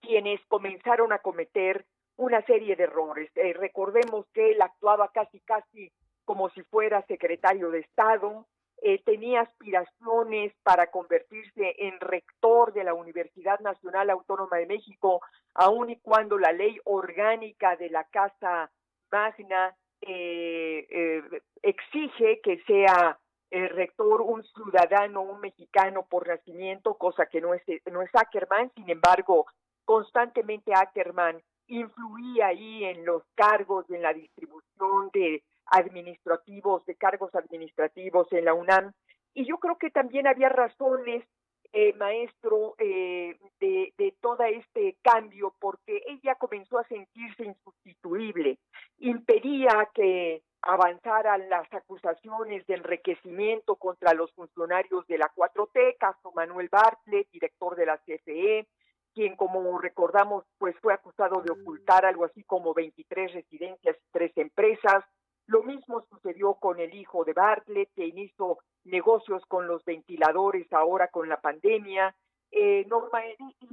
quienes 0.01 0.45
comenzaron 0.49 1.13
a 1.13 1.21
cometer 1.21 1.87
una 2.17 2.43
serie 2.43 2.75
de 2.75 2.85
errores. 2.85 3.31
Eh, 3.37 3.53
recordemos 3.53 4.27
que 4.35 4.51
él 4.51 4.61
actuaba 4.63 5.13
casi 5.13 5.39
casi 5.41 5.93
como 6.25 6.51
si 6.51 6.63
fuera 6.65 7.07
secretario 7.07 7.71
de 7.71 7.81
Estado, 7.81 8.47
eh, 8.83 9.01
tenía 9.05 9.43
aspiraciones 9.43 10.53
para 10.65 10.91
convertirse 10.91 11.77
en 11.79 12.01
rector 12.01 12.73
de 12.73 12.83
la 12.83 12.95
Universidad 12.95 13.61
Nacional 13.61 14.11
Autónoma 14.11 14.57
de 14.57 14.67
México, 14.67 15.21
aun 15.55 15.91
y 15.91 16.01
cuando 16.01 16.37
la 16.37 16.53
ley 16.53 16.79
orgánica 16.85 17.77
de 17.77 17.91
la 17.91 18.05
Casa 18.05 18.73
Magna 19.13 19.77
eh, 20.01 21.23
exige 21.63 22.41
que 22.43 22.59
sea 22.65 23.19
el 23.55 23.69
rector 23.71 24.21
un 24.21 24.43
ciudadano, 24.43 25.23
un 25.23 25.41
mexicano 25.41 26.05
por 26.05 26.27
nacimiento, 26.27 26.95
cosa 26.95 27.27
que 27.27 27.41
no 27.41 27.55
es, 27.55 27.63
no 27.91 28.03
es 28.03 28.11
Ackerman, 28.13 28.73
sin 28.75 28.91
embargo, 28.91 29.47
constantemente 29.85 30.73
Ackerman 30.75 31.41
influía 31.69 32.49
ahí 32.49 32.85
en 32.85 33.05
los 33.05 33.23
cargos, 33.37 33.89
en 33.91 34.03
la 34.03 34.13
distribución 34.13 35.09
de 35.13 35.45
administrativos, 35.67 36.85
de 36.87 36.97
cargos 36.97 37.33
administrativos 37.37 38.27
en 38.33 38.45
la 38.45 38.55
UNAM. 38.55 38.93
Y 39.35 39.47
yo 39.47 39.59
creo 39.59 39.79
que 39.79 39.91
también 39.91 40.27
había 40.27 40.49
razones, 40.49 41.25
eh, 41.73 41.93
maestro, 41.95 42.75
eh, 42.79 43.39
de, 43.61 43.93
de 43.97 44.15
todo 44.21 44.43
este 44.43 44.97
cambio, 45.01 45.55
porque 45.61 46.03
ella 46.09 46.35
comenzó 46.35 46.79
a 46.79 46.89
sentirse 46.89 47.45
insustituible, 47.45 48.59
impedía 48.99 49.89
que 49.95 50.43
avanzaran 50.67 51.49
las 51.49 51.73
acusaciones 51.73 52.67
de 52.67 52.75
enriquecimiento 52.75 53.77
contra 53.77 54.15
los 54.15 54.33
funcionarios 54.33 55.07
de 55.07 55.19
la 55.19 55.31
4T, 55.35 55.97
caso 55.99 56.33
Manuel 56.33 56.69
Bartlett, 56.71 57.29
director 57.31 57.77
de 57.77 57.87
la 57.87 57.99
CFE, 57.99 58.67
quien 59.15 59.37
como 59.37 59.79
recordamos 59.79 60.45
pues 60.59 60.75
fue 60.81 60.95
acusado 60.95 61.43
de 61.43 61.53
ocultar 61.53 62.05
algo 62.05 62.25
así 62.25 62.43
como 62.45 62.75
23 62.75 63.33
residencias 63.33 63.97
y 63.97 64.11
tres 64.11 64.33
empresas. 64.37 65.05
Lo 65.47 65.63
mismo 65.63 66.01
sucedió 66.11 66.55
con 66.55 66.81
el 66.81 66.95
hijo 66.95 67.25
de 67.25 67.35
Bartlett, 67.35 67.91
que 67.95 68.07
hizo 68.07 68.59
negocios 68.85 69.45
con 69.47 69.67
los 69.67 69.85
ventiladores 69.85 70.73
ahora 70.73 71.09
con 71.09 71.29
la 71.29 71.41
pandemia. 71.41 72.15
Eh, 72.57 72.87
Norma 72.89 73.21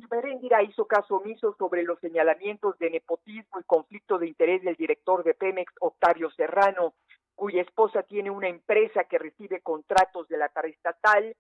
Berendira 0.10 0.64
hizo 0.64 0.86
caso 0.86 1.18
omiso 1.18 1.56
sobre 1.58 1.84
los 1.84 2.00
señalamientos 2.00 2.80
de 2.80 2.90
nepotismo 2.90 3.60
y 3.60 3.64
conflicto 3.64 4.18
de 4.18 4.28
interés 4.28 4.64
del 4.64 4.76
director 4.76 5.24
de 5.24 5.36
Pemex, 5.36 5.72
Octavio 5.80 6.32
Serrano, 6.32 6.96
cuya 7.36 7.62
esposa 7.62 8.02
tiene 8.02 8.32
una 8.32 8.48
empresa 8.48 9.04
que 9.04 9.20
recibe 9.20 9.62
contratos 9.62 10.28
de 10.28 10.38
la 10.38 10.52
estatal. 10.64 11.36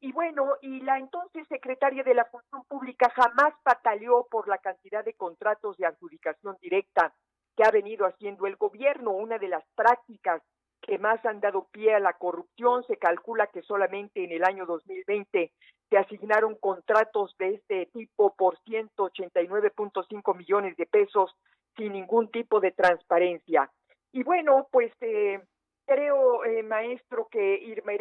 Y 0.00 0.12
bueno, 0.12 0.54
y 0.62 0.80
la 0.80 0.98
entonces 0.98 1.46
secretaria 1.48 2.02
de 2.02 2.14
la 2.14 2.24
Función 2.24 2.64
Pública 2.64 3.10
jamás 3.10 3.52
pataleó 3.62 4.26
por 4.30 4.48
la 4.48 4.56
cantidad 4.58 5.04
de 5.04 5.12
contratos 5.14 5.76
de 5.76 5.86
adjudicación 5.86 6.56
directa 6.62 7.14
que 7.56 7.64
ha 7.64 7.70
venido 7.70 8.06
haciendo 8.06 8.46
el 8.46 8.56
gobierno. 8.56 9.10
Una 9.10 9.36
de 9.36 9.48
las 9.48 9.64
prácticas 9.74 10.42
que 10.86 10.98
más 10.98 11.24
han 11.26 11.40
dado 11.40 11.66
pie 11.70 11.94
a 11.94 12.00
la 12.00 12.14
corrupción. 12.14 12.84
Se 12.84 12.96
calcula 12.96 13.48
que 13.48 13.62
solamente 13.62 14.24
en 14.24 14.32
el 14.32 14.44
año 14.44 14.66
2020 14.66 15.52
se 15.90 15.98
asignaron 15.98 16.54
contratos 16.56 17.34
de 17.38 17.54
este 17.54 17.86
tipo 17.86 18.34
por 18.34 18.58
189.5 18.64 20.36
millones 20.36 20.76
de 20.76 20.86
pesos 20.86 21.34
sin 21.76 21.92
ningún 21.92 22.30
tipo 22.30 22.60
de 22.60 22.72
transparencia. 22.72 23.70
Y 24.12 24.22
bueno, 24.22 24.68
pues 24.70 24.92
eh, 25.00 25.40
creo, 25.84 26.44
eh, 26.44 26.62
maestro, 26.62 27.28
que 27.30 27.56
Irma 27.56 27.92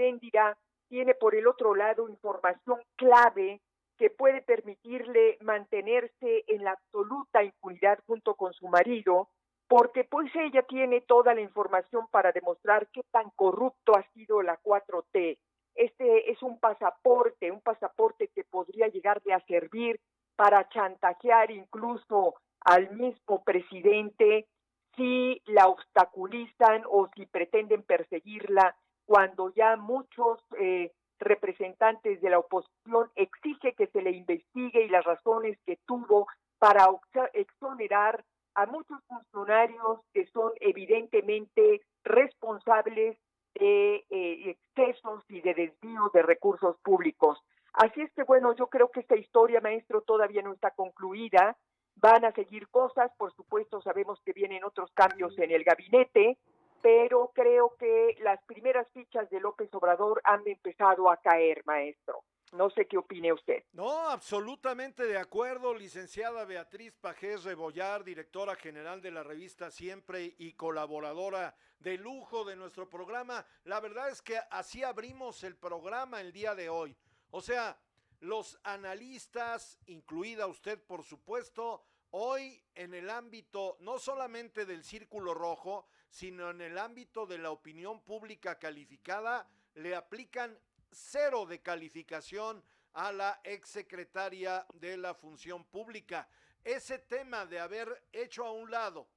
tiene 0.87 1.13
por 1.15 1.35
el 1.35 1.47
otro 1.47 1.75
lado 1.75 2.09
información 2.09 2.79
clave 2.95 3.59
que 3.97 4.09
puede 4.09 4.41
permitirle 4.41 5.37
mantenerse 5.41 6.43
en 6.47 6.63
la 6.63 6.71
absoluta 6.71 7.43
impunidad 7.43 7.99
junto 8.05 8.35
con 8.35 8.53
su 8.53 8.67
marido 8.67 9.29
porque 9.67 10.03
pues 10.03 10.31
ella 10.35 10.63
tiene 10.63 11.01
toda 11.01 11.33
la 11.33 11.41
información 11.41 12.07
para 12.11 12.31
demostrar 12.31 12.87
qué 12.93 13.01
tan 13.11 13.29
corrupto 13.31 13.95
ha 13.95 14.03
sido 14.13 14.41
la 14.41 14.59
4T. 14.61 15.37
Este 15.75 16.31
es 16.31 16.41
un 16.41 16.59
pasaporte, 16.59 17.51
un 17.51 17.61
pasaporte 17.61 18.29
que 18.29 18.43
podría 18.43 18.87
llegarle 18.87 19.33
a 19.33 19.45
servir 19.45 19.99
para 20.35 20.67
chantajear 20.69 21.51
incluso 21.51 22.35
al 22.61 22.91
mismo 22.95 23.43
presidente 23.43 24.47
si 24.95 25.41
la 25.45 25.67
obstaculizan 25.67 26.83
o 26.89 27.09
si 27.15 27.25
pretenden 27.25 27.83
perseguirla 27.83 28.75
cuando 29.05 29.53
ya 29.53 29.75
muchos 29.75 30.39
eh, 30.57 30.91
representantes 31.19 32.21
de 32.21 32.29
la 32.29 32.39
oposición 32.39 33.11
exige 33.15 33.73
que 33.73 33.87
se 33.87 34.01
le 34.01 34.11
investigue 34.11 34.83
y 34.83 34.89
las 34.89 35.03
razones 35.03 35.57
que 35.65 35.77
tuvo 35.85 36.27
para 36.59 36.87
exonerar 37.33 38.23
a 38.55 38.65
muchos 38.65 38.99
funcionarios 39.07 39.99
que 40.13 40.25
son 40.27 40.51
evidentemente 40.59 41.81
responsables 42.03 43.17
de 43.53 44.05
eh, 44.09 44.49
excesos 44.49 45.23
y 45.29 45.41
de 45.41 45.53
desvío 45.53 46.09
de 46.13 46.21
recursos 46.21 46.77
públicos. 46.83 47.39
Así 47.73 48.01
es 48.01 48.11
que 48.13 48.23
bueno, 48.23 48.55
yo 48.55 48.67
creo 48.67 48.89
que 48.89 49.01
esta 49.01 49.15
historia, 49.15 49.61
maestro, 49.61 50.01
todavía 50.01 50.41
no 50.41 50.53
está 50.53 50.71
concluida. 50.71 51.57
Van 51.97 52.25
a 52.25 52.31
seguir 52.31 52.67
cosas, 52.69 53.11
por 53.17 53.33
supuesto, 53.33 53.81
sabemos 53.81 54.19
que 54.25 54.33
vienen 54.33 54.63
otros 54.63 54.91
cambios 54.93 55.37
en 55.39 55.51
el 55.51 55.63
gabinete, 55.63 56.37
pero 56.85 57.31
creo 57.33 57.75
que 57.79 58.15
las 58.19 58.39
primeras 58.43 58.87
fichas 58.93 59.27
de 59.31 59.39
López 59.39 59.73
Obrador 59.73 60.21
han 60.23 60.47
empezado 60.47 61.09
a 61.09 61.17
caer, 61.17 61.63
maestro. 61.65 62.23
No 62.51 62.69
sé 62.69 62.85
qué 62.85 62.99
opine 62.99 63.33
usted. 63.33 63.63
No, 63.73 64.07
absolutamente 64.07 65.07
de 65.07 65.17
acuerdo, 65.17 65.73
licenciada 65.73 66.45
Beatriz 66.45 66.93
Pajés 67.01 67.43
Rebollar, 67.43 68.03
directora 68.03 68.53
general 68.53 69.01
de 69.01 69.09
la 69.09 69.23
revista 69.23 69.71
Siempre 69.71 70.35
y 70.37 70.53
colaboradora 70.53 71.55
de 71.79 71.97
lujo 71.97 72.45
de 72.45 72.55
nuestro 72.55 72.87
programa. 72.87 73.43
La 73.63 73.79
verdad 73.79 74.09
es 74.09 74.21
que 74.21 74.37
así 74.51 74.83
abrimos 74.83 75.43
el 75.43 75.57
programa 75.57 76.21
el 76.21 76.31
día 76.31 76.53
de 76.53 76.69
hoy. 76.69 76.95
O 77.31 77.41
sea, 77.41 77.79
los 78.19 78.59
analistas, 78.63 79.79
incluida 79.87 80.45
usted 80.45 80.79
por 80.85 81.03
supuesto, 81.03 81.83
hoy 82.11 82.63
en 82.75 82.93
el 82.93 83.09
ámbito 83.09 83.75
no 83.79 83.97
solamente 83.97 84.67
del 84.67 84.83
círculo 84.83 85.33
rojo, 85.33 85.87
sino 86.15 86.49
en 86.49 86.61
el 86.61 86.77
ámbito 86.77 87.25
de 87.25 87.37
la 87.37 87.51
opinión 87.51 87.99
pública 87.99 88.57
calificada, 88.57 89.49
le 89.73 89.97
aplican 89.97 90.57
cero 90.89 91.45
de 91.45 91.61
calificación 91.61 92.63
a 92.93 93.11
la 93.11 93.41
exsecretaria 93.43 94.65
de 94.75 94.95
la 94.95 95.13
Función 95.13 95.65
Pública. 95.65 96.29
Ese 96.63 96.99
tema 96.99 97.45
de 97.45 97.59
haber 97.59 98.07
hecho 98.13 98.45
a 98.45 98.53
un 98.53 98.71
lado 98.71 99.09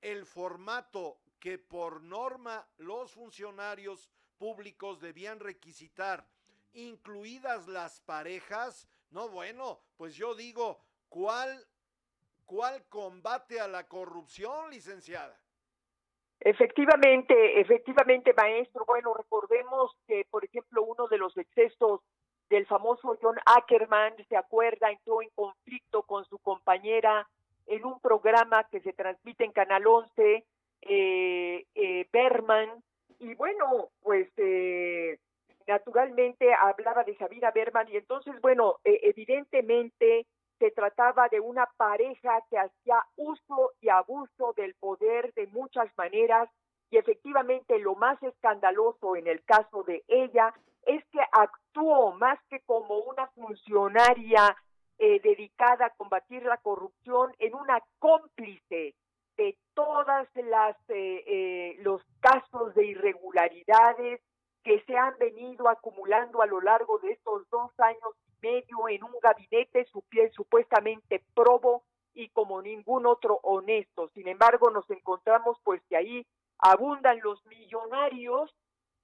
el 0.00 0.24
formato 0.24 1.18
que 1.38 1.58
por 1.58 2.00
norma 2.00 2.66
los 2.78 3.12
funcionarios 3.12 4.08
públicos 4.38 4.98
debían 4.98 5.40
requisitar, 5.40 6.26
incluidas 6.72 7.68
las 7.68 8.00
parejas, 8.00 8.88
no 9.10 9.28
bueno, 9.28 9.82
pues 9.98 10.14
yo 10.14 10.34
digo, 10.34 10.80
¿cuál, 11.10 11.68
cuál 12.46 12.82
combate 12.88 13.60
a 13.60 13.68
la 13.68 13.86
corrupción, 13.86 14.70
licenciada? 14.70 15.38
Efectivamente, 16.40 17.60
efectivamente, 17.60 18.32
maestro. 18.34 18.84
Bueno, 18.86 19.14
recordemos 19.14 19.96
que, 20.06 20.24
por 20.30 20.44
ejemplo, 20.44 20.82
uno 20.82 21.08
de 21.08 21.18
los 21.18 21.36
excesos 21.36 22.00
del 22.48 22.66
famoso 22.66 23.16
John 23.20 23.36
Ackerman, 23.44 24.14
se 24.28 24.36
acuerda, 24.36 24.90
entró 24.90 25.22
en 25.22 25.30
conflicto 25.34 26.02
con 26.02 26.24
su 26.26 26.38
compañera 26.38 27.26
en 27.66 27.84
un 27.84 27.98
programa 28.00 28.64
que 28.70 28.80
se 28.80 28.92
transmite 28.92 29.44
en 29.44 29.52
Canal 29.52 29.86
11, 29.86 30.44
eh, 30.82 31.64
eh, 31.74 32.06
Berman, 32.12 32.70
y 33.18 33.34
bueno, 33.34 33.88
pues 34.02 34.28
eh, 34.36 35.18
naturalmente 35.66 36.52
hablaba 36.54 37.02
de 37.02 37.16
Sabina 37.16 37.50
Berman, 37.50 37.88
y 37.88 37.96
entonces, 37.96 38.40
bueno, 38.40 38.76
eh, 38.84 39.00
evidentemente 39.02 40.26
se 40.58 40.70
trataba 40.70 41.28
de 41.28 41.40
una 41.40 41.66
pareja 41.76 42.40
que 42.50 42.58
hacía 42.58 43.04
uso 43.16 43.72
y 43.80 43.88
abuso 43.88 44.54
del 44.56 44.74
poder 44.74 45.32
de 45.34 45.46
muchas 45.48 45.88
maneras 45.96 46.48
y 46.90 46.98
efectivamente 46.98 47.78
lo 47.78 47.94
más 47.94 48.22
escandaloso 48.22 49.16
en 49.16 49.26
el 49.26 49.44
caso 49.44 49.82
de 49.82 50.04
ella 50.08 50.54
es 50.86 51.04
que 51.06 51.20
actuó 51.32 52.12
más 52.12 52.38
que 52.48 52.60
como 52.60 52.98
una 52.98 53.26
funcionaria 53.28 54.56
eh, 54.98 55.20
dedicada 55.20 55.86
a 55.86 55.90
combatir 55.90 56.42
la 56.44 56.56
corrupción 56.58 57.34
en 57.38 57.54
una 57.54 57.82
cómplice 57.98 58.94
de 59.36 59.58
todas 59.74 60.26
las 60.36 60.76
eh, 60.88 61.22
eh, 61.26 61.76
los 61.80 62.02
casos 62.20 62.74
de 62.74 62.86
irregularidades 62.86 64.20
que 64.66 64.82
se 64.84 64.96
han 64.96 65.16
venido 65.18 65.68
acumulando 65.68 66.42
a 66.42 66.46
lo 66.46 66.60
largo 66.60 66.98
de 66.98 67.12
estos 67.12 67.48
dos 67.50 67.70
años 67.78 68.16
medio 68.42 68.88
en 68.88 69.04
un 69.04 69.14
gabinete 69.22 69.86
supuestamente 70.32 71.24
probo 71.34 71.84
y 72.14 72.30
como 72.30 72.60
ningún 72.60 73.06
otro 73.06 73.38
honesto. 73.44 74.08
Sin 74.08 74.26
embargo, 74.26 74.70
nos 74.70 74.90
encontramos 74.90 75.56
pues 75.62 75.80
que 75.88 75.96
ahí 75.96 76.26
abundan 76.58 77.20
los 77.20 77.46
millonarios 77.46 78.52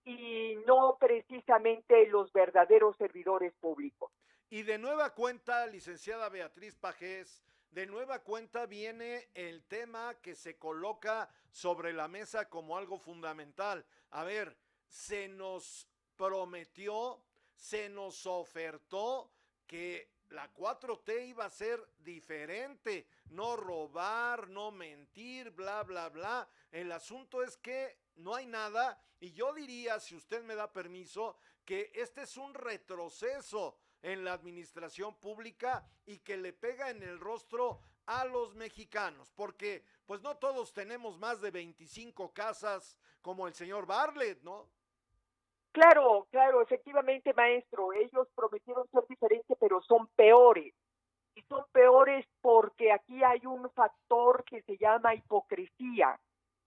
y 0.04 0.56
no 0.66 0.96
precisamente 0.98 2.08
los 2.08 2.32
verdaderos 2.32 2.96
servidores 2.96 3.52
públicos. 3.60 4.10
Y 4.50 4.64
de 4.64 4.78
nueva 4.78 5.14
cuenta, 5.14 5.68
licenciada 5.68 6.28
Beatriz 6.28 6.74
Pajés, 6.74 7.40
de 7.70 7.86
nueva 7.86 8.18
cuenta 8.24 8.66
viene 8.66 9.28
el 9.34 9.62
tema 9.62 10.16
que 10.22 10.34
se 10.34 10.58
coloca 10.58 11.30
sobre 11.52 11.92
la 11.92 12.08
mesa 12.08 12.48
como 12.48 12.76
algo 12.76 12.98
fundamental. 12.98 13.86
A 14.10 14.24
ver, 14.24 14.56
se 14.92 15.26
nos 15.28 15.88
prometió 16.16 17.24
se 17.62 17.88
nos 17.88 18.26
ofertó 18.26 19.30
que 19.68 20.10
la 20.30 20.52
4T 20.52 21.28
iba 21.28 21.44
a 21.44 21.50
ser 21.50 21.80
diferente, 22.00 23.06
no 23.30 23.54
robar, 23.54 24.48
no 24.48 24.72
mentir, 24.72 25.50
bla, 25.50 25.84
bla, 25.84 26.08
bla. 26.08 26.48
El 26.72 26.90
asunto 26.90 27.40
es 27.40 27.56
que 27.56 27.98
no 28.16 28.34
hay 28.34 28.46
nada 28.46 29.00
y 29.20 29.32
yo 29.32 29.54
diría, 29.54 30.00
si 30.00 30.16
usted 30.16 30.42
me 30.42 30.56
da 30.56 30.72
permiso, 30.72 31.36
que 31.64 31.92
este 31.94 32.22
es 32.22 32.36
un 32.36 32.52
retroceso 32.52 33.78
en 34.02 34.24
la 34.24 34.32
administración 34.32 35.14
pública 35.20 35.86
y 36.04 36.18
que 36.18 36.36
le 36.36 36.52
pega 36.52 36.90
en 36.90 37.04
el 37.04 37.20
rostro 37.20 37.80
a 38.06 38.24
los 38.24 38.56
mexicanos, 38.56 39.30
porque 39.30 39.84
pues 40.04 40.20
no 40.22 40.36
todos 40.38 40.72
tenemos 40.72 41.16
más 41.18 41.40
de 41.40 41.52
25 41.52 42.34
casas 42.34 42.96
como 43.20 43.46
el 43.46 43.54
señor 43.54 43.86
Bartlett, 43.86 44.42
¿no? 44.42 44.68
Claro, 45.72 46.26
claro, 46.30 46.60
efectivamente, 46.60 47.32
maestro, 47.32 47.94
ellos 47.94 48.28
prometieron 48.34 48.86
ser 48.88 49.06
diferentes, 49.08 49.56
pero 49.58 49.80
son 49.80 50.06
peores. 50.08 50.74
Y 51.34 51.42
son 51.42 51.64
peores 51.72 52.26
porque 52.42 52.92
aquí 52.92 53.24
hay 53.24 53.46
un 53.46 53.70
factor 53.70 54.44
que 54.44 54.60
se 54.62 54.76
llama 54.76 55.14
hipocresía 55.14 56.20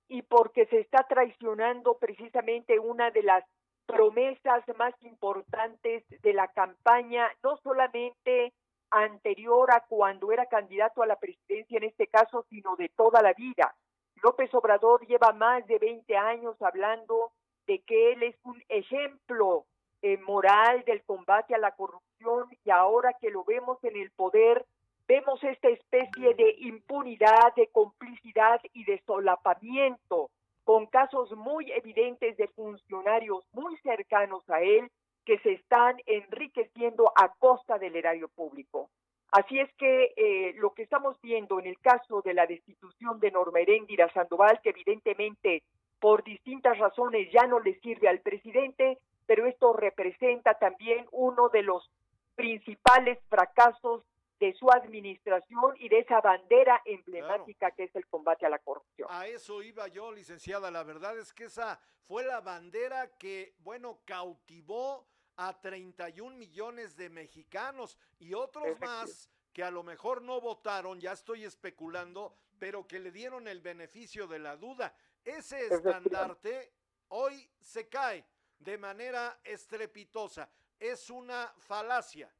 y 0.07 0.23
porque 0.23 0.65
se 0.65 0.79
está 0.79 1.03
traicionando 1.07 1.99
precisamente 1.99 2.79
una 2.79 3.11
de 3.11 3.21
las 3.21 3.43
promesas 3.85 4.63
más 4.75 4.95
importantes 5.03 6.03
de 6.21 6.33
la 6.33 6.47
campaña, 6.47 7.31
no 7.43 7.57
solamente 7.57 8.53
anterior 8.89 9.71
a 9.71 9.81
cuando 9.87 10.31
era 10.31 10.47
candidato 10.47 11.03
a 11.03 11.07
la 11.07 11.19
presidencia 11.19 11.77
en 11.77 11.83
este 11.83 12.07
caso, 12.07 12.43
sino 12.49 12.75
de 12.75 12.89
toda 12.89 13.21
la 13.21 13.33
vida. 13.33 13.75
López 14.23 14.51
Obrador 14.55 15.05
lleva 15.05 15.31
más 15.33 15.65
de 15.67 15.77
20 15.77 16.17
años 16.17 16.59
hablando 16.61 17.33
de 17.67 17.79
que 17.79 18.13
él 18.13 18.23
es 18.23 18.35
un 18.43 18.61
ejemplo 18.69 19.65
eh, 20.01 20.17
moral 20.17 20.83
del 20.85 21.03
combate 21.03 21.55
a 21.55 21.59
la 21.59 21.71
corrupción 21.71 22.47
y 22.63 22.69
ahora 22.69 23.13
que 23.19 23.29
lo 23.29 23.43
vemos 23.43 23.83
en 23.83 23.95
el 23.97 24.11
poder, 24.11 24.65
vemos 25.07 25.43
esta 25.43 25.69
especie 25.69 26.33
de 26.35 26.55
impunidad, 26.59 27.53
de 27.55 27.67
complicidad 27.67 28.61
y 28.73 28.83
de 28.85 29.01
solapamiento 29.05 30.29
con 30.63 30.87
casos 30.87 31.31
muy 31.35 31.71
evidentes 31.71 32.37
de 32.37 32.47
funcionarios 32.49 33.45
muy 33.53 33.77
cercanos 33.77 34.47
a 34.49 34.61
él 34.61 34.89
que 35.23 35.39
se 35.39 35.53
están 35.53 35.95
enriqueciendo 36.05 37.11
a 37.15 37.33
costa 37.39 37.77
del 37.77 37.95
erario 37.95 38.27
público. 38.29 38.89
Así 39.31 39.59
es 39.59 39.71
que 39.73 40.13
eh, 40.15 40.53
lo 40.57 40.73
que 40.73 40.83
estamos 40.83 41.19
viendo 41.21 41.59
en 41.59 41.67
el 41.67 41.79
caso 41.79 42.21
de 42.21 42.33
la 42.33 42.45
destitución 42.45 43.19
de 43.19 43.31
Norma 43.31 43.59
Heréndira 43.59 44.11
Sandoval, 44.13 44.59
que 44.61 44.69
evidentemente 44.69 45.63
por 46.05 46.23
distintas 46.23 46.77
razones 46.77 47.31
ya 47.33 47.47
no 47.47 47.59
le 47.59 47.79
sirve 47.79 48.07
al 48.07 48.19
presidente, 48.19 48.99
pero 49.25 49.47
esto 49.47 49.73
representa 49.73 50.53
también 50.59 51.07
uno 51.11 51.49
de 51.49 51.63
los 51.63 51.89
principales 52.35 53.17
fracasos 53.27 54.03
de 54.39 54.53
su 54.53 54.69
administración 54.69 55.73
y 55.79 55.89
de 55.89 56.01
esa 56.01 56.21
bandera 56.21 56.79
emblemática 56.85 57.71
que 57.71 57.85
es 57.85 57.95
el 57.95 58.05
combate 58.05 58.45
a 58.45 58.49
la 58.49 58.59
corrupción. 58.59 59.07
A 59.09 59.25
eso 59.25 59.63
iba 59.63 59.87
yo, 59.87 60.11
licenciada. 60.11 60.69
La 60.69 60.83
verdad 60.83 61.17
es 61.17 61.33
que 61.33 61.45
esa 61.45 61.79
fue 62.01 62.23
la 62.23 62.39
bandera 62.39 63.09
que, 63.17 63.55
bueno, 63.63 63.97
cautivó 64.05 65.07
a 65.37 65.59
31 65.59 66.37
millones 66.37 66.95
de 66.95 67.09
mexicanos 67.09 67.97
y 68.19 68.35
otros 68.35 68.79
más 68.79 69.27
que 69.53 69.63
a 69.63 69.71
lo 69.71 69.81
mejor 69.81 70.21
no 70.21 70.39
votaron, 70.39 70.99
ya 70.99 71.13
estoy 71.13 71.45
especulando, 71.45 72.35
pero 72.59 72.85
que 72.85 72.99
le 72.99 73.11
dieron 73.11 73.47
el 73.47 73.61
beneficio 73.61 74.27
de 74.27 74.37
la 74.37 74.55
duda. 74.55 74.93
Ese 75.25 75.57
estandarte 75.65 76.71
hoy 77.09 77.49
se 77.59 77.89
cae 77.89 78.23
de 78.59 78.77
manera 78.77 79.39
estrepitosa. 79.43 80.47
Es 80.79 81.09
una 81.09 81.51
falacia. 81.57 82.31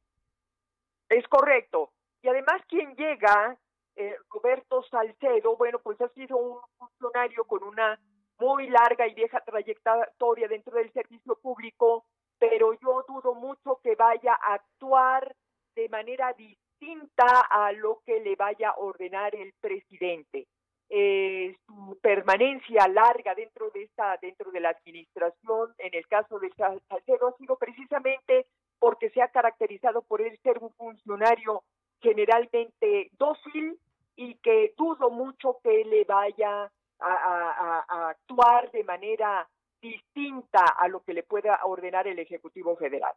Es 1.08 1.26
correcto. 1.26 1.92
Y 2.22 2.28
además 2.28 2.62
quien 2.68 2.94
llega, 2.94 3.58
eh, 3.96 4.16
Roberto 4.30 4.84
Salcedo, 4.84 5.56
bueno, 5.56 5.80
pues 5.80 6.00
ha 6.00 6.08
sido 6.10 6.36
un 6.36 6.60
funcionario 6.78 7.44
con 7.44 7.64
una 7.64 8.00
muy 8.38 8.68
larga 8.68 9.08
y 9.08 9.14
vieja 9.14 9.40
trayectoria 9.40 10.46
dentro 10.46 10.76
del 10.76 10.92
servicio 10.92 11.36
público, 11.36 12.04
pero 12.38 12.72
yo 12.74 13.04
dudo 13.08 13.34
mucho 13.34 13.80
que 13.82 13.96
vaya 13.96 14.38
a 14.40 14.54
actuar 14.54 15.34
de 15.74 15.88
manera 15.88 16.32
distinta 16.34 17.40
a 17.50 17.72
lo 17.72 18.02
que 18.04 18.20
le 18.20 18.36
vaya 18.36 18.70
a 18.70 18.78
ordenar 18.78 19.34
el 19.34 19.52
presidente. 19.60 20.46
Eh, 20.88 21.56
su 21.66 21.98
permanencia 22.00 22.86
larga 22.86 23.34
dentro 23.34 23.70
de 23.70 23.82
esta 23.82 24.16
dentro 24.22 24.52
de 24.52 24.60
la 24.60 24.68
administración 24.68 25.74
en 25.78 25.92
el 25.92 26.06
caso 26.06 26.38
de 26.38 26.48
Salcedo 26.56 27.26
ha 27.26 27.36
sido 27.38 27.56
precisamente 27.56 28.46
porque 28.78 29.10
se 29.10 29.20
ha 29.20 29.26
caracterizado 29.26 30.02
por 30.02 30.22
él 30.22 30.38
ser 30.44 30.58
un 30.60 30.70
funcionario 30.74 31.64
generalmente 32.00 33.10
dócil 33.18 33.80
y 34.14 34.34
que 34.36 34.74
dudo 34.76 35.10
mucho 35.10 35.58
que 35.62 35.84
le 35.84 36.04
vaya 36.04 36.70
a, 37.00 38.08
actuar 38.10 38.70
de 38.70 38.84
manera 38.84 39.48
distinta 39.80 40.64
a 40.78 40.88
lo 40.88 41.02
que 41.02 41.12
le 41.12 41.22
pueda 41.22 41.60
ordenar 41.64 42.06
el 42.06 42.18
Ejecutivo 42.18 42.76
Federal. 42.76 43.12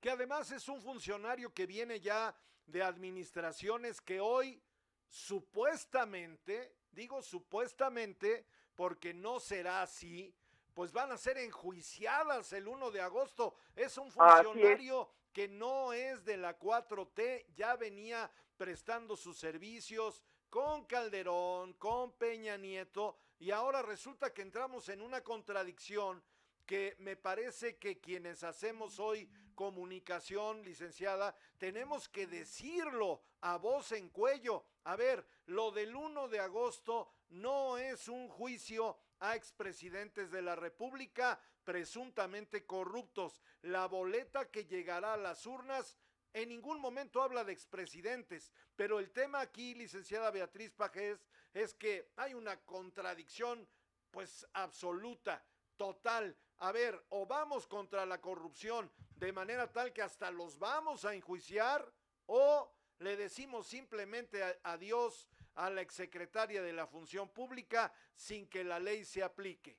Que 0.00 0.10
además 0.10 0.50
es 0.52 0.68
un 0.68 0.80
funcionario 0.80 1.52
que 1.54 1.66
viene 1.66 2.00
ya 2.00 2.34
de 2.66 2.82
administraciones 2.82 4.00
que 4.00 4.20
hoy 4.20 4.62
supuestamente, 5.08 6.72
digo 6.92 7.22
supuestamente, 7.22 8.46
porque 8.74 9.12
no 9.12 9.40
será 9.40 9.82
así, 9.82 10.34
pues 10.74 10.92
van 10.92 11.12
a 11.12 11.18
ser 11.18 11.38
enjuiciadas 11.38 12.52
el 12.52 12.68
1 12.68 12.90
de 12.90 13.00
agosto. 13.00 13.54
Es 13.76 13.98
un 13.98 14.10
funcionario 14.10 15.10
que 15.32 15.48
no 15.48 15.92
es 15.92 16.24
de 16.24 16.36
la 16.36 16.58
4T, 16.58 17.46
ya 17.54 17.76
venía 17.76 18.30
prestando 18.56 19.16
sus 19.16 19.38
servicios 19.38 20.22
con 20.48 20.84
Calderón, 20.84 21.72
con 21.74 22.12
Peña 22.12 22.56
Nieto, 22.56 23.16
y 23.38 23.50
ahora 23.50 23.82
resulta 23.82 24.32
que 24.32 24.42
entramos 24.42 24.88
en 24.88 25.00
una 25.00 25.22
contradicción 25.22 26.22
que 26.66 26.94
me 26.98 27.16
parece 27.16 27.76
que 27.76 27.98
quienes 27.98 28.44
hacemos 28.44 29.00
hoy 29.00 29.28
comunicación, 29.62 30.64
licenciada, 30.64 31.36
tenemos 31.56 32.08
que 32.08 32.26
decirlo 32.26 33.22
a 33.42 33.58
voz 33.58 33.92
en 33.92 34.08
cuello. 34.08 34.64
A 34.82 34.96
ver, 34.96 35.24
lo 35.46 35.70
del 35.70 35.94
1 35.94 36.26
de 36.26 36.40
agosto 36.40 37.12
no 37.28 37.78
es 37.78 38.08
un 38.08 38.28
juicio 38.28 38.98
a 39.20 39.36
expresidentes 39.36 40.32
de 40.32 40.42
la 40.42 40.56
República 40.56 41.38
presuntamente 41.62 42.66
corruptos. 42.66 43.40
La 43.60 43.86
boleta 43.86 44.50
que 44.50 44.64
llegará 44.64 45.12
a 45.12 45.16
las 45.16 45.46
urnas 45.46 45.96
en 46.32 46.48
ningún 46.48 46.80
momento 46.80 47.22
habla 47.22 47.44
de 47.44 47.52
expresidentes, 47.52 48.50
pero 48.74 48.98
el 48.98 49.12
tema 49.12 49.38
aquí, 49.38 49.76
licenciada 49.76 50.32
Beatriz 50.32 50.72
Pajés, 50.72 51.24
es 51.54 51.72
que 51.72 52.10
hay 52.16 52.34
una 52.34 52.56
contradicción 52.62 53.68
pues 54.10 54.44
absoluta, 54.54 55.44
total. 55.76 56.36
A 56.58 56.72
ver, 56.72 57.00
o 57.10 57.26
vamos 57.26 57.68
contra 57.68 58.04
la 58.06 58.20
corrupción 58.20 58.90
de 59.22 59.32
manera 59.32 59.70
tal 59.70 59.92
que 59.92 60.02
hasta 60.02 60.32
los 60.32 60.58
vamos 60.58 61.04
a 61.04 61.14
enjuiciar, 61.14 61.86
o 62.26 62.68
le 62.98 63.16
decimos 63.16 63.68
simplemente 63.68 64.42
adiós 64.64 65.28
a 65.54 65.70
la 65.70 65.80
exsecretaria 65.80 66.60
de 66.60 66.72
la 66.72 66.88
Función 66.88 67.28
Pública 67.28 67.92
sin 68.16 68.48
que 68.48 68.64
la 68.64 68.80
ley 68.80 69.04
se 69.04 69.22
aplique. 69.22 69.76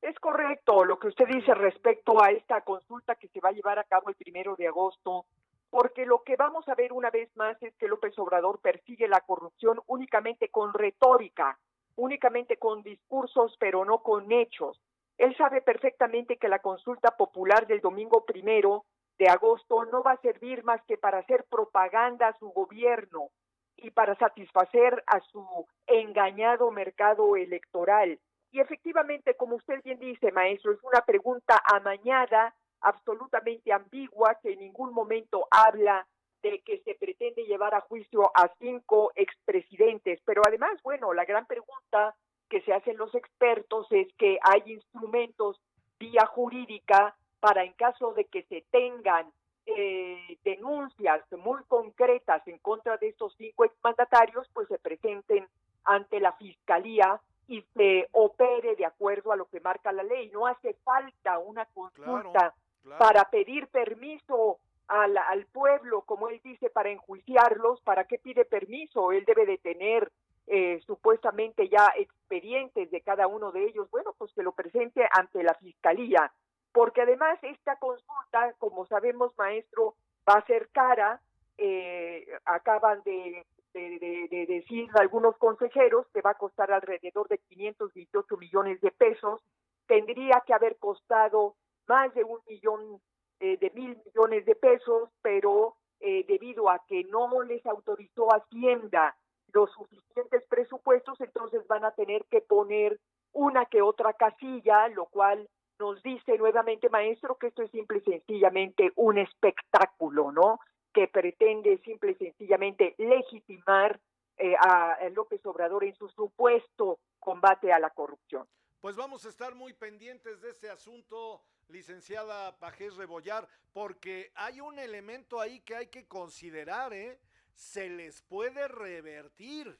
Es 0.00 0.16
correcto 0.20 0.84
lo 0.84 0.96
que 0.96 1.08
usted 1.08 1.26
dice 1.26 1.54
respecto 1.54 2.22
a 2.22 2.30
esta 2.30 2.60
consulta 2.60 3.16
que 3.16 3.26
se 3.28 3.40
va 3.40 3.48
a 3.48 3.52
llevar 3.52 3.80
a 3.80 3.84
cabo 3.84 4.10
el 4.10 4.14
primero 4.14 4.54
de 4.54 4.68
agosto, 4.68 5.26
porque 5.68 6.06
lo 6.06 6.22
que 6.22 6.36
vamos 6.36 6.68
a 6.68 6.76
ver 6.76 6.92
una 6.92 7.10
vez 7.10 7.28
más 7.34 7.60
es 7.64 7.74
que 7.74 7.88
López 7.88 8.16
Obrador 8.16 8.60
persigue 8.60 9.08
la 9.08 9.22
corrupción 9.22 9.80
únicamente 9.88 10.50
con 10.50 10.72
retórica, 10.72 11.58
únicamente 11.96 12.58
con 12.58 12.84
discursos, 12.84 13.56
pero 13.58 13.84
no 13.84 14.04
con 14.04 14.30
hechos. 14.30 14.80
Él 15.18 15.36
sabe 15.36 15.62
perfectamente 15.62 16.36
que 16.36 16.48
la 16.48 16.58
consulta 16.58 17.16
popular 17.16 17.66
del 17.66 17.80
domingo 17.80 18.24
primero 18.24 18.84
de 19.18 19.28
agosto 19.28 19.84
no 19.86 20.02
va 20.02 20.12
a 20.12 20.20
servir 20.20 20.62
más 20.64 20.82
que 20.84 20.98
para 20.98 21.18
hacer 21.18 21.44
propaganda 21.48 22.28
a 22.28 22.38
su 22.38 22.50
gobierno 22.50 23.30
y 23.76 23.90
para 23.90 24.14
satisfacer 24.16 25.02
a 25.06 25.20
su 25.20 25.66
engañado 25.86 26.70
mercado 26.70 27.36
electoral. 27.36 28.18
Y 28.50 28.60
efectivamente, 28.60 29.34
como 29.34 29.56
usted 29.56 29.82
bien 29.82 29.98
dice, 29.98 30.32
maestro, 30.32 30.72
es 30.72 30.82
una 30.82 31.00
pregunta 31.00 31.60
amañada, 31.64 32.54
absolutamente 32.80 33.72
ambigua, 33.72 34.38
que 34.42 34.52
en 34.52 34.60
ningún 34.60 34.92
momento 34.92 35.46
habla 35.50 36.06
de 36.42 36.60
que 36.60 36.78
se 36.82 36.94
pretende 36.94 37.44
llevar 37.44 37.74
a 37.74 37.80
juicio 37.80 38.30
a 38.34 38.48
cinco 38.58 39.12
expresidentes. 39.14 40.20
Pero 40.24 40.42
además, 40.46 40.80
bueno, 40.82 41.12
la 41.12 41.24
gran 41.24 41.46
pregunta 41.46 42.14
que 42.48 42.60
se 42.62 42.72
hacen 42.72 42.96
los 42.96 43.14
expertos 43.14 43.86
es 43.90 44.12
que 44.14 44.38
hay 44.42 44.62
instrumentos 44.66 45.60
vía 45.98 46.26
jurídica 46.26 47.16
para 47.40 47.64
en 47.64 47.72
caso 47.74 48.12
de 48.14 48.24
que 48.26 48.42
se 48.44 48.64
tengan 48.70 49.30
eh, 49.66 50.38
denuncias 50.44 51.20
muy 51.32 51.62
concretas 51.64 52.46
en 52.46 52.58
contra 52.58 52.96
de 52.98 53.08
estos 53.08 53.34
cinco 53.36 53.64
exmandatarios, 53.64 54.48
pues 54.52 54.68
se 54.68 54.78
presenten 54.78 55.46
ante 55.84 56.20
la 56.20 56.32
Fiscalía 56.32 57.20
y 57.48 57.62
se 57.74 58.08
opere 58.12 58.76
de 58.76 58.86
acuerdo 58.86 59.32
a 59.32 59.36
lo 59.36 59.46
que 59.46 59.60
marca 59.60 59.92
la 59.92 60.02
ley. 60.02 60.30
No 60.30 60.46
hace 60.46 60.74
falta 60.84 61.38
una 61.38 61.64
consulta 61.66 62.54
para 62.98 63.28
pedir 63.30 63.66
permiso 63.68 64.58
al, 64.88 65.16
al, 65.16 65.46
pueblo, 65.46 66.02
como 66.02 66.28
él 66.28 66.40
dice, 66.44 66.70
para 66.70 66.90
enjuiciarlos. 66.90 67.80
¿Para 67.82 68.04
qué 68.04 68.18
pide 68.18 68.44
permiso? 68.44 69.10
Él 69.12 69.24
debe 69.24 69.46
de 69.46 69.58
tener 69.58 70.10
eh, 70.48 70.80
supuestamente 70.86 71.68
ya 71.68 71.92
expedientes 71.96 72.88
de 72.90 73.00
cada 73.00 73.26
uno 73.26 73.50
de 73.50 73.64
ellos. 73.64 73.90
Bueno, 73.90 74.14
pues 74.16 74.32
que 74.32 74.44
lo 74.44 74.52
presente 74.52 75.06
ante 75.12 75.42
la 75.42 75.54
fiscalía. 75.54 76.32
Porque 76.72 77.02
además 77.02 77.38
esta 77.42 77.76
consulta, 77.76 78.52
como 78.58 78.86
sabemos, 78.86 79.36
maestro, 79.36 79.94
va 80.28 80.34
a 80.34 80.46
ser 80.46 80.68
cara. 80.68 81.20
Eh, 81.58 82.26
acaban 82.44 83.02
de 83.04 83.44
de, 83.72 84.46
decir 84.48 84.88
algunos 84.94 85.36
consejeros 85.36 86.06
que 86.14 86.22
va 86.22 86.30
a 86.30 86.38
costar 86.38 86.72
alrededor 86.72 87.28
de 87.28 87.36
528 87.36 88.36
millones 88.38 88.80
de 88.80 88.90
pesos, 88.90 89.42
tendría 89.86 90.42
que 90.46 90.54
haber 90.54 90.76
costado 90.76 91.56
más 91.86 92.14
de 92.14 92.24
un 92.24 92.38
millón 92.48 93.00
eh, 93.40 93.58
de 93.58 93.70
mil 93.74 93.98
millones 94.06 94.46
de 94.46 94.54
pesos, 94.54 95.10
pero 95.20 95.76
debido 95.98 96.70
a 96.70 96.84
que 96.86 97.04
no 97.04 97.42
les 97.42 97.64
autorizó 97.66 98.28
Hacienda 98.32 99.16
los 99.56 99.72
suficientes 99.72 100.44
presupuestos, 100.48 101.18
entonces 101.20 101.66
van 101.66 101.84
a 101.84 101.92
tener 101.92 102.26
que 102.26 102.42
poner 102.42 103.00
una 103.32 103.64
que 103.64 103.80
otra 103.80 104.12
casilla, 104.12 104.88
lo 104.88 105.06
cual 105.06 105.48
nos 105.78 106.02
dice 106.02 106.36
nuevamente, 106.36 106.90
maestro, 106.90 107.36
que 107.36 107.48
esto 107.48 107.62
es 107.62 107.70
simple 107.70 107.98
y 107.98 108.10
sencillamente 108.10 108.92
un 108.96 109.18
espectáculo, 109.18 110.30
¿no? 110.30 110.60
que 110.92 111.08
pretende 111.08 111.78
simple 111.84 112.12
y 112.12 112.14
sencillamente 112.14 112.94
legitimar 112.98 113.98
eh, 114.38 114.54
a 114.58 114.98
López 115.14 115.44
Obrador 115.44 115.84
en 115.84 115.94
su 115.94 116.08
supuesto 116.08 116.98
combate 117.18 117.72
a 117.72 117.78
la 117.78 117.90
corrupción. 117.90 118.46
Pues 118.80 118.96
vamos 118.96 119.24
a 119.24 119.30
estar 119.30 119.54
muy 119.54 119.72
pendientes 119.72 120.40
de 120.42 120.50
este 120.50 120.70
asunto, 120.70 121.42
licenciada 121.68 122.58
Pajés 122.58 122.96
Rebollar, 122.96 123.48
porque 123.72 124.32
hay 124.34 124.60
un 124.60 124.78
elemento 124.78 125.40
ahí 125.40 125.60
que 125.60 125.76
hay 125.76 125.86
que 125.88 126.06
considerar, 126.06 126.92
¿eh? 126.92 127.18
Se 127.56 127.88
les 127.88 128.22
puede 128.22 128.68
revertir. 128.68 129.78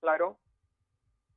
Claro, 0.00 0.38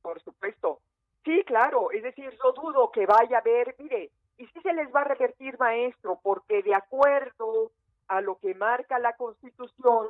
por 0.02 0.20
supuesto. 0.20 0.80
Sí, 1.24 1.44
claro, 1.44 1.90
es 1.92 2.02
decir, 2.02 2.36
no 2.42 2.52
dudo 2.52 2.90
que 2.90 3.06
vaya 3.06 3.36
a 3.36 3.40
haber, 3.40 3.76
mire, 3.78 4.10
y 4.38 4.46
sí 4.46 4.60
se 4.62 4.72
les 4.72 4.92
va 4.94 5.02
a 5.02 5.04
revertir, 5.04 5.58
maestro, 5.58 6.18
porque 6.22 6.62
de 6.62 6.74
acuerdo 6.74 7.72
a 8.08 8.22
lo 8.22 8.38
que 8.38 8.54
marca 8.54 8.98
la 8.98 9.14
Constitución, 9.16 10.08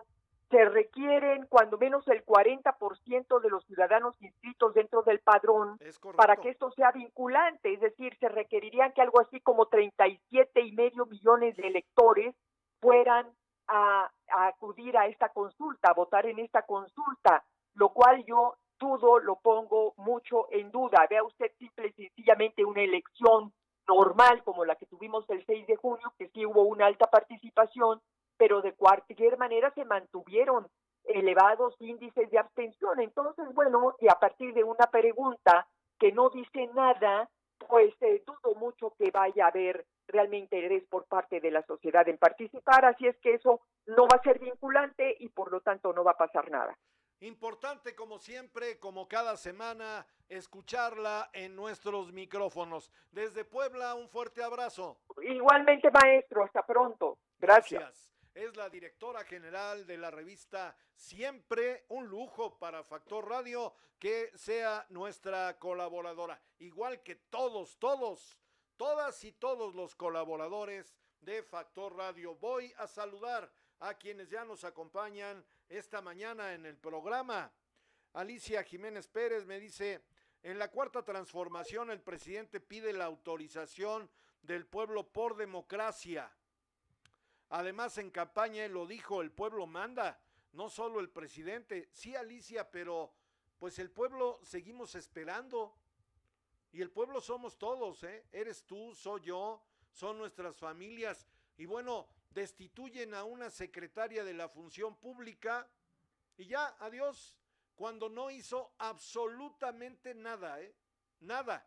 se 0.50 0.64
requieren 0.64 1.46
cuando 1.48 1.78
menos 1.78 2.06
el 2.08 2.24
40% 2.24 3.40
de 3.40 3.50
los 3.50 3.64
ciudadanos 3.66 4.20
inscritos 4.20 4.74
dentro 4.74 5.02
del 5.02 5.20
padrón 5.20 5.78
para 6.16 6.36
que 6.36 6.50
esto 6.50 6.72
sea 6.72 6.90
vinculante, 6.90 7.72
es 7.72 7.80
decir, 7.80 8.16
se 8.18 8.28
requerirían 8.28 8.92
que 8.92 9.00
algo 9.00 9.20
así 9.20 9.40
como 9.40 9.66
37 9.66 10.60
y 10.60 10.72
medio 10.72 11.06
millones 11.06 11.56
de 11.56 11.68
electores 11.68 12.34
fueran 12.80 13.28
a, 13.70 14.10
acudir 14.48 14.96
a 14.96 15.06
esta 15.06 15.28
consulta, 15.30 15.90
a 15.90 15.94
votar 15.94 16.26
en 16.26 16.38
esta 16.38 16.62
consulta, 16.62 17.44
lo 17.74 17.90
cual 17.90 18.24
yo 18.24 18.56
dudo, 18.78 19.18
lo 19.18 19.36
pongo 19.36 19.94
mucho 19.96 20.46
en 20.50 20.70
duda. 20.70 21.06
Vea 21.08 21.22
usted 21.22 21.52
simple 21.58 21.88
y 21.88 21.92
sencillamente 21.92 22.64
una 22.64 22.82
elección 22.82 23.52
normal 23.86 24.42
como 24.44 24.64
la 24.64 24.76
que 24.76 24.86
tuvimos 24.86 25.28
el 25.30 25.44
6 25.44 25.66
de 25.66 25.76
junio, 25.76 26.12
que 26.18 26.28
sí 26.28 26.46
hubo 26.46 26.62
una 26.62 26.86
alta 26.86 27.06
participación, 27.06 28.00
pero 28.36 28.62
de 28.62 28.72
cualquier 28.74 29.36
manera 29.36 29.72
se 29.74 29.84
mantuvieron 29.84 30.66
elevados 31.04 31.74
índices 31.80 32.30
de 32.30 32.38
abstención. 32.38 33.00
Entonces, 33.00 33.52
bueno, 33.54 33.94
y 34.00 34.08
a 34.08 34.14
partir 34.14 34.54
de 34.54 34.64
una 34.64 34.86
pregunta 34.90 35.66
que 35.98 36.12
no 36.12 36.30
dice 36.30 36.68
nada, 36.74 37.28
pues 37.68 37.94
eh, 38.00 38.22
dudo 38.26 38.54
mucho 38.56 38.94
que 38.98 39.10
vaya 39.10 39.44
a 39.44 39.48
haber 39.48 39.84
realmente 40.10 40.56
interés 40.56 40.84
por 40.88 41.06
parte 41.06 41.40
de 41.40 41.50
la 41.50 41.62
sociedad 41.62 42.08
en 42.08 42.18
participar, 42.18 42.84
así 42.84 43.06
es 43.06 43.16
que 43.18 43.34
eso 43.34 43.60
no 43.86 44.04
va 44.04 44.18
a 44.18 44.22
ser 44.22 44.38
vinculante 44.38 45.16
y 45.20 45.28
por 45.28 45.50
lo 45.50 45.60
tanto 45.60 45.92
no 45.92 46.04
va 46.04 46.12
a 46.12 46.18
pasar 46.18 46.50
nada. 46.50 46.76
Importante 47.20 47.94
como 47.94 48.18
siempre, 48.18 48.78
como 48.78 49.06
cada 49.06 49.36
semana, 49.36 50.06
escucharla 50.28 51.30
en 51.34 51.54
nuestros 51.54 52.12
micrófonos. 52.12 52.90
Desde 53.10 53.44
Puebla, 53.44 53.94
un 53.94 54.08
fuerte 54.08 54.42
abrazo. 54.42 54.98
Igualmente, 55.22 55.90
maestro, 55.90 56.44
hasta 56.44 56.64
pronto. 56.64 57.18
Gracias 57.38 58.10
es 58.34 58.56
la 58.56 58.68
directora 58.68 59.24
general 59.24 59.86
de 59.86 59.98
la 59.98 60.10
revista 60.10 60.76
Siempre. 60.94 61.84
Un 61.88 62.06
lujo 62.06 62.58
para 62.58 62.84
Factor 62.84 63.28
Radio 63.28 63.74
que 63.98 64.30
sea 64.34 64.86
nuestra 64.90 65.58
colaboradora. 65.58 66.40
Igual 66.58 67.02
que 67.02 67.16
todos, 67.16 67.78
todos, 67.78 68.38
todas 68.80 69.22
y 69.24 69.32
todos 69.32 69.74
los 69.74 69.94
colaboradores 69.94 70.94
de 71.20 71.42
Factor 71.42 71.94
Radio. 71.94 72.34
Voy 72.36 72.72
a 72.78 72.86
saludar 72.86 73.52
a 73.78 73.92
quienes 73.92 74.30
ya 74.30 74.42
nos 74.46 74.64
acompañan 74.64 75.44
esta 75.68 76.00
mañana 76.00 76.54
en 76.54 76.64
el 76.64 76.78
programa. 76.78 77.52
Alicia 78.14 78.62
Jiménez 78.62 79.06
Pérez 79.06 79.44
me 79.44 79.60
dice, 79.60 80.02
en 80.42 80.58
la 80.58 80.70
cuarta 80.70 81.04
transformación 81.04 81.90
el 81.90 82.00
presidente 82.00 82.58
pide 82.58 82.94
la 82.94 83.04
autorización 83.04 84.08
del 84.40 84.64
pueblo 84.64 85.06
por 85.06 85.36
democracia. 85.36 86.32
Además, 87.50 87.98
en 87.98 88.10
campaña 88.10 88.66
lo 88.68 88.86
dijo, 88.86 89.20
el 89.20 89.30
pueblo 89.30 89.66
manda, 89.66 90.18
no 90.52 90.70
solo 90.70 91.00
el 91.00 91.10
presidente. 91.10 91.90
Sí, 91.92 92.16
Alicia, 92.16 92.70
pero 92.70 93.12
pues 93.58 93.78
el 93.78 93.90
pueblo 93.90 94.40
seguimos 94.42 94.94
esperando. 94.94 95.76
Y 96.72 96.82
el 96.82 96.90
pueblo 96.90 97.20
somos 97.20 97.58
todos, 97.58 98.02
¿eh? 98.04 98.26
Eres 98.32 98.64
tú, 98.64 98.94
soy 98.94 99.22
yo, 99.22 99.62
son 99.92 100.18
nuestras 100.18 100.56
familias. 100.56 101.26
Y 101.56 101.66
bueno, 101.66 102.08
destituyen 102.30 103.14
a 103.14 103.24
una 103.24 103.50
secretaria 103.50 104.24
de 104.24 104.34
la 104.34 104.48
función 104.48 104.96
pública 104.96 105.68
y 106.36 106.46
ya, 106.46 106.76
adiós, 106.78 107.34
cuando 107.74 108.08
no 108.08 108.30
hizo 108.30 108.72
absolutamente 108.78 110.14
nada, 110.14 110.60
¿eh? 110.60 110.74
Nada. 111.20 111.66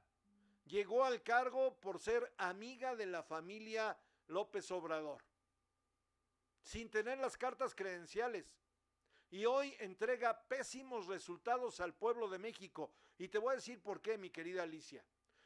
Llegó 0.66 1.04
al 1.04 1.22
cargo 1.22 1.80
por 1.80 2.00
ser 2.00 2.34
amiga 2.38 2.96
de 2.96 3.06
la 3.06 3.22
familia 3.24 3.98
López 4.28 4.72
Obrador 4.72 5.24
sin 6.64 6.90
tener 6.90 7.20
las 7.20 7.38
cartas 7.38 7.76
credenciales. 7.76 8.58
Y 9.30 9.46
hoy 9.46 9.76
entrega 9.80 10.48
pésimos 10.48 11.08
resultados 11.08 11.80
al 11.80 11.94
pueblo 11.94 12.30
de 12.30 12.40
México. 12.40 12.92
Y 13.24 13.30
te 13.30 13.38
voy 13.38 13.54
a 13.54 13.56
decir 13.56 13.82
por 13.82 14.02
qué, 14.02 14.18
mi 14.18 14.30
querida 14.30 14.64
Alicia. 14.64 15.02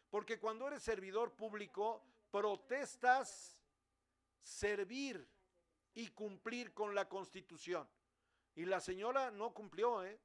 Porque 0.09 0.39
cuando 0.39 0.67
eres 0.67 0.81
servidor 0.81 1.33
público, 1.33 2.01
protestas 2.31 3.55
servir 4.41 5.23
y 5.93 6.07
cumplir 6.07 6.73
con 6.73 6.95
la 6.95 7.07
constitución. 7.07 7.87
Y 8.55 8.65
la 8.65 8.79
señora 8.79 9.29
no 9.29 9.53
cumplió, 9.53 10.03
¿eh? 10.03 10.19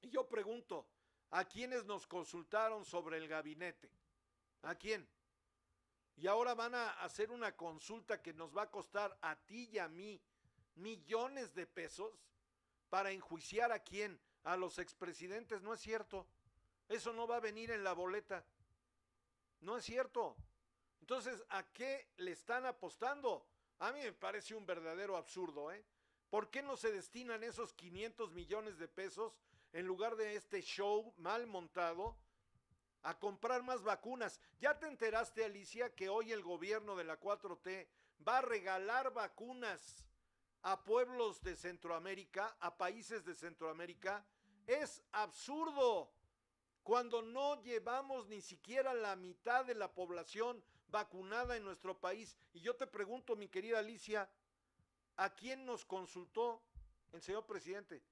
Y 0.00 0.08
yo 0.08 0.26
pregunto, 0.26 0.86
¿a 1.28 1.44
quiénes 1.44 1.84
nos 1.84 2.06
consultaron 2.06 2.86
sobre 2.86 3.18
el 3.18 3.28
gabinete? 3.28 3.90
¿A 4.62 4.74
quién? 4.76 5.06
Y 6.16 6.26
ahora 6.26 6.54
van 6.54 6.74
a 6.74 6.88
hacer 7.02 7.30
una 7.30 7.54
consulta 7.54 8.22
que 8.22 8.32
nos 8.32 8.56
va 8.56 8.62
a 8.62 8.70
costar 8.70 9.14
a 9.20 9.36
ti 9.36 9.68
y 9.72 9.78
a 9.78 9.88
mí 9.88 10.18
millones 10.76 11.52
de 11.52 11.66
pesos 11.66 12.14
para 12.88 13.10
enjuiciar 13.10 13.72
a 13.72 13.80
quién, 13.80 14.18
a 14.42 14.56
los 14.56 14.78
expresidentes. 14.78 15.60
No 15.60 15.74
es 15.74 15.82
cierto. 15.82 16.26
Eso 16.88 17.12
no 17.12 17.26
va 17.26 17.36
a 17.36 17.40
venir 17.40 17.70
en 17.70 17.84
la 17.84 17.92
boleta. 17.92 18.44
No 19.60 19.76
es 19.76 19.84
cierto. 19.84 20.36
Entonces, 21.00 21.44
¿a 21.50 21.62
qué 21.72 22.08
le 22.16 22.32
están 22.32 22.66
apostando? 22.66 23.46
A 23.78 23.92
mí 23.92 24.00
me 24.00 24.12
parece 24.12 24.54
un 24.54 24.66
verdadero 24.66 25.16
absurdo, 25.16 25.72
¿eh? 25.72 25.84
¿Por 26.30 26.50
qué 26.50 26.62
no 26.62 26.76
se 26.76 26.90
destinan 26.92 27.42
esos 27.44 27.72
500 27.74 28.32
millones 28.32 28.78
de 28.78 28.88
pesos 28.88 29.38
en 29.72 29.86
lugar 29.86 30.16
de 30.16 30.36
este 30.36 30.62
show 30.62 31.12
mal 31.18 31.46
montado 31.46 32.16
a 33.02 33.18
comprar 33.18 33.62
más 33.62 33.82
vacunas. 33.82 34.40
¿Ya 34.58 34.78
te 34.78 34.86
enteraste, 34.86 35.44
Alicia, 35.44 35.94
que 35.94 36.08
hoy 36.08 36.32
el 36.32 36.42
gobierno 36.42 36.96
de 36.96 37.04
la 37.04 37.20
4T 37.20 37.86
va 38.26 38.38
a 38.38 38.42
regalar 38.42 39.12
vacunas 39.12 40.04
a 40.62 40.82
pueblos 40.82 41.40
de 41.42 41.54
Centroamérica, 41.54 42.56
a 42.58 42.76
países 42.76 43.24
de 43.24 43.34
Centroamérica? 43.34 44.26
Es 44.66 45.02
absurdo 45.12 46.10
cuando 46.86 47.20
no 47.20 47.60
llevamos 47.62 48.28
ni 48.28 48.40
siquiera 48.40 48.94
la 48.94 49.16
mitad 49.16 49.64
de 49.64 49.74
la 49.74 49.92
población 49.92 50.62
vacunada 50.86 51.56
en 51.56 51.64
nuestro 51.64 51.98
país. 51.98 52.36
Y 52.52 52.60
yo 52.60 52.76
te 52.76 52.86
pregunto, 52.86 53.34
mi 53.34 53.48
querida 53.48 53.80
Alicia, 53.80 54.30
¿a 55.16 55.34
quién 55.34 55.66
nos 55.66 55.84
consultó 55.84 56.62
el 57.12 57.20
señor 57.20 57.44
presidente? 57.44 58.02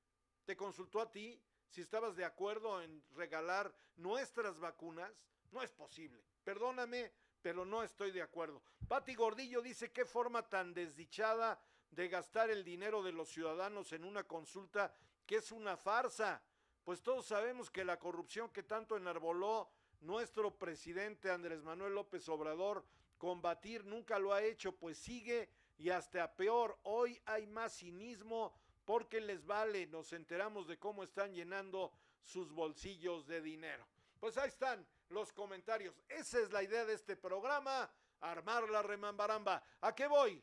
¿Te 0.44 0.56
consultó 0.56 1.00
a 1.00 1.10
ti? 1.10 1.40
si 1.74 1.80
estabas 1.80 2.14
de 2.14 2.24
acuerdo 2.24 2.80
en 2.82 3.02
regalar 3.16 3.74
nuestras 3.96 4.60
vacunas, 4.60 5.10
no 5.50 5.60
es 5.60 5.72
posible. 5.72 6.22
Perdóname, 6.44 7.12
pero 7.42 7.64
no 7.64 7.82
estoy 7.82 8.12
de 8.12 8.22
acuerdo. 8.22 8.62
Pati 8.86 9.16
Gordillo 9.16 9.60
dice 9.60 9.90
qué 9.90 10.04
forma 10.04 10.48
tan 10.48 10.72
desdichada 10.72 11.60
de 11.90 12.08
gastar 12.08 12.48
el 12.50 12.62
dinero 12.62 13.02
de 13.02 13.10
los 13.10 13.28
ciudadanos 13.28 13.92
en 13.92 14.04
una 14.04 14.22
consulta 14.22 14.94
que 15.26 15.36
es 15.36 15.50
una 15.50 15.76
farsa. 15.76 16.40
Pues 16.84 17.02
todos 17.02 17.24
sabemos 17.24 17.70
que 17.70 17.82
la 17.82 17.98
corrupción 17.98 18.50
que 18.50 18.62
tanto 18.62 18.96
enarboló 18.96 19.70
nuestro 20.02 20.54
presidente 20.54 21.30
Andrés 21.30 21.62
Manuel 21.62 21.94
López 21.94 22.28
Obrador 22.28 22.84
combatir 23.16 23.86
nunca 23.86 24.18
lo 24.18 24.34
ha 24.34 24.42
hecho, 24.42 24.76
pues 24.76 24.98
sigue 24.98 25.48
y 25.78 25.88
hasta 25.88 26.36
peor. 26.36 26.78
Hoy 26.82 27.20
hay 27.24 27.46
más 27.46 27.78
cinismo 27.78 28.54
porque 28.84 29.22
les 29.22 29.46
vale, 29.46 29.86
nos 29.86 30.12
enteramos 30.12 30.68
de 30.68 30.78
cómo 30.78 31.02
están 31.02 31.32
llenando 31.32 31.90
sus 32.22 32.52
bolsillos 32.52 33.26
de 33.26 33.40
dinero. 33.40 33.86
Pues 34.20 34.36
ahí 34.36 34.48
están 34.48 34.86
los 35.08 35.32
comentarios. 35.32 35.98
Esa 36.06 36.38
es 36.38 36.52
la 36.52 36.62
idea 36.62 36.84
de 36.84 36.92
este 36.92 37.16
programa, 37.16 37.90
armar 38.20 38.68
la 38.68 38.82
remambaramba. 38.82 39.62
¿A 39.80 39.94
qué 39.94 40.06
voy? 40.06 40.42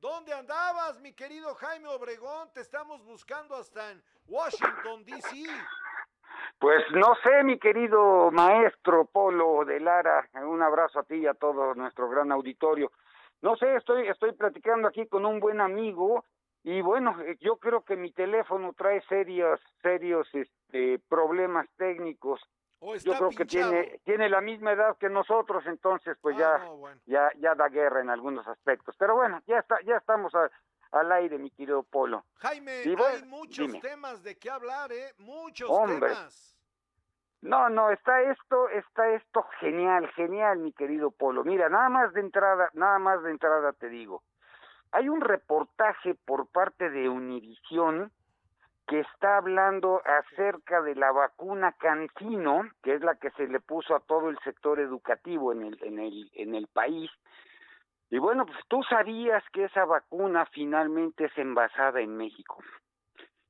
¿Dónde 0.00 0.32
andabas, 0.32 0.98
mi 1.02 1.12
querido 1.12 1.54
Jaime 1.56 1.86
Obregón? 1.88 2.48
Te 2.54 2.62
estamos 2.62 3.04
buscando 3.04 3.54
hasta 3.54 3.90
en 3.90 4.02
Washington, 4.28 5.04
D.C. 5.04 5.44
Pues 6.58 6.82
no 6.92 7.14
sé, 7.22 7.44
mi 7.44 7.58
querido 7.58 8.30
maestro 8.30 9.04
Polo 9.04 9.62
de 9.66 9.78
Lara, 9.78 10.26
un 10.42 10.62
abrazo 10.62 11.00
a 11.00 11.02
ti 11.02 11.16
y 11.16 11.26
a 11.26 11.34
todo 11.34 11.74
nuestro 11.74 12.08
gran 12.08 12.32
auditorio. 12.32 12.90
No 13.42 13.56
sé, 13.56 13.76
estoy, 13.76 14.08
estoy 14.08 14.32
platicando 14.32 14.88
aquí 14.88 15.06
con 15.06 15.26
un 15.26 15.38
buen 15.38 15.60
amigo 15.60 16.24
y 16.62 16.80
bueno, 16.80 17.20
eh, 17.20 17.36
yo 17.38 17.56
creo 17.56 17.82
que 17.82 17.96
mi 17.96 18.10
teléfono 18.10 18.72
trae 18.72 19.02
serios, 19.02 19.60
serios 19.82 20.26
este, 20.32 20.98
problemas 21.10 21.66
técnicos. 21.76 22.40
Yo 22.80 23.14
creo 23.14 23.30
que 23.30 23.44
tiene, 23.44 24.00
tiene 24.04 24.28
la 24.28 24.40
misma 24.40 24.72
edad 24.72 24.96
que 24.96 25.08
nosotros, 25.08 25.64
entonces 25.66 26.16
pues 26.20 26.36
ah, 26.40 26.64
ya, 27.06 27.30
ya, 27.32 27.40
ya 27.40 27.54
da 27.54 27.68
guerra 27.68 28.00
en 28.00 28.10
algunos 28.10 28.46
aspectos. 28.48 28.96
Pero 28.98 29.16
bueno, 29.16 29.42
ya 29.46 29.58
está, 29.58 29.80
ya 29.82 29.96
estamos 29.96 30.32
al 30.92 31.12
aire, 31.12 31.38
mi 31.38 31.50
querido 31.50 31.82
Polo. 31.82 32.24
Jaime, 32.36 32.82
hay 32.82 33.24
muchos 33.24 33.80
temas 33.80 34.22
de 34.22 34.38
qué 34.38 34.50
hablar, 34.50 34.92
¿eh? 34.92 35.14
Muchos 35.18 35.68
temas. 35.86 36.56
No, 37.42 37.70
no, 37.70 37.90
está 37.90 38.20
esto, 38.22 38.68
está 38.68 39.08
esto 39.14 39.46
genial, 39.60 40.10
genial, 40.12 40.58
mi 40.58 40.72
querido 40.72 41.10
Polo. 41.10 41.42
Mira, 41.42 41.68
nada 41.68 41.88
más 41.88 42.12
de 42.12 42.20
entrada, 42.20 42.70
nada 42.74 42.98
más 42.98 43.22
de 43.22 43.30
entrada 43.30 43.72
te 43.72 43.88
digo. 43.88 44.22
Hay 44.92 45.08
un 45.08 45.20
reportaje 45.20 46.14
por 46.14 46.48
parte 46.48 46.90
de 46.90 47.08
Univisión 47.08 48.12
que 48.90 48.98
está 48.98 49.36
hablando 49.36 50.02
acerca 50.04 50.82
de 50.82 50.96
la 50.96 51.12
vacuna 51.12 51.70
Cancino, 51.78 52.68
que 52.82 52.94
es 52.94 53.00
la 53.02 53.14
que 53.14 53.30
se 53.30 53.46
le 53.46 53.60
puso 53.60 53.94
a 53.94 54.00
todo 54.00 54.30
el 54.30 54.38
sector 54.40 54.80
educativo 54.80 55.52
en 55.52 55.62
el, 55.62 55.78
en 55.84 56.00
el, 56.00 56.28
en 56.34 56.56
el 56.56 56.66
país. 56.66 57.08
Y 58.10 58.18
bueno, 58.18 58.44
pues 58.46 58.58
tú 58.66 58.82
sabías 58.82 59.44
que 59.52 59.66
esa 59.66 59.84
vacuna 59.84 60.44
finalmente 60.46 61.26
es 61.26 61.38
envasada 61.38 62.00
en 62.00 62.16
México 62.16 62.58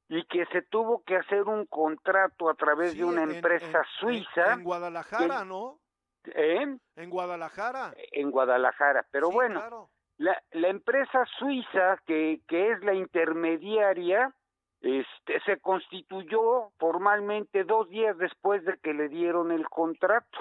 y 0.09 0.27
que 0.27 0.45
se 0.53 0.61
tuvo 0.61 1.03
que 1.05 1.17
hacer 1.17 1.45
un 1.45 1.65
contrato 1.65 2.51
a 2.51 2.55
través 2.55 2.95
de 2.95 3.05
una 3.05 3.23
empresa 3.23 3.83
suiza. 3.99 4.53
En, 4.53 4.63
Guadalajara, 4.63 5.47
¿no? 5.47 5.79
¿Eh? 6.25 6.67
En 6.97 7.09
Guadalajara. 7.09 7.95
En 8.13 8.31
Guadalajara, 8.31 9.07
pero 9.11 9.31
bueno, 9.31 9.89
la, 10.19 10.39
la 10.51 10.69
empresa 10.69 11.25
suiza 11.39 11.97
que, 12.05 12.43
que 12.47 12.73
es 12.73 12.85
la 12.85 12.93
intermediaria 12.93 14.35
este, 14.81 15.41
se 15.41 15.59
constituyó 15.61 16.71
formalmente 16.79 17.65
dos 17.65 17.89
días 17.91 18.17
después 18.19 18.65
de 18.65 18.79
que 18.79 18.95
le 18.95 19.09
dieron 19.09 19.53
el 19.53 19.69
contrato. 19.69 20.39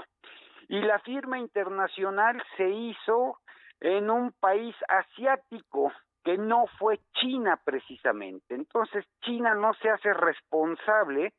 Y 0.68 0.80
la 0.82 1.00
firma 1.00 1.40
internacional 1.40 2.42
se 2.56 2.70
hizo 2.70 3.38
en 3.82 4.10
un 4.10 4.32
país 4.40 4.76
asiático 4.88 5.92
que 6.24 6.38
no 6.38 6.66
fue 6.78 7.00
China 7.14 7.60
precisamente. 7.64 8.56
Entonces 8.56 9.06
China 9.22 9.56
no 9.56 9.74
se 9.76 9.90
hace 9.90 10.14
responsable 10.14 11.34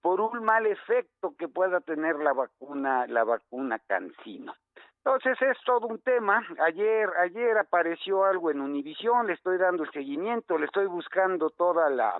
por 0.00 0.20
un 0.20 0.44
mal 0.44 0.66
efecto 0.66 1.34
que 1.38 1.48
pueda 1.48 1.80
tener 1.80 2.16
la 2.16 2.32
vacuna, 2.32 3.06
la 3.06 3.24
vacuna 3.24 3.78
Cancino. 3.78 4.54
Entonces 4.98 5.40
es 5.42 5.56
todo 5.64 5.86
un 5.86 6.00
tema. 6.00 6.42
Ayer, 6.60 7.08
ayer 7.22 7.58
apareció 7.58 8.24
algo 8.24 8.50
en 8.50 8.60
Univisión, 8.60 9.26
le 9.26 9.34
estoy 9.34 9.58
dando 9.58 9.84
el 9.84 9.90
seguimiento, 9.92 10.58
le 10.58 10.66
estoy 10.66 10.86
buscando 10.86 11.50
toda 11.50 11.90
la, 11.90 12.16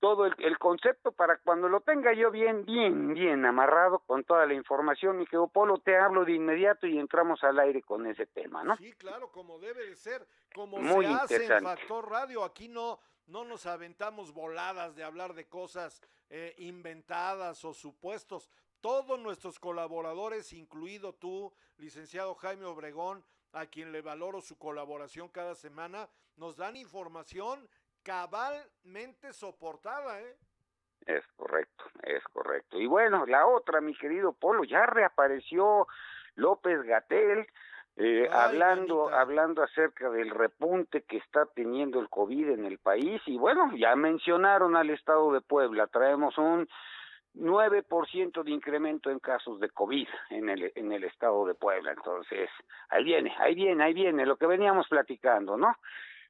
todo 0.00 0.26
el, 0.26 0.58
concepto 0.58 1.12
para 1.12 1.38
cuando 1.38 1.68
lo 1.68 1.80
tenga 1.80 2.12
yo 2.12 2.30
bien, 2.30 2.64
bien, 2.64 3.14
bien 3.14 3.44
amarrado 3.44 4.00
con 4.00 4.24
toda 4.24 4.46
la 4.46 4.54
información, 4.54 5.18
mi 5.18 5.24
querido 5.24 5.48
Polo, 5.48 5.78
te 5.78 5.96
hablo 5.96 6.24
de 6.24 6.32
inmediato 6.32 6.86
y 6.86 6.98
entramos 6.98 7.42
al 7.44 7.58
aire 7.58 7.82
con 7.82 8.06
ese 8.06 8.26
tema, 8.26 8.62
¿no? 8.62 8.76
Sí, 8.76 8.92
claro, 8.92 9.30
como 9.30 9.58
debe 9.58 9.86
de 9.86 9.96
ser, 9.96 10.26
como 10.54 10.78
Muy 10.78 11.06
se 11.06 11.12
hace 11.12 11.46
en. 11.46 11.64
Factor 11.64 12.10
Radio, 12.10 12.44
aquí 12.44 12.68
no, 12.68 13.00
no 13.26 13.44
nos 13.44 13.66
aventamos 13.66 14.32
voladas 14.32 14.94
de 14.96 15.04
hablar 15.04 15.34
de 15.34 15.48
cosas 15.48 16.02
eh, 16.28 16.54
inventadas 16.58 17.64
o 17.64 17.72
supuestos. 17.72 18.50
Todos 18.80 19.18
nuestros 19.18 19.58
colaboradores, 19.58 20.52
incluido 20.52 21.14
tú, 21.14 21.52
licenciado 21.78 22.34
Jaime 22.34 22.66
Obregón, 22.66 23.24
a 23.52 23.66
quien 23.66 23.90
le 23.90 24.02
valoro 24.02 24.40
su 24.40 24.58
colaboración 24.58 25.28
cada 25.28 25.54
semana, 25.54 26.08
nos 26.36 26.56
dan 26.56 26.76
información 26.76 27.68
cabalmente 28.06 29.32
soportada, 29.32 30.20
¿eh? 30.20 30.36
Es 31.06 31.26
correcto, 31.36 31.84
es 32.04 32.22
correcto. 32.32 32.78
Y 32.78 32.86
bueno, 32.86 33.26
la 33.26 33.46
otra, 33.46 33.80
mi 33.80 33.96
querido 33.96 34.32
Polo, 34.32 34.62
ya 34.62 34.86
reapareció 34.86 35.88
López 36.36 36.82
Gatel, 36.82 37.46
eh, 37.96 38.28
hablando, 38.30 39.08
hablando 39.08 39.62
acerca 39.62 40.08
del 40.10 40.30
repunte 40.30 41.02
que 41.02 41.16
está 41.16 41.46
teniendo 41.46 41.98
el 41.98 42.08
COVID 42.08 42.50
en 42.50 42.64
el 42.64 42.78
país. 42.78 43.20
Y 43.26 43.38
bueno, 43.38 43.72
ya 43.76 43.96
mencionaron 43.96 44.76
al 44.76 44.90
estado 44.90 45.32
de 45.32 45.40
Puebla, 45.40 45.88
traemos 45.88 46.38
un 46.38 46.68
9% 47.34 48.44
de 48.44 48.50
incremento 48.50 49.10
en 49.10 49.18
casos 49.18 49.58
de 49.58 49.68
COVID 49.70 50.08
en 50.30 50.48
el, 50.48 50.72
en 50.76 50.92
el 50.92 51.04
estado 51.04 51.44
de 51.44 51.54
Puebla. 51.54 51.92
Entonces, 51.92 52.50
ahí 52.88 53.02
viene, 53.02 53.34
ahí 53.38 53.54
viene, 53.54 53.82
ahí 53.82 53.94
viene 53.94 54.26
lo 54.26 54.36
que 54.36 54.46
veníamos 54.46 54.86
platicando, 54.88 55.56
¿no? 55.56 55.76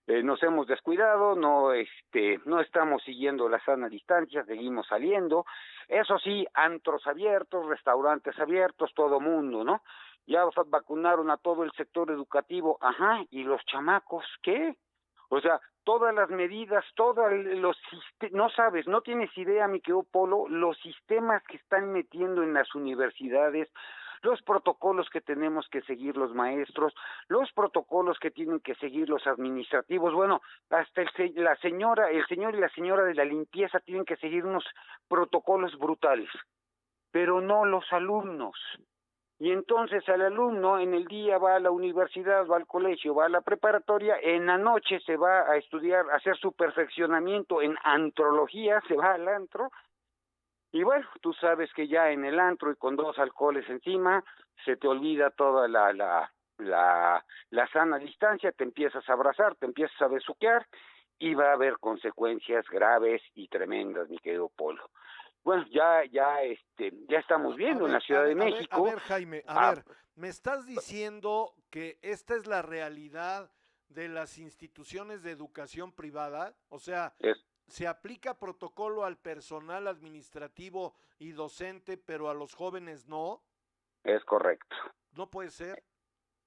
Eh, 0.06 0.22
nos 0.22 0.40
hemos 0.42 0.68
descuidado, 0.68 1.34
no 1.34 1.72
este, 1.72 2.40
no 2.44 2.60
estamos 2.60 3.02
siguiendo 3.02 3.48
la 3.48 3.58
sana 3.64 3.88
distancia, 3.88 4.44
seguimos 4.44 4.86
saliendo. 4.86 5.44
Eso 5.88 6.18
sí, 6.18 6.46
antros 6.54 7.06
abiertos, 7.06 7.66
restaurantes 7.66 8.38
abiertos, 8.38 8.92
todo 8.94 9.18
mundo, 9.18 9.64
¿no? 9.64 9.82
Ya 10.26 10.44
vacunaron 10.66 11.30
a 11.30 11.36
todo 11.36 11.64
el 11.64 11.72
sector 11.72 12.10
educativo, 12.10 12.78
ajá, 12.80 13.24
y 13.30 13.42
los 13.42 13.64
chamacos, 13.66 14.24
¿qué? 14.42 14.76
O 15.28 15.40
sea, 15.40 15.60
todas 15.82 16.14
las 16.14 16.30
medidas, 16.30 16.84
todos 16.94 17.32
los 17.32 17.76
no 18.30 18.48
sabes, 18.50 18.86
no 18.86 19.00
tienes 19.02 19.36
idea, 19.36 19.66
mi 19.66 19.80
querido 19.80 20.04
Polo, 20.04 20.48
los 20.48 20.76
sistemas 20.78 21.42
que 21.44 21.56
están 21.56 21.92
metiendo 21.92 22.42
en 22.42 22.54
las 22.54 22.74
universidades, 22.74 23.68
los 24.22 24.42
protocolos 24.42 25.08
que 25.10 25.20
tenemos 25.20 25.68
que 25.68 25.82
seguir 25.82 26.16
los 26.16 26.34
maestros, 26.34 26.94
los 27.28 27.50
protocolos 27.52 28.18
que 28.18 28.30
tienen 28.30 28.60
que 28.60 28.74
seguir 28.76 29.08
los 29.08 29.26
administrativos, 29.26 30.14
bueno, 30.14 30.40
hasta 30.70 31.02
el, 31.02 31.32
la 31.36 31.56
señora, 31.56 32.10
el 32.10 32.26
señor 32.26 32.54
y 32.54 32.60
la 32.60 32.68
señora 32.70 33.04
de 33.04 33.14
la 33.14 33.24
limpieza 33.24 33.80
tienen 33.80 34.04
que 34.04 34.16
seguir 34.16 34.44
unos 34.44 34.64
protocolos 35.08 35.76
brutales, 35.78 36.30
pero 37.10 37.40
no 37.40 37.64
los 37.64 37.84
alumnos. 37.92 38.56
Y 39.38 39.52
entonces 39.52 40.02
el 40.08 40.22
alumno 40.22 40.78
en 40.78 40.94
el 40.94 41.04
día 41.04 41.36
va 41.36 41.56
a 41.56 41.60
la 41.60 41.70
universidad, 41.70 42.46
va 42.46 42.56
al 42.56 42.66
colegio, 42.66 43.14
va 43.14 43.26
a 43.26 43.28
la 43.28 43.42
preparatoria, 43.42 44.16
en 44.22 44.46
la 44.46 44.56
noche 44.56 44.98
se 45.00 45.18
va 45.18 45.40
a 45.42 45.56
estudiar, 45.58 46.08
a 46.10 46.16
hacer 46.16 46.38
su 46.38 46.52
perfeccionamiento 46.52 47.60
en 47.60 47.76
antrología, 47.84 48.80
se 48.88 48.94
va 48.94 49.12
al 49.12 49.28
antro, 49.28 49.70
y 50.72 50.82
bueno, 50.82 51.06
tú 51.20 51.32
sabes 51.34 51.72
que 51.74 51.88
ya 51.88 52.10
en 52.10 52.24
el 52.24 52.38
antro 52.38 52.70
y 52.70 52.76
con 52.76 52.96
dos 52.96 53.18
alcoholes 53.18 53.68
encima, 53.68 54.24
se 54.64 54.76
te 54.76 54.88
olvida 54.88 55.30
toda 55.30 55.68
la, 55.68 55.92
la, 55.92 56.32
la, 56.58 57.24
la 57.50 57.68
sana 57.68 57.98
distancia, 57.98 58.52
te 58.52 58.64
empiezas 58.64 59.08
a 59.08 59.12
abrazar, 59.12 59.54
te 59.56 59.66
empiezas 59.66 60.00
a 60.02 60.08
besuquear 60.08 60.66
y 61.18 61.34
va 61.34 61.50
a 61.50 61.54
haber 61.54 61.78
consecuencias 61.78 62.66
graves 62.68 63.22
y 63.34 63.48
tremendas, 63.48 64.08
mi 64.08 64.18
querido 64.18 64.50
Polo. 64.50 64.90
Bueno, 65.42 65.64
ya, 65.70 66.04
ya, 66.10 66.42
este, 66.42 66.92
ya 67.08 67.20
estamos 67.20 67.56
viendo 67.56 67.86
en 67.86 67.92
la 67.92 68.00
Ciudad 68.00 68.24
de 68.24 68.34
México. 68.34 68.84
A 68.84 68.90
ver, 68.90 68.98
Jaime, 68.98 69.44
a 69.46 69.70
ver, 69.70 69.84
me 70.16 70.28
estás 70.28 70.66
diciendo 70.66 71.54
que 71.70 71.98
esta 72.02 72.34
es 72.34 72.46
la 72.46 72.62
realidad 72.62 73.50
de 73.88 74.08
las 74.08 74.38
instituciones 74.38 75.22
de 75.22 75.30
educación 75.30 75.92
privada, 75.92 76.56
o 76.68 76.80
sea, 76.80 77.14
se 77.66 77.86
aplica 77.86 78.38
protocolo 78.38 79.04
al 79.04 79.16
personal 79.16 79.88
administrativo 79.88 80.94
y 81.18 81.32
docente, 81.32 81.96
pero 81.96 82.30
a 82.30 82.34
los 82.34 82.54
jóvenes 82.54 83.06
no. 83.06 83.42
Es 84.04 84.24
correcto. 84.24 84.76
No 85.12 85.28
puede 85.30 85.50
ser. 85.50 85.82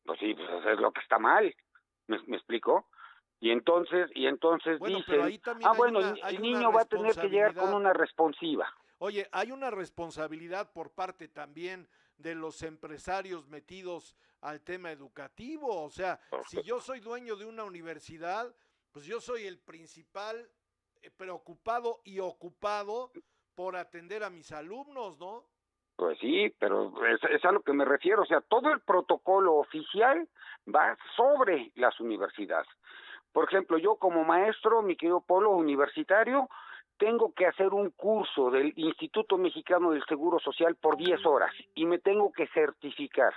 Pues 0.05 0.19
sí, 0.19 0.33
pues 0.33 0.65
es 0.65 0.79
lo 0.79 0.91
que 0.91 1.01
está 1.01 1.19
mal. 1.19 1.53
¿Me, 2.07 2.19
me 2.23 2.37
explico? 2.37 2.87
Y 3.41 3.51
entonces, 3.51 4.09
y 4.15 4.27
entonces 4.27 4.79
Bueno, 4.79 4.97
dicen, 4.97 5.13
pero 5.13 5.23
ahí 5.25 5.39
también 5.39 5.69
ah, 5.69 5.73
bueno, 5.75 5.99
una- 5.99 6.29
el 6.29 6.41
niño 6.41 6.71
va 6.71 6.81
a 6.81 6.85
tener 6.85 7.15
que 7.15 7.29
llegar 7.29 7.55
con 7.55 7.73
una 7.73 7.93
responsiva. 7.93 8.67
Oye, 8.97 9.27
hay 9.31 9.51
una 9.51 9.71
responsabilidad 9.71 10.73
por 10.73 10.91
parte 10.91 11.29
también 11.29 11.87
de 12.17 12.35
los 12.35 12.61
empresarios 12.63 13.47
metidos 13.47 14.17
al 14.41 14.61
tema 14.61 14.91
educativo. 14.91 15.83
O 15.83 15.89
sea, 15.89 16.19
si 16.47 16.61
yo 16.63 16.81
soy 16.81 16.99
dueño 16.99 17.37
de 17.37 17.45
una 17.45 17.63
universidad, 17.63 18.53
pues 18.91 19.05
yo 19.05 19.21
soy 19.21 19.45
el 19.45 19.57
principal 19.57 20.49
preocupado 21.17 22.01
y 22.03 22.19
ocupado 22.19 23.11
por 23.55 23.75
atender 23.75 24.23
a 24.23 24.29
mis 24.29 24.51
alumnos, 24.51 25.19
¿no? 25.19 25.45
Pues 25.95 26.17
sí, 26.19 26.53
pero 26.59 26.93
es, 27.05 27.19
es 27.29 27.43
a 27.43 27.51
lo 27.51 27.61
que 27.61 27.73
me 27.73 27.83
refiero. 27.83 28.21
O 28.21 28.25
sea, 28.25 28.39
todo 28.39 28.71
el 28.71 28.79
protocolo 28.79 29.55
oficial 29.55 30.29
va 30.73 30.97
sobre 31.17 31.71
las 31.75 31.99
universidades. 31.99 32.69
Por 33.33 33.45
ejemplo, 33.45 33.77
yo 33.77 33.97
como 33.97 34.23
maestro, 34.23 34.81
mi 34.81 34.95
querido 34.95 35.21
Polo 35.21 35.51
universitario, 35.51 36.49
tengo 36.97 37.33
que 37.33 37.47
hacer 37.47 37.73
un 37.73 37.91
curso 37.91 38.51
del 38.51 38.73
Instituto 38.75 39.37
Mexicano 39.37 39.91
del 39.91 40.03
Seguro 40.05 40.39
Social 40.39 40.75
por 40.75 40.97
10 40.97 41.25
horas 41.25 41.51
y 41.75 41.85
me 41.85 41.99
tengo 41.99 42.31
que 42.31 42.47
certificar 42.47 43.33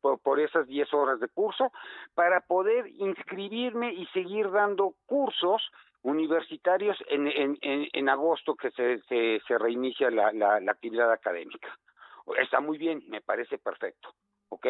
por, 0.00 0.18
por 0.20 0.40
esas 0.40 0.66
10 0.66 0.92
horas 0.92 1.20
de 1.20 1.28
curso 1.28 1.72
para 2.14 2.40
poder 2.40 2.88
inscribirme 2.88 3.92
y 3.92 4.06
seguir 4.06 4.50
dando 4.50 4.94
cursos 5.06 5.62
universitarios 6.06 6.96
en, 7.08 7.26
en, 7.26 7.58
en, 7.60 8.08
agosto 8.08 8.54
que 8.54 8.70
se, 8.70 9.00
se, 9.08 9.40
se 9.46 9.58
reinicia 9.58 10.08
la, 10.08 10.32
la, 10.32 10.60
la 10.60 10.72
actividad 10.72 11.10
académica. 11.10 11.76
Está 12.38 12.60
muy 12.60 12.78
bien, 12.78 13.02
me 13.08 13.20
parece 13.20 13.58
perfecto, 13.58 14.14
¿ok? 14.48 14.66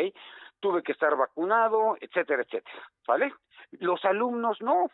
Tuve 0.61 0.83
que 0.83 0.93
estar 0.93 1.15
vacunado, 1.15 1.97
etcétera, 2.01 2.43
etcétera, 2.43 2.83
¿vale? 3.07 3.35
Los 3.73 4.03
alumnos 4.07 4.63
no, 4.63 4.87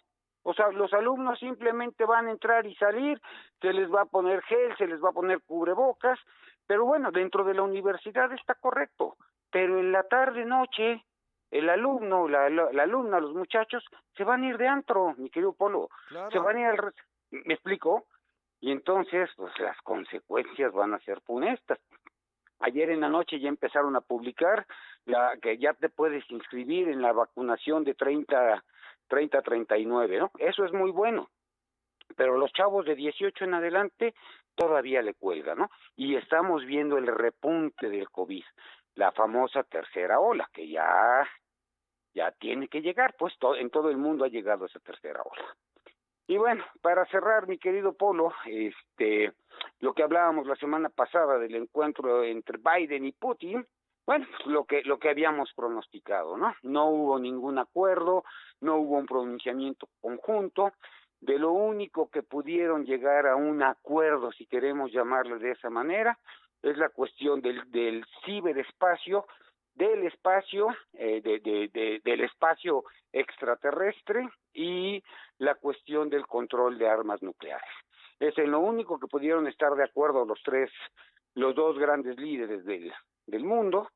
o 0.43 0.53
sea, 0.55 0.73
los 0.73 0.93
alumnos 0.93 1.39
simplemente 1.39 2.05
van 2.05 2.27
a 2.27 2.33
entrar 2.33 2.67
y 2.67 2.75
salir, 2.75 3.21
se 3.61 3.73
les 3.73 3.89
va 3.89 4.03
a 4.03 4.07
poner 4.07 4.43
gel, 4.43 4.77
se 4.77 4.89
les 4.89 5.01
va 5.01 5.11
a 5.11 5.19
poner 5.21 5.43
cubrebocas, 5.43 6.19
pero 6.67 6.85
bueno, 6.85 7.13
dentro 7.13 7.45
de 7.45 7.55
la 7.55 7.63
universidad 7.63 8.33
está 8.33 8.57
correcto, 8.57 9.17
pero 9.53 9.79
en 9.79 9.93
la 9.93 10.03
tarde, 10.09 10.45
noche, 10.45 11.05
el 11.53 11.71
alumno, 11.71 12.27
la, 12.27 12.51
la, 12.51 12.73
la 12.73 12.83
alumna, 12.83 13.21
los 13.21 13.35
muchachos, 13.35 13.85
se 14.17 14.25
van 14.25 14.43
a 14.43 14.49
ir 14.49 14.59
de 14.59 14.67
antro, 14.67 15.15
mi 15.19 15.31
querido 15.31 15.53
Polo, 15.53 15.89
se 16.33 16.39
van 16.41 16.57
a 16.57 16.61
ir 16.61 16.67
al... 16.67 16.95
¿Me 17.31 17.55
explico? 17.55 18.07
y 18.63 18.71
entonces 18.71 19.29
pues 19.37 19.53
las 19.59 19.77
consecuencias 19.83 20.73
van 20.73 20.95
a 20.95 21.01
ser 21.01 21.21
funestas. 21.23 21.79
Ayer 22.61 22.91
en 22.91 23.01
la 23.01 23.09
noche 23.09 23.41
ya 23.41 23.49
empezaron 23.49 23.97
a 23.97 24.01
publicar 24.01 24.67
la 25.05 25.37
que 25.43 25.59
ya 25.59 25.75
te 25.75 25.89
puedes 25.89 26.23
inscribir 26.31 26.89
en 26.89 27.03
la 27.03 27.13
vacunación 27.13 27.83
de 27.83 27.95
30 27.95 28.65
30 29.09 29.43
39, 29.43 30.19
¿no? 30.21 30.31
Eso 30.39 30.65
es 30.65 30.73
muy 30.73 30.93
bueno. 30.93 31.29
Pero 32.17 32.39
los 32.39 32.53
chavos 32.53 32.87
de 32.87 32.95
18 32.95 33.45
en 33.45 33.55
adelante 33.55 34.15
todavía 34.55 35.03
le 35.03 35.15
cuelga, 35.15 35.57
¿no? 35.57 35.69
Y 35.97 36.15
estamos 36.15 36.65
viendo 36.65 36.99
el 36.99 37.09
repunte 37.09 37.91
del 37.91 38.11
COVID, 38.11 38.45
la 38.95 39.11
famosa 39.11 39.65
tercera 39.65 40.21
ola 40.21 40.49
que 40.53 40.69
ya 40.69 41.29
ya 42.15 42.31
tiene 42.33 42.69
que 42.69 42.83
llegar, 42.83 43.15
pues 43.19 43.35
en 43.59 43.71
todo 43.71 43.91
el 43.91 43.97
mundo 43.97 44.25
ha 44.25 44.29
llegado 44.29 44.67
esa 44.67 44.81
tercera 44.81 45.23
ola. 45.23 45.57
Y 46.27 46.37
bueno, 46.37 46.65
para 46.81 47.05
cerrar, 47.07 47.49
mi 47.49 47.59
querido 47.59 47.95
Polo, 47.95 48.33
este, 48.47 49.33
lo 49.81 49.93
que 49.93 50.03
hablábamos 50.03 50.47
la 50.47 50.57
semana 50.57 50.89
pasada 50.89 51.39
del 51.39 51.55
encuentro 51.55 52.23
entre 52.23 52.59
Biden 52.59 53.05
y 53.05 53.13
Putin, 53.13 53.67
bueno, 54.07 54.27
lo 54.47 54.65
que 54.65 54.83
lo 54.83 54.99
que 54.99 55.11
habíamos 55.11 55.53
pronosticado, 55.55 56.37
¿no? 56.37 56.55
No 56.63 56.87
hubo 56.87 57.19
ningún 57.19 57.59
acuerdo, 57.59 58.25
no 58.61 58.77
hubo 58.77 58.99
un 58.99 59.07
pronunciamiento 59.07 59.89
conjunto, 60.01 60.73
de 61.21 61.39
lo 61.39 61.53
único 61.53 62.11
que 62.11 62.23
pudieron 62.23 62.85
llegar 62.85 63.27
a 63.27 63.37
un 63.37 63.63
acuerdo, 63.63 64.33
si 64.33 64.47
queremos 64.47 64.91
llamarlo 64.91 65.39
de 65.39 65.53
esa 65.53 65.71
manera, 65.71 66.19
es 66.63 66.77
la 66.79 66.89
cuestión 66.89 67.41
del, 67.41 67.71
del 67.71 68.05
ciberespacio, 68.25 69.27
del 69.75 70.07
espacio, 70.07 70.69
eh, 70.95 71.21
de, 71.23 71.41
de, 71.41 72.01
del 72.05 72.21
espacio 72.21 72.85
extraterrestre 73.13 74.29
y 74.53 75.03
la 75.39 75.55
cuestión 75.55 76.09
del 76.11 76.27
control 76.27 76.79
de 76.79 76.89
armas 76.89 77.23
nucleares. 77.23 77.71
Es 78.21 78.37
en 78.39 78.51
lo 78.51 78.61
único 78.61 78.99
que 78.99 79.09
pudieron 79.09 79.47
estar 79.47 79.75
de 79.75 79.85
acuerdo 79.85 80.25
los 80.25 80.41
tres, 80.45 80.71
los 81.35 81.55
dos 81.55 81.79
grandes 81.79 82.17
líderes 82.19 82.65
del, 82.65 82.93
del 83.27 83.45
mundo. 83.45 83.89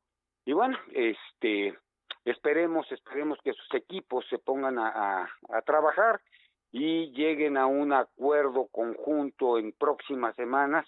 Y 0.45 0.53
bueno, 0.53 0.79
este, 0.93 1.79
esperemos, 2.25 2.91
esperemos 2.91 3.39
que 3.43 3.53
sus 3.53 3.75
equipos 3.75 4.27
se 4.29 4.39
pongan 4.39 4.79
a, 4.79 5.29
a, 5.49 5.63
trabajar 5.63 6.21
y 6.73 7.13
lleguen 7.13 7.57
a 7.57 7.67
un 7.67 7.93
acuerdo 7.93 8.67
conjunto 8.69 9.59
en 9.59 9.73
próximas 9.73 10.35
semanas 10.37 10.87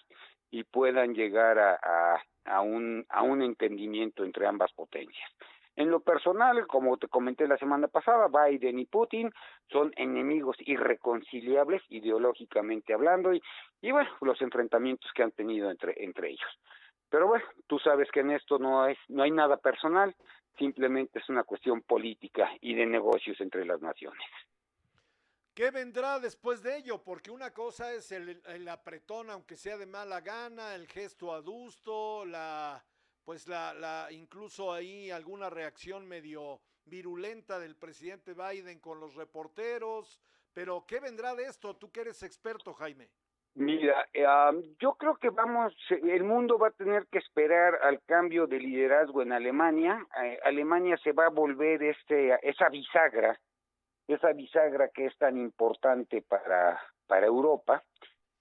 y 0.51 0.63
puedan 0.63 1.13
llegar 1.13 1.59
a, 1.59 2.21
a, 2.45 2.61
un, 2.61 3.05
a 3.09 3.23
un 3.23 3.41
entendimiento 3.41 4.23
entre 4.23 4.47
ambas 4.47 4.71
potencias. 4.73 5.29
En 5.75 5.89
lo 5.89 6.01
personal, 6.01 6.67
como 6.67 6.97
te 6.97 7.07
comenté 7.07 7.47
la 7.47 7.57
semana 7.57 7.87
pasada, 7.87 8.27
Biden 8.27 8.79
y 8.79 8.85
Putin 8.85 9.31
son 9.71 9.93
enemigos 9.95 10.57
irreconciliables 10.59 11.81
ideológicamente 11.87 12.93
hablando 12.93 13.33
y, 13.33 13.41
y 13.81 13.91
bueno, 13.91 14.09
los 14.21 14.41
enfrentamientos 14.41 15.09
que 15.13 15.23
han 15.23 15.31
tenido 15.31 15.71
entre, 15.71 15.93
entre 16.03 16.31
ellos. 16.31 16.59
Pero 17.09 17.27
bueno, 17.27 17.45
tú 17.67 17.79
sabes 17.79 18.11
que 18.11 18.19
en 18.19 18.31
esto 18.31 18.59
no 18.59 18.87
es 18.87 18.97
no 19.07 19.23
hay 19.23 19.31
nada 19.31 19.57
personal, 19.57 20.13
simplemente 20.57 21.19
es 21.19 21.29
una 21.29 21.43
cuestión 21.43 21.81
política 21.81 22.51
y 22.59 22.75
de 22.75 22.85
negocios 22.85 23.39
entre 23.39 23.65
las 23.65 23.81
naciones. 23.81 24.27
¿Qué 25.59 25.71
vendrá 25.71 26.19
después 26.19 26.63
de 26.63 26.77
ello? 26.77 27.03
Porque 27.03 27.31
una 27.31 27.51
cosa 27.51 27.91
es 27.91 28.13
el, 28.13 28.69
apretón, 28.69 29.29
aunque 29.29 29.57
sea 29.57 29.75
de 29.75 29.85
mala 29.85 30.21
gana, 30.21 30.73
el 30.73 30.87
gesto 30.87 31.33
adusto, 31.33 32.23
la 32.25 32.81
pues 33.25 33.45
la, 33.45 33.73
la 33.73 34.07
incluso 34.09 34.71
ahí 34.71 35.11
alguna 35.11 35.49
reacción 35.49 36.07
medio 36.07 36.61
virulenta 36.85 37.59
del 37.59 37.75
presidente 37.75 38.33
Biden 38.33 38.79
con 38.79 39.01
los 39.01 39.15
reporteros, 39.15 40.21
pero 40.53 40.85
¿qué 40.87 41.01
vendrá 41.01 41.35
de 41.35 41.43
esto? 41.43 41.75
Tú 41.75 41.91
que 41.91 41.99
eres 41.99 42.23
experto, 42.23 42.73
Jaime. 42.75 43.09
Mira, 43.55 44.07
eh, 44.13 44.25
yo 44.79 44.93
creo 44.93 45.17
que 45.17 45.29
vamos, 45.29 45.75
el 45.89 46.23
mundo 46.23 46.57
va 46.57 46.69
a 46.69 46.71
tener 46.71 47.05
que 47.07 47.17
esperar 47.17 47.79
al 47.83 48.01
cambio 48.05 48.47
de 48.47 48.59
liderazgo 48.59 49.23
en 49.23 49.33
Alemania. 49.33 50.07
Eh, 50.23 50.39
Alemania 50.45 50.95
se 51.03 51.11
va 51.11 51.25
a 51.25 51.29
volver 51.29 51.83
este, 51.83 52.39
esa 52.47 52.69
bisagra, 52.69 53.37
esa 54.13 54.33
bisagra 54.33 54.89
que 54.89 55.05
es 55.05 55.17
tan 55.17 55.37
importante 55.37 56.21
para, 56.21 56.79
para 57.07 57.25
Europa. 57.25 57.83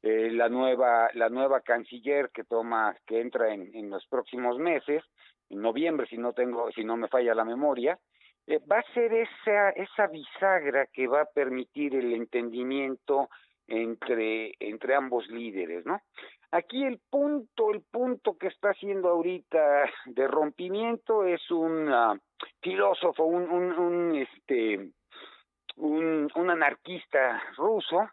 Eh, 0.03 0.31
la 0.31 0.49
nueva, 0.49 1.11
la 1.15 1.29
nueva 1.29 1.61
canciller 1.61 2.31
que 2.31 2.45
toma, 2.45 2.95
que 3.07 3.21
entra 3.21 3.53
en, 3.53 3.75
en 3.75 3.91
los 3.91 4.07
próximos 4.07 4.59
meses, 4.59 5.03
en 5.51 5.61
noviembre, 5.61 6.07
si 6.07 6.19
no 6.19 6.33
tengo, 6.33 6.71
si 6.73 6.85
no 6.85 6.97
me 6.97 7.09
falla 7.09 7.35
la 7.35 7.45
memoria, 7.45 7.99
va 8.71 8.79
a 8.79 8.93
ser 8.95 9.13
esa, 9.13 9.71
esa 9.71 10.07
bisagra 10.07 10.87
que 10.87 11.07
va 11.07 11.23
a 11.23 11.31
permitir 11.33 11.95
el 11.95 12.13
entendimiento, 12.15 13.29
entre, 13.69 14.55
entre 14.61 14.95
ambos 14.95 15.29
líderes, 15.29 15.85
¿no? 15.85 16.01
Aquí 16.51 16.85
el 16.85 16.99
punto, 17.11 17.71
el 17.71 17.83
punto 17.83 18.39
que 18.39 18.47
está 18.47 18.71
haciendo 18.71 19.11
ahorita 19.11 19.85
de 20.07 20.27
rompimiento 20.27 21.25
es 21.25 21.51
un 21.51 21.93
uh, 21.93 22.19
filósofo, 22.63 23.25
un, 23.25 23.51
un, 23.51 23.73
un, 23.73 24.17
este, 24.17 24.91
un, 25.79 26.29
un 26.35 26.51
anarquista 26.51 27.43
ruso, 27.57 28.09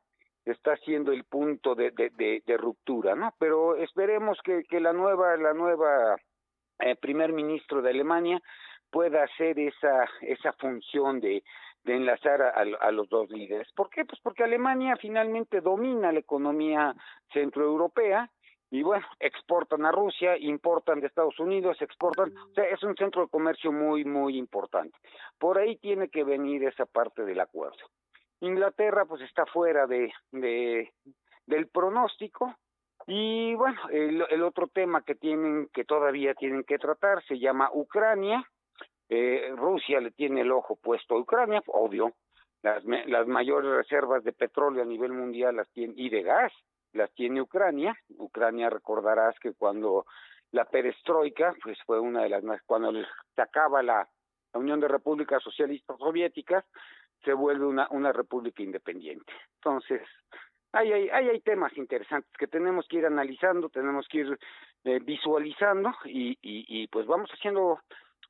está 0.46 0.74
haciendo 0.74 1.12
el 1.12 1.24
punto 1.24 1.76
de, 1.76 1.92
de, 1.92 2.58
ruptura, 2.58 3.16
¿no? 3.16 3.34
Pero 3.40 3.76
esperemos 3.76 4.38
que, 4.44 4.64
que 4.70 4.80
la 4.80 4.94
nueva, 4.94 5.36
la 5.38 5.54
nueva 5.54 6.16
eh, 6.80 6.96
primer 6.96 7.34
ministro 7.34 7.82
de 7.82 7.90
Alemania 7.90 8.42
pueda 8.92 9.24
hacer 9.24 9.60
esa, 9.60 10.08
esa 10.22 10.54
función 10.54 11.20
de, 11.20 11.44
de 11.84 11.96
enlazar 11.96 12.42
a, 12.42 12.52
a, 12.52 12.92
los 12.92 13.10
dos 13.10 13.30
líderes. 13.30 13.68
¿Por 13.76 13.90
qué? 13.90 14.06
Pues 14.06 14.20
porque 14.22 14.44
Alemania 14.44 14.96
finalmente 15.02 15.62
domina 15.62 16.12
la 16.12 16.20
economía 16.20 16.96
centroeuropea 17.34 18.30
y 18.72 18.84
bueno, 18.84 19.06
exportan 19.20 19.86
a 19.86 19.92
Rusia, 19.92 20.38
importan 20.38 21.00
de 21.00 21.08
Estados 21.08 21.40
Unidos, 21.40 21.82
exportan, 21.82 22.36
o 22.36 22.54
sea, 22.54 22.66
es 22.66 22.82
un 22.84 22.96
centro 22.96 23.24
de 23.24 23.30
comercio 23.30 23.72
muy, 23.72 24.04
muy 24.06 24.38
importante. 24.38 24.98
Por 25.38 25.58
ahí 25.58 25.78
tiene 25.78 26.10
que 26.10 26.24
venir 26.24 26.64
esa 26.64 26.86
parte 26.86 27.24
del 27.24 27.40
acuerdo. 27.40 27.78
Inglaterra 28.42 29.06
pues 29.06 29.22
está 29.22 29.46
fuera 29.46 29.88
de, 29.88 30.12
de 30.32 30.92
del 31.46 31.68
pronóstico 31.68 32.56
y 33.08 33.54
bueno, 33.56 33.80
el, 33.92 34.26
el 34.30 34.44
otro 34.44 34.68
tema 34.68 35.04
que 35.04 35.16
tienen, 35.16 35.70
que 35.74 35.86
todavía 35.86 36.34
tienen 36.34 36.64
que 36.64 36.78
tratar 36.78 37.24
se 37.26 37.40
llama 37.40 37.70
Ucrania, 37.72 38.44
eh, 39.10 39.54
Rusia 39.56 40.00
le 40.00 40.12
tiene 40.12 40.42
el 40.42 40.52
ojo 40.52 40.76
puesto 40.76 41.16
a 41.16 41.20
Ucrania, 41.20 41.62
obvio. 41.68 42.14
Las, 42.64 42.84
las 42.84 43.28
mayores 43.28 43.70
reservas 43.70 44.24
de 44.24 44.34
petróleo 44.34 44.82
a 44.82 44.86
nivel 44.86 45.12
mundial 45.12 45.56
las 45.56 45.70
tiene, 45.70 45.94
y 45.98 46.10
de 46.10 46.24
gas 46.24 46.52
las 46.96 47.14
tiene 47.14 47.42
Ucrania. 47.42 47.98
Ucrania 48.18 48.70
recordarás 48.70 49.38
que 49.40 49.54
cuando 49.54 50.06
la 50.52 50.66
perestroika, 50.66 51.54
pues 51.64 51.78
fue 51.86 52.00
una 52.00 52.24
de 52.24 52.30
las 52.30 52.44
más, 52.44 52.62
cuando 52.66 52.92
se 52.92 53.42
acaba 53.42 53.84
la, 53.84 54.08
Unión 54.54 54.80
de 54.80 54.88
Repúblicas 54.88 55.44
Socialistas 55.44 55.98
Soviéticas, 56.00 56.64
se 57.26 57.34
vuelve 57.34 57.66
una, 57.66 57.90
una 57.92 58.14
república 58.14 58.64
independiente. 58.64 59.34
Entonces, 59.56 60.02
hay, 60.72 60.94
hay, 60.94 61.10
hay, 61.10 61.42
temas 61.42 61.76
interesantes 61.76 62.32
que 62.40 62.48
tenemos 62.48 62.88
que 62.88 63.00
ir 63.00 63.06
analizando, 63.06 63.68
tenemos 63.68 64.08
que 64.08 64.20
ir 64.20 64.40
eh, 64.86 65.00
visualizando 65.04 65.94
y 66.06 66.88
pues 66.88 67.06
vamos 67.06 67.30
haciendo 67.32 67.82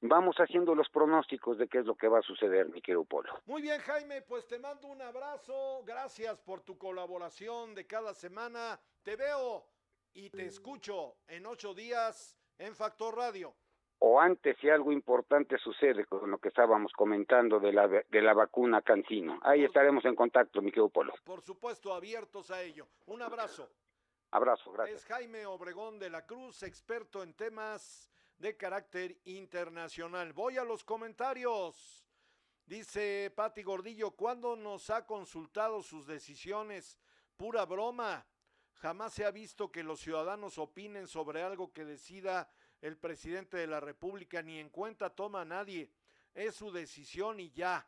vamos 0.01 0.35
haciendo 0.37 0.75
los 0.75 0.89
pronósticos 0.89 1.57
de 1.57 1.67
qué 1.67 1.79
es 1.79 1.85
lo 1.85 1.95
que 1.95 2.07
va 2.07 2.19
a 2.19 2.23
suceder, 2.23 2.69
mi 2.69 2.81
querido 2.81 3.03
Polo. 3.05 3.33
Muy 3.45 3.61
bien, 3.61 3.79
Jaime, 3.81 4.21
pues 4.21 4.47
te 4.47 4.59
mando 4.59 4.87
un 4.87 5.01
abrazo. 5.01 5.83
Gracias 5.85 6.39
por 6.41 6.61
tu 6.61 6.77
colaboración 6.77 7.75
de 7.75 7.85
cada 7.85 8.13
semana. 8.13 8.79
Te 9.03 9.15
veo 9.15 9.65
y 10.13 10.29
te 10.29 10.45
escucho 10.45 11.17
en 11.27 11.45
ocho 11.45 11.73
días 11.73 12.37
en 12.57 12.75
Factor 12.75 13.15
Radio. 13.17 13.53
O 13.99 14.19
antes, 14.19 14.57
si 14.59 14.69
algo 14.69 14.91
importante 14.91 15.57
sucede 15.57 16.05
con 16.05 16.29
lo 16.29 16.37
que 16.37 16.49
estábamos 16.49 16.91
comentando 16.93 17.59
de 17.59 17.71
la, 17.71 17.87
de 17.87 18.21
la 18.21 18.33
vacuna 18.33 18.81
Cancino. 18.81 19.39
Ahí 19.41 19.61
por, 19.61 19.67
estaremos 19.67 20.05
en 20.05 20.15
contacto, 20.15 20.61
mi 20.61 20.71
querido 20.71 20.89
Polo. 20.89 21.13
Por 21.23 21.41
supuesto, 21.41 21.93
abiertos 21.93 22.51
a 22.51 22.61
ello. 22.61 22.87
Un 23.05 23.21
abrazo. 23.21 23.69
Abrazo, 24.31 24.71
gracias. 24.73 25.01
Es 25.01 25.05
Jaime 25.05 25.45
Obregón 25.45 25.97
de 25.97 26.09
la 26.09 26.25
Cruz, 26.25 26.63
experto 26.63 27.23
en 27.23 27.33
temas 27.33 28.11
de 28.37 28.57
carácter 28.57 29.19
internacional. 29.25 30.33
Voy 30.33 30.57
a 30.57 30.63
los 30.63 30.83
comentarios. 30.83 32.05
Dice 32.65 33.31
Pati 33.35 33.63
Gordillo, 33.63 34.11
¿cuándo 34.11 34.55
nos 34.55 34.89
ha 34.89 35.05
consultado 35.05 35.83
sus 35.83 36.07
decisiones? 36.07 36.99
Pura 37.37 37.65
broma. 37.65 38.25
Jamás 38.73 39.13
se 39.13 39.25
ha 39.25 39.31
visto 39.31 39.71
que 39.71 39.83
los 39.83 39.99
ciudadanos 40.01 40.57
opinen 40.57 41.07
sobre 41.07 41.43
algo 41.43 41.71
que 41.71 41.85
decida 41.85 42.49
el 42.81 42.97
presidente 42.97 43.57
de 43.57 43.67
la 43.67 43.79
República, 43.79 44.41
ni 44.41 44.59
en 44.59 44.69
cuenta 44.69 45.09
toma 45.09 45.45
nadie. 45.45 45.91
Es 46.33 46.55
su 46.55 46.71
decisión 46.71 47.39
y 47.39 47.51
ya. 47.51 47.87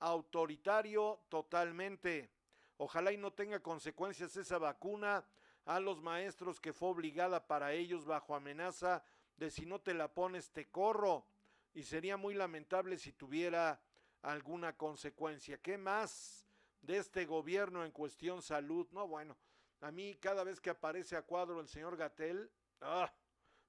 Autoritario 0.00 1.22
totalmente. 1.28 2.30
Ojalá 2.76 3.12
y 3.12 3.16
no 3.16 3.32
tenga 3.32 3.60
consecuencias 3.60 4.36
esa 4.36 4.58
vacuna 4.58 5.24
a 5.64 5.80
los 5.80 6.00
maestros 6.00 6.60
que 6.60 6.72
fue 6.72 6.88
obligada 6.88 7.46
para 7.46 7.72
ellos 7.72 8.04
bajo 8.04 8.34
amenaza 8.34 9.02
de 9.38 9.50
si 9.50 9.64
no 9.64 9.80
te 9.80 9.94
la 9.94 10.12
pones 10.12 10.50
te 10.50 10.68
corro 10.68 11.24
y 11.72 11.84
sería 11.84 12.16
muy 12.16 12.34
lamentable 12.34 12.98
si 12.98 13.12
tuviera 13.12 13.80
alguna 14.22 14.76
consecuencia. 14.76 15.58
¿Qué 15.58 15.78
más 15.78 16.46
de 16.82 16.98
este 16.98 17.24
gobierno 17.24 17.84
en 17.84 17.92
cuestión 17.92 18.42
salud? 18.42 18.86
No, 18.90 19.06
bueno, 19.06 19.36
A 19.80 19.92
mí 19.92 20.16
cada 20.16 20.42
vez 20.42 20.60
que 20.60 20.70
aparece 20.70 21.16
a 21.16 21.22
cuadro 21.22 21.60
el 21.60 21.68
señor 21.68 21.96
Gatel, 21.96 22.50
ah, 22.80 23.12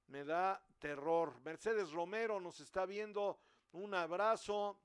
me 0.08 0.24
da 0.24 0.60
terror. 0.80 1.40
Mercedes 1.44 1.92
Romero 1.92 2.40
nos 2.40 2.58
está 2.58 2.84
viendo. 2.84 3.38
Un 3.70 3.94
abrazo. 3.94 4.76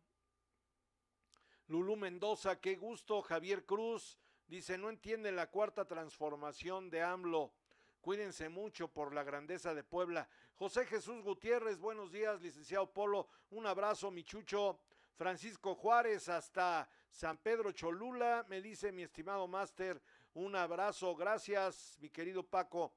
Lulú 1.67 1.95
Mendoza, 1.95 2.61
qué 2.61 2.75
gusto. 2.75 3.23
Javier 3.23 3.65
Cruz 3.65 4.19
dice, 4.45 4.77
no 4.77 4.91
entiende 4.91 5.31
la 5.31 5.49
cuarta 5.49 5.85
transformación 5.85 6.91
de 6.91 7.01
AMLO. 7.01 7.51
Cuídense 8.01 8.49
mucho 8.49 8.87
por 8.87 9.15
la 9.15 9.23
grandeza 9.23 9.73
de 9.73 9.83
Puebla. 9.83 10.29
José 10.57 10.85
Jesús 10.85 11.21
Gutiérrez, 11.21 11.79
buenos 11.79 12.13
días, 12.13 12.41
licenciado 12.41 12.89
Polo. 12.89 13.27
Un 13.49 13.67
abrazo, 13.67 14.09
Michucho. 14.09 14.79
Francisco 15.17 15.75
Juárez 15.75 16.29
hasta 16.29 16.89
San 17.09 17.37
Pedro 17.37 17.73
Cholula, 17.73 18.45
me 18.47 18.61
dice 18.61 18.93
mi 18.93 19.03
estimado 19.03 19.47
máster, 19.47 20.01
un 20.33 20.55
abrazo, 20.55 21.13
gracias, 21.13 21.97
mi 21.99 22.09
querido 22.09 22.41
Paco. 22.41 22.93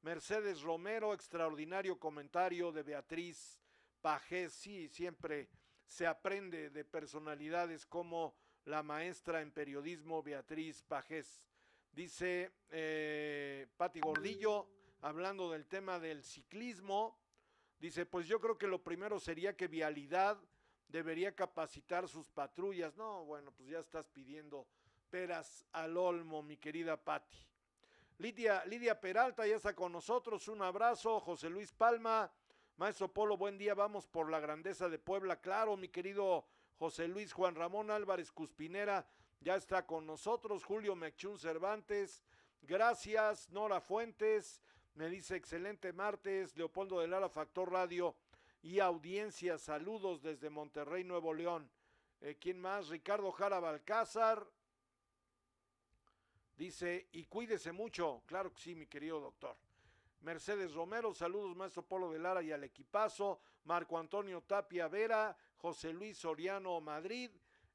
Mercedes 0.00 0.62
Romero, 0.62 1.12
extraordinario 1.12 1.98
comentario 1.98 2.72
de 2.72 2.82
Beatriz 2.82 3.60
Pajés, 4.00 4.54
sí, 4.54 4.88
siempre 4.88 5.50
se 5.86 6.06
aprende 6.06 6.70
de 6.70 6.84
personalidades 6.84 7.84
como 7.84 8.34
la 8.64 8.82
maestra 8.82 9.42
en 9.42 9.52
periodismo 9.52 10.22
Beatriz 10.22 10.82
Pajés. 10.82 11.42
Dice 11.92 12.52
eh, 12.70 13.66
Pati 13.76 14.00
Gordillo, 14.00 14.66
hablando 15.02 15.50
del 15.50 15.66
tema 15.66 15.98
del 15.98 16.22
ciclismo, 16.22 17.18
dice, 17.78 18.06
pues 18.06 18.26
yo 18.26 18.40
creo 18.40 18.56
que 18.56 18.66
lo 18.66 18.82
primero 18.82 19.20
sería 19.20 19.56
que 19.56 19.68
Vialidad 19.68 20.38
debería 20.88 21.34
capacitar 21.34 22.08
sus 22.08 22.30
patrullas. 22.30 22.96
No, 22.96 23.24
bueno, 23.24 23.52
pues 23.52 23.68
ya 23.68 23.80
estás 23.80 24.08
pidiendo 24.08 24.66
peras 25.10 25.66
al 25.72 25.96
olmo, 25.96 26.42
mi 26.42 26.56
querida 26.56 26.96
Patti. 26.96 27.46
Lidia, 28.18 28.64
Lidia 28.66 29.00
Peralta 29.00 29.46
ya 29.46 29.56
está 29.56 29.74
con 29.74 29.92
nosotros, 29.92 30.46
un 30.46 30.62
abrazo. 30.62 31.18
José 31.18 31.50
Luis 31.50 31.72
Palma, 31.72 32.30
Maestro 32.76 33.12
Polo, 33.12 33.36
buen 33.36 33.58
día, 33.58 33.74
vamos 33.74 34.06
por 34.06 34.30
la 34.30 34.38
grandeza 34.38 34.88
de 34.88 34.98
Puebla. 34.98 35.40
Claro, 35.40 35.76
mi 35.76 35.88
querido 35.88 36.46
José 36.78 37.08
Luis 37.08 37.32
Juan 37.32 37.56
Ramón 37.56 37.90
Álvarez 37.90 38.30
Cuspinera 38.30 39.04
ya 39.40 39.56
está 39.56 39.84
con 39.84 40.06
nosotros. 40.06 40.64
Julio 40.64 40.94
Mechún 40.94 41.38
Cervantes, 41.38 42.22
gracias. 42.62 43.50
Nora 43.50 43.80
Fuentes, 43.80 44.62
me 44.94 45.08
dice 45.08 45.36
excelente 45.36 45.92
martes. 45.92 46.56
Leopoldo 46.56 47.00
de 47.00 47.08
Lara, 47.08 47.28
Factor 47.28 47.70
Radio 47.70 48.14
y 48.62 48.78
audiencia. 48.78 49.58
Saludos 49.58 50.22
desde 50.22 50.50
Monterrey, 50.50 51.04
Nuevo 51.04 51.32
León. 51.32 51.70
Eh, 52.20 52.36
¿Quién 52.38 52.60
más? 52.60 52.88
Ricardo 52.88 53.32
Jara 53.32 53.58
Balcázar. 53.58 54.46
Dice, 56.56 57.08
y 57.12 57.24
cuídese 57.24 57.72
mucho. 57.72 58.22
Claro 58.26 58.52
que 58.52 58.60
sí, 58.60 58.74
mi 58.74 58.86
querido 58.86 59.20
doctor. 59.20 59.56
Mercedes 60.20 60.72
Romero, 60.74 61.12
saludos 61.12 61.56
maestro 61.56 61.82
Polo 61.82 62.12
de 62.12 62.20
Lara 62.20 62.42
y 62.42 62.52
al 62.52 62.62
equipazo. 62.62 63.40
Marco 63.64 63.98
Antonio 63.98 64.42
Tapia 64.42 64.86
Vera, 64.88 65.36
José 65.56 65.92
Luis 65.92 66.18
Soriano 66.18 66.80
Madrid, 66.80 67.30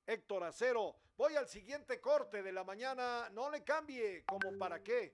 Héctor 0.05 0.43
Acero. 0.43 0.95
Voy 1.17 1.35
al 1.35 1.47
siguiente 1.47 1.99
corte 1.99 2.43
de 2.43 2.51
la 2.51 2.63
mañana. 2.63 3.29
No 3.31 3.49
le 3.49 3.63
cambie, 3.63 4.23
como 4.25 4.57
para 4.57 4.81
qué. 4.83 5.13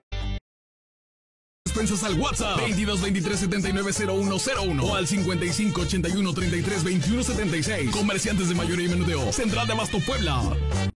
despensas 1.81 2.03
al 2.03 2.19
WhatsApp 2.19 2.57
22 2.57 3.01
23 3.01 3.39
79 3.39 3.91
0101 3.93 4.83
o 4.83 4.95
al 4.95 5.07
55 5.07 5.81
81 5.81 6.33
33 6.33 6.83
21 6.83 7.23
76. 7.23 7.91
Comerciantes 7.91 8.49
de 8.49 8.55
mayoría 8.55 8.85
y 8.85 8.89
menudeo. 8.89 9.31
Central 9.33 9.65
de 9.65 9.73
Abasto 9.73 9.99
Puebla. 9.99 10.41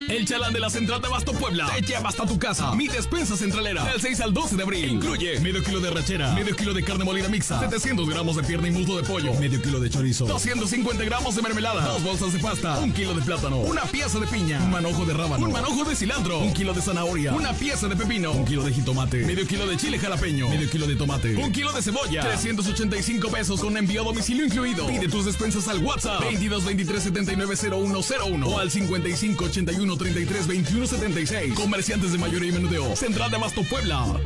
El 0.08 0.26
chalán 0.26 0.52
de 0.52 0.60
la 0.60 0.68
Central 0.68 1.00
de 1.00 1.06
Abasto 1.06 1.32
Puebla 1.32 1.70
te 1.74 1.80
lleva 1.82 2.08
hasta 2.08 2.26
tu 2.26 2.38
casa. 2.38 2.74
Mi 2.74 2.88
despensa 2.88 3.36
centralera 3.36 3.84
del 3.84 4.00
6 4.00 4.20
al 4.20 4.34
12 4.34 4.56
de 4.56 4.62
abril. 4.62 4.90
Incluye 4.90 5.38
medio 5.40 5.62
kilo 5.62 5.80
de 5.80 5.90
rachera, 5.90 6.32
medio 6.32 6.54
kilo 6.56 6.74
de 6.74 6.82
carne 6.82 7.04
molida 7.04 7.28
mixta, 7.28 7.60
700 7.60 8.08
gramos 8.08 8.36
de 8.36 8.42
pierna 8.42 8.68
y 8.68 8.72
muslo 8.72 8.96
de 8.96 9.04
pollo, 9.04 9.32
medio 9.34 9.62
kilo 9.62 9.78
de 9.78 9.88
chorizo, 9.88 10.26
250 10.26 11.04
gramos 11.04 11.36
de 11.36 11.42
mermelada, 11.42 11.86
dos 11.86 12.02
bolsas 12.02 12.32
de 12.32 12.40
pasta, 12.40 12.78
un 12.80 12.92
kilo 12.92 13.14
de 13.14 13.22
plátano, 13.22 13.58
una 13.58 13.82
pieza 13.82 14.18
de 14.18 14.26
piña, 14.26 14.58
un 14.62 14.70
manojo 14.70 15.04
de 15.04 15.14
rábano, 15.14 15.46
un 15.46 15.52
manojo 15.52 15.84
de 15.84 15.94
cilantro, 15.94 16.40
un 16.40 16.52
kilo 16.52 16.74
de 16.74 16.82
zanahoria, 16.82 17.32
una 17.32 17.52
pieza 17.52 17.88
de 17.88 17.96
pepino, 17.96 18.32
un 18.32 18.44
kilo 18.44 18.64
de 18.64 18.72
jitomate, 18.72 19.24
medio 19.24 19.46
kilo 19.46 19.66
de 19.66 19.76
chile 19.76 19.98
jalapeño, 19.98 20.48
medio 20.48 20.68
kilo 20.72 20.86
de 20.86 20.96
tomate, 20.96 21.36
un 21.36 21.52
kilo 21.52 21.70
de 21.70 21.82
cebolla, 21.82 22.22
385 22.22 23.28
pesos 23.28 23.60
con 23.60 23.76
envío 23.76 24.00
a 24.00 24.04
domicilio 24.04 24.46
incluido. 24.46 24.86
Pide 24.86 25.06
tus 25.06 25.26
despensas 25.26 25.68
al 25.68 25.84
WhatsApp 25.84 26.22
22 26.22 26.64
23 26.64 27.02
79 27.02 27.56
0101 27.56 28.46
o 28.46 28.58
al 28.58 28.70
55 28.70 29.44
81 29.44 29.96
33 29.98 30.46
21 30.46 30.86
76. 30.86 31.54
Comerciantes 31.54 32.12
de 32.12 32.18
mayoría 32.18 32.48
y 32.48 32.52
menudeo. 32.52 32.96
Central 32.96 33.30
de 33.30 33.36
Abasto 33.36 33.62
Puebla. 33.68 34.18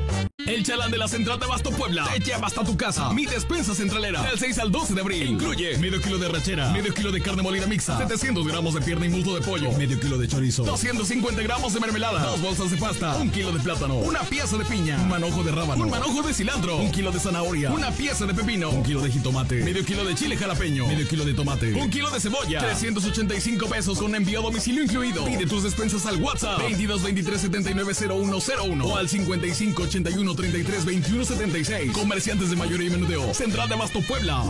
El 0.46 0.62
chalán 0.64 0.92
de 0.92 0.98
la 0.98 1.08
Central 1.08 1.40
de 1.40 1.46
Abasto 1.46 1.70
Puebla 1.72 2.08
te 2.12 2.20
lleva 2.20 2.46
hasta 2.46 2.62
tu 2.62 2.76
casa. 2.76 3.12
Mi 3.12 3.26
despensa 3.26 3.74
centralera 3.74 4.22
del 4.22 4.38
6 4.38 4.58
al 4.60 4.70
12 4.70 4.94
de 4.94 5.00
abril. 5.00 5.28
Incluye 5.30 5.76
medio 5.78 6.00
kilo 6.00 6.18
de 6.18 6.28
rachera, 6.28 6.70
medio 6.70 6.94
kilo 6.94 7.10
de 7.10 7.20
carne 7.20 7.42
molida 7.42 7.66
mixta, 7.66 7.98
700 7.98 8.46
gramos 8.46 8.74
de 8.74 8.80
pierna 8.82 9.06
y 9.06 9.08
muslo 9.08 9.34
de 9.34 9.40
pollo, 9.40 9.72
medio 9.72 9.98
kilo 9.98 10.16
de 10.16 10.28
chorizo, 10.28 10.62
250 10.62 11.42
gramos 11.42 11.74
de 11.74 11.80
mermelada, 11.80 12.22
dos 12.22 12.40
bolsas 12.40 12.70
de 12.70 12.76
pasta, 12.76 13.16
un 13.16 13.30
kilo 13.30 13.50
de 13.50 13.58
plátano, 13.58 13.96
una 13.96 14.20
pieza 14.20 14.56
de 14.56 14.64
piña, 14.64 14.96
un 15.02 15.08
manojo 15.08 15.42
de 15.42 15.50
rábano, 15.50 15.82
un 15.82 15.90
manojo 15.90 16.22
de 16.22 16.32
cilantro, 16.36 16.76
un 16.76 16.90
kilo 16.90 17.10
de 17.10 17.18
zanahoria, 17.18 17.70
una 17.70 17.90
pieza 17.90 18.26
de 18.26 18.34
pepino, 18.34 18.68
un 18.68 18.82
kilo 18.82 19.00
de 19.00 19.10
jitomate, 19.10 19.64
medio 19.64 19.82
kilo 19.84 20.04
de 20.04 20.14
chile 20.14 20.36
jalapeño, 20.36 20.86
medio 20.86 21.08
kilo 21.08 21.24
de 21.24 21.32
tomate, 21.32 21.72
un 21.72 21.88
kilo 21.88 22.10
de 22.10 22.20
cebolla, 22.20 22.60
385 22.60 23.66
pesos 23.66 23.98
con 23.98 24.14
envío 24.14 24.40
a 24.40 24.42
domicilio 24.42 24.82
incluido. 24.82 25.24
Pide 25.24 25.46
tus 25.46 25.62
despensas 25.62 26.04
al 26.04 26.16
WhatsApp 26.22 26.58
22 26.58 27.02
23 27.02 27.40
79 27.40 27.94
0101 27.94 28.84
o 28.84 28.96
al 28.96 29.08
55 29.08 29.82
81 29.82 30.34
33 30.34 30.84
21 30.84 31.24
76. 31.24 31.92
Comerciantes 31.92 32.50
de 32.50 32.56
mayoría 32.56 32.88
y 32.88 32.90
menudeo. 32.90 33.32
Central 33.32 33.68
de 33.68 33.74
Abasto 33.74 34.00
Puebla. 34.02 34.44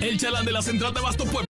El 0.00 0.18
chalán 0.18 0.44
de 0.44 0.52
la 0.52 0.60
Central 0.60 0.92
de 0.92 1.00
Abasto 1.00 1.24
Puebla. 1.24 1.53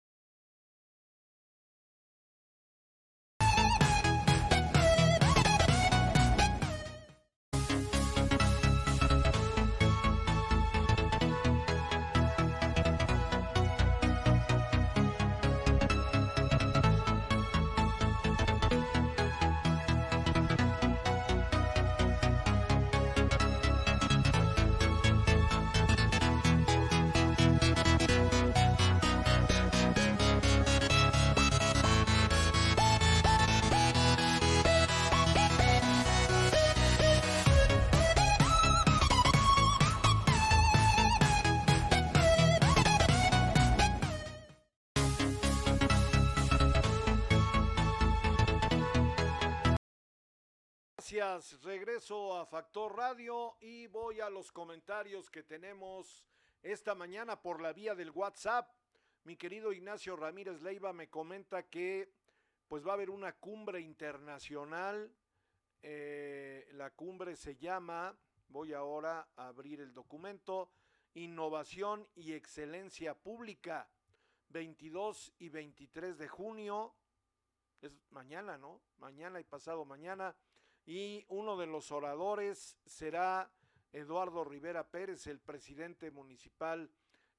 Regreso 51.81 52.37
a 52.37 52.45
Factor 52.45 52.95
Radio 52.95 53.57
y 53.59 53.87
voy 53.87 54.19
a 54.19 54.29
los 54.29 54.51
comentarios 54.51 55.31
que 55.31 55.41
tenemos 55.41 56.27
esta 56.61 56.93
mañana 56.93 57.41
por 57.41 57.59
la 57.59 57.73
vía 57.73 57.95
del 57.95 58.11
WhatsApp. 58.11 58.71
Mi 59.23 59.35
querido 59.35 59.73
Ignacio 59.73 60.15
Ramírez 60.15 60.61
Leiva 60.61 60.93
me 60.93 61.09
comenta 61.09 61.63
que 61.63 62.13
pues 62.67 62.85
va 62.85 62.91
a 62.91 62.93
haber 62.93 63.09
una 63.09 63.33
cumbre 63.33 63.81
internacional. 63.81 65.11
Eh, 65.81 66.69
la 66.73 66.91
cumbre 66.91 67.35
se 67.35 67.55
llama, 67.55 68.15
voy 68.49 68.73
ahora 68.73 69.27
a 69.35 69.47
abrir 69.47 69.81
el 69.81 69.91
documento, 69.91 70.69
Innovación 71.15 72.07
y 72.13 72.33
Excelencia 72.33 73.15
Pública, 73.15 73.89
22 74.49 75.33
y 75.39 75.49
23 75.49 76.19
de 76.19 76.27
junio. 76.27 76.93
Es 77.81 77.91
mañana, 78.11 78.59
¿no? 78.59 78.79
Mañana 78.99 79.39
y 79.39 79.43
pasado 79.43 79.83
mañana 79.83 80.35
y 80.85 81.25
uno 81.29 81.57
de 81.57 81.67
los 81.67 81.91
oradores 81.91 82.77
será 82.85 83.51
Eduardo 83.93 84.43
Rivera 84.43 84.89
Pérez, 84.89 85.27
el 85.27 85.39
presidente 85.39 86.11
municipal 86.11 86.89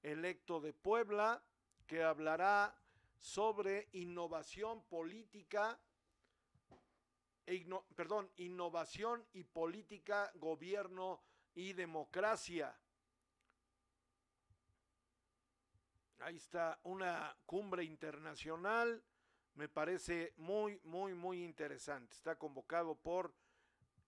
electo 0.03 0.61
de 0.61 0.73
Puebla, 0.73 1.43
que 1.87 2.03
hablará 2.03 2.77
sobre 3.19 3.89
innovación 3.93 4.83
política, 4.85 5.79
e 7.47 7.67
perdón, 7.95 8.31
innovación 8.37 9.27
y 9.33 9.45
política, 9.45 10.31
gobierno 10.35 11.23
y 11.55 11.73
democracia. 11.73 12.77
Ahí 16.21 16.37
está 16.37 16.79
una 16.85 17.37
cumbre 17.47 17.83
internacional 17.83 19.03
me 19.55 19.69
parece 19.69 20.33
muy, 20.37 20.81
muy, 20.85 21.15
muy 21.15 21.45
interesante. 21.45 22.15
Está 22.15 22.37
convocado 22.37 22.95
por 22.95 23.35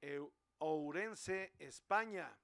eh, 0.00 0.20
Ourense, 0.58 1.52
España. 1.58 2.36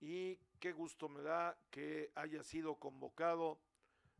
Y 0.00 0.38
qué 0.58 0.72
gusto 0.72 1.08
me 1.08 1.22
da 1.22 1.58
que 1.70 2.10
haya 2.14 2.42
sido 2.42 2.76
convocado 2.76 3.60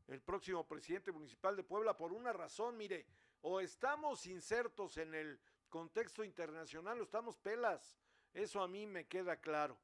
el 0.08 0.20
próximo 0.20 0.66
presidente 0.66 1.12
municipal 1.12 1.56
de 1.56 1.64
Puebla 1.64 1.96
por 1.96 2.12
una 2.12 2.32
razón, 2.32 2.76
mire, 2.76 3.06
o 3.42 3.60
estamos 3.60 4.26
insertos 4.26 4.96
en 4.98 5.14
el 5.14 5.40
contexto 5.68 6.24
internacional 6.24 7.00
o 7.00 7.04
estamos 7.04 7.36
pelas. 7.38 7.98
Eso 8.32 8.62
a 8.62 8.68
mí 8.68 8.86
me 8.86 9.06
queda 9.06 9.36
claro. 9.40 9.78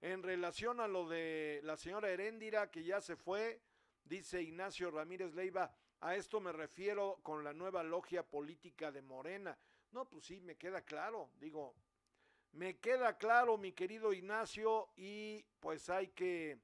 En 0.00 0.22
relación 0.22 0.80
a 0.80 0.88
lo 0.88 1.08
de 1.08 1.60
la 1.64 1.76
señora 1.76 2.10
Heréndira, 2.10 2.70
que 2.70 2.84
ya 2.84 3.00
se 3.00 3.16
fue, 3.16 3.62
dice 4.04 4.42
Ignacio 4.42 4.90
Ramírez 4.90 5.34
Leiva, 5.34 5.74
a 6.04 6.16
esto 6.16 6.38
me 6.38 6.52
refiero 6.52 7.18
con 7.22 7.42
la 7.42 7.54
nueva 7.54 7.82
logia 7.82 8.22
política 8.22 8.92
de 8.92 9.00
Morena. 9.00 9.56
No, 9.90 10.04
pues 10.04 10.26
sí, 10.26 10.38
me 10.42 10.54
queda 10.54 10.82
claro. 10.82 11.30
Digo, 11.40 11.74
me 12.52 12.76
queda 12.76 13.16
claro, 13.16 13.56
mi 13.56 13.72
querido 13.72 14.12
Ignacio, 14.12 14.90
y 14.96 15.42
pues 15.60 15.88
hay 15.88 16.08
que 16.08 16.58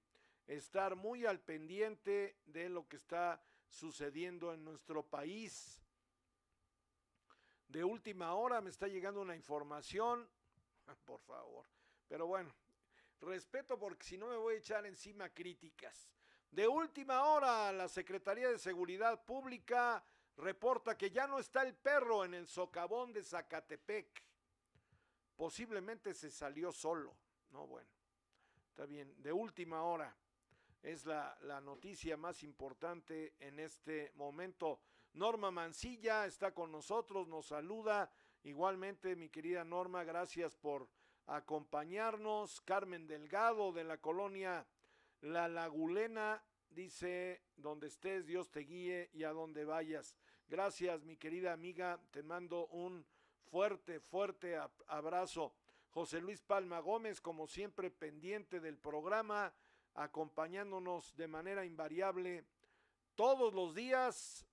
estar 0.46 0.94
muy 0.94 1.24
al 1.24 1.40
pendiente 1.40 2.36
de 2.44 2.68
lo 2.68 2.86
que 2.86 2.96
está 2.96 3.42
sucediendo 3.66 4.52
en 4.52 4.62
nuestro 4.62 5.02
país. 5.06 5.80
De 7.66 7.82
última 7.82 8.34
hora 8.34 8.60
me 8.60 8.68
está 8.68 8.88
llegando 8.88 9.22
una 9.22 9.36
información, 9.36 10.28
por 11.06 11.20
favor, 11.22 11.64
pero 12.08 12.26
bueno, 12.26 12.54
respeto 13.22 13.78
porque 13.78 14.04
si 14.04 14.18
no 14.18 14.26
me 14.26 14.36
voy 14.36 14.56
a 14.56 14.58
echar 14.58 14.84
encima 14.84 15.30
críticas. 15.30 16.10
De 16.50 16.66
última 16.66 17.22
hora, 17.24 17.70
la 17.72 17.88
Secretaría 17.88 18.48
de 18.48 18.58
Seguridad 18.58 19.24
Pública 19.24 20.02
reporta 20.36 20.98
que 20.98 21.10
ya 21.10 21.28
no 21.28 21.38
está 21.38 21.62
el 21.62 21.74
perro 21.74 22.24
en 22.24 22.34
el 22.34 22.48
socavón 22.48 23.12
de 23.12 23.22
Zacatepec. 23.22 24.24
Posiblemente 25.36 26.12
se 26.12 26.30
salió 26.30 26.72
solo. 26.72 27.14
No, 27.50 27.68
bueno, 27.68 27.88
está 28.68 28.84
bien. 28.84 29.14
De 29.22 29.32
última 29.32 29.84
hora 29.84 30.14
es 30.82 31.06
la, 31.06 31.60
noticia 31.62 32.16
más 32.16 32.42
importante 32.42 33.34
en 33.38 33.60
este 33.60 34.12
momento. 34.16 34.80
Norma 35.12 35.52
Mancilla 35.52 36.26
está 36.26 36.52
con 36.52 36.72
nosotros, 36.72 37.28
nos 37.28 37.46
saluda. 37.46 38.10
Igualmente, 38.42 39.14
mi 39.14 39.28
querida 39.28 39.64
Norma, 39.64 40.02
gracias 40.02 40.56
por 40.56 40.88
acompañarnos. 41.26 42.60
Carmen 42.62 43.06
Delgado 43.06 43.72
de 43.72 43.84
la 43.84 43.98
colonia 43.98 44.66
la 45.22 45.48
Lagulena 45.48 46.42
dice, 46.70 47.42
donde 47.56 47.88
estés, 47.88 48.26
Dios 48.26 48.50
te 48.50 48.60
guíe 48.60 49.10
y 49.12 49.24
a 49.24 49.30
donde 49.32 49.64
vayas. 49.64 50.16
Gracias, 50.48 51.02
mi 51.04 51.16
querida 51.16 51.52
amiga, 51.52 52.00
te 52.10 52.22
mando 52.22 52.66
un 52.68 53.04
fuerte, 53.50 54.00
fuerte 54.00 54.58
abrazo. 54.86 55.54
José 55.90 56.20
Luis 56.20 56.40
Palma 56.42 56.80
Gómez, 56.80 57.20
como 57.20 57.46
siempre, 57.46 57.90
pendiente 57.90 58.60
del 58.60 58.78
programa, 58.78 59.52
acompañándonos 59.94 61.16
de 61.16 61.28
manera 61.28 61.64
invariable 61.64 62.44
todos 63.14 63.52
los 63.52 63.74
días. 63.74 64.46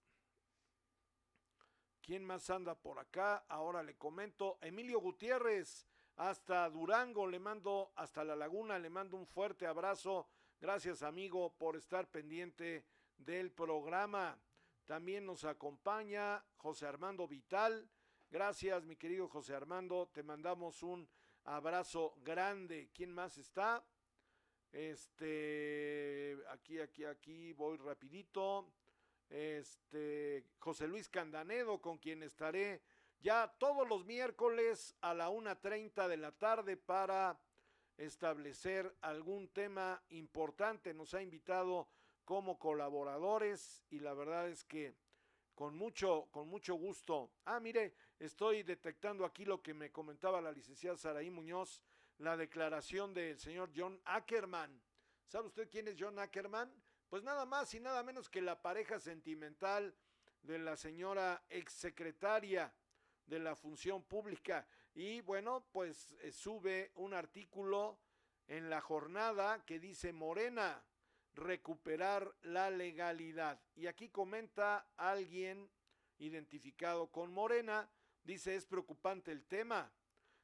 ¿Quién 2.02 2.26
más 2.26 2.50
anda 2.50 2.74
por 2.74 3.00
acá? 3.00 3.46
Ahora 3.48 3.84
le 3.84 3.96
comento. 3.96 4.58
Emilio 4.62 5.00
Gutiérrez, 5.00 5.86
hasta 6.16 6.70
Durango, 6.70 7.28
le 7.28 7.38
mando, 7.38 7.92
hasta 7.96 8.24
La 8.24 8.36
Laguna, 8.36 8.80
le 8.80 8.90
mando 8.90 9.18
un 9.18 9.28
fuerte 9.28 9.68
abrazo 9.68 10.28
Gracias 10.60 11.04
amigo 11.04 11.54
por 11.60 11.76
estar 11.76 12.10
pendiente 12.10 12.84
del 13.16 13.52
programa. 13.52 14.40
También 14.88 15.24
nos 15.24 15.44
acompaña 15.46 16.44
José 16.58 16.88
Armando 16.88 17.28
Vital. 17.28 17.88
Gracias 18.32 18.84
mi 18.84 18.96
querido 18.96 19.28
José 19.28 19.54
Armando. 19.54 20.10
Te 20.12 20.24
mandamos 20.24 20.82
un 20.82 21.08
abrazo 21.44 22.16
grande. 22.24 22.90
¿Quién 22.92 23.12
más 23.12 23.38
está? 23.38 23.86
Este, 24.72 26.36
aquí, 26.50 26.80
aquí, 26.80 27.06
aquí, 27.06 27.54
voy 27.54 27.78
rapidito. 27.78 28.68
Este, 29.30 30.44
José 30.58 30.88
Luis 30.88 31.08
Candanedo, 31.08 31.80
con 31.80 32.00
quien 32.00 32.24
estaré 32.24 32.82
ya 33.20 33.54
todos 33.60 33.88
los 33.88 34.06
miércoles 34.06 34.96
a 35.02 35.14
la 35.14 35.30
1.30 35.30 36.08
de 36.08 36.18
la 36.18 36.32
tarde 36.32 36.78
para 36.78 37.40
establecer 37.98 38.96
algún 39.02 39.50
tema 39.50 40.02
importante. 40.10 40.94
Nos 40.94 41.14
ha 41.14 41.22
invitado 41.22 41.88
como 42.24 42.60
colaboradores 42.60 43.84
y 43.90 44.00
la 44.00 44.14
verdad 44.14 44.50
es 44.50 44.64
que 44.64 44.96
con 45.56 45.76
mucho, 45.76 46.28
con 46.32 46.48
mucho 46.48 46.76
gusto. 46.76 47.32
Ah, 47.46 47.60
mire, 47.60 47.96
estoy 48.20 48.64
detectando 48.64 49.26
aquí 49.26 49.44
lo 49.44 49.62
que 49.62 49.74
me 49.74 49.92
comentaba 49.92 50.40
la 50.40 50.52
licenciada 50.52 50.98
Saraí 50.98 51.32
Muñoz, 51.32 51.82
la 52.20 52.38
declaración 52.38 53.14
del 53.14 53.40
señor 53.40 53.72
John 53.76 54.00
Ackerman. 54.06 54.82
¿Sabe 55.26 55.48
usted 55.48 55.68
quién 55.70 55.88
es 55.88 55.96
John 55.98 56.20
Ackerman? 56.20 56.72
Pues 57.10 57.24
nada 57.24 57.46
más 57.46 57.74
y 57.74 57.80
nada 57.80 58.04
menos 58.04 58.30
que 58.30 58.42
la 58.42 58.62
pareja 58.62 59.00
sentimental 59.00 59.96
de 60.44 60.60
la 60.60 60.76
señora 60.76 61.44
exsecretaria 61.50 62.74
de 63.26 63.40
la 63.40 63.56
función 63.56 64.04
pública. 64.04 64.68
Y 64.98 65.22
bueno, 65.22 65.64
pues 65.72 66.16
eh, 66.24 66.32
sube 66.32 66.90
un 66.96 67.14
artículo 67.14 68.00
en 68.48 68.68
la 68.68 68.82
jornada 68.82 69.64
que 69.64 69.80
dice 69.80 70.12
Morena, 70.12 70.84
recuperar 71.36 72.34
la 72.42 72.72
legalidad. 72.72 73.62
Y 73.76 73.86
aquí 73.86 74.10
comenta 74.10 74.88
alguien 74.98 75.70
identificado 76.18 77.12
con 77.12 77.32
Morena, 77.32 77.88
dice 78.24 78.56
es 78.56 78.66
preocupante 78.66 79.32
el 79.32 79.46
tema. 79.46 79.94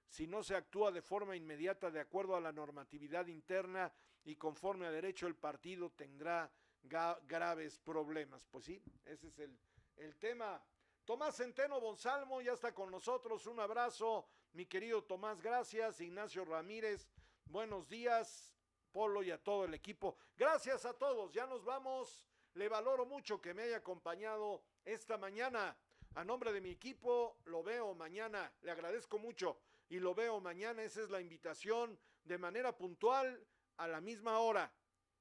Si 0.08 0.28
no 0.28 0.44
se 0.44 0.56
actúa 0.56 0.92
de 0.92 1.02
forma 1.02 1.36
inmediata 1.36 1.90
de 1.90 2.02
acuerdo 2.02 2.36
a 2.36 2.40
la 2.40 2.52
normatividad 2.52 3.26
interna 3.26 3.92
y 4.24 4.36
conforme 4.36 4.86
a 4.86 4.92
derecho, 4.92 5.26
el 5.26 5.36
partido 5.36 5.90
tendrá 5.90 6.52
graves 6.84 7.80
problemas. 7.80 8.46
Pues 8.52 8.66
sí, 8.66 8.80
ese 9.04 9.30
es 9.30 9.40
el, 9.40 9.58
el 9.98 10.16
tema. 10.18 10.64
Tomás 11.06 11.38
Centeno 11.38 11.82
Bonsalmo 11.82 12.40
ya 12.40 12.54
está 12.54 12.72
con 12.72 12.92
nosotros. 12.92 13.48
Un 13.48 13.60
abrazo, 13.60 14.28
mi 14.54 14.68
querido 14.68 15.04
Tomás, 15.04 15.42
gracias. 15.42 16.00
Ignacio 16.00 16.46
Ramírez, 16.46 17.10
buenos 17.46 17.90
días. 17.90 18.54
Polo 18.92 19.24
y 19.24 19.32
a 19.32 19.44
todo 19.44 19.66
el 19.66 19.74
equipo. 19.74 20.16
Gracias 20.38 20.86
a 20.86 20.94
todos, 20.94 21.32
ya 21.34 21.48
nos 21.48 21.66
vamos. 21.66 22.28
Le 22.54 22.70
valoro 22.70 23.06
mucho 23.08 23.42
que 23.42 23.56
me 23.56 23.64
haya 23.64 23.78
acompañado 23.78 24.62
esta 24.86 25.18
mañana. 25.18 25.76
A 26.14 26.24
nombre 26.24 26.54
de 26.54 26.62
mi 26.62 26.70
equipo, 26.70 27.38
lo 27.46 27.64
veo 27.64 27.96
mañana. 27.96 28.54
Le 28.62 28.70
agradezco 28.70 29.18
mucho 29.18 29.58
y 29.90 30.00
lo 30.00 30.14
veo 30.14 30.40
mañana. 30.40 30.84
Esa 30.84 31.02
es 31.02 31.10
la 31.10 31.20
invitación 31.20 31.98
de 32.24 32.38
manera 32.38 32.78
puntual 32.78 33.44
a 33.78 33.88
la 33.88 34.00
misma 34.00 34.38
hora. 34.38 34.72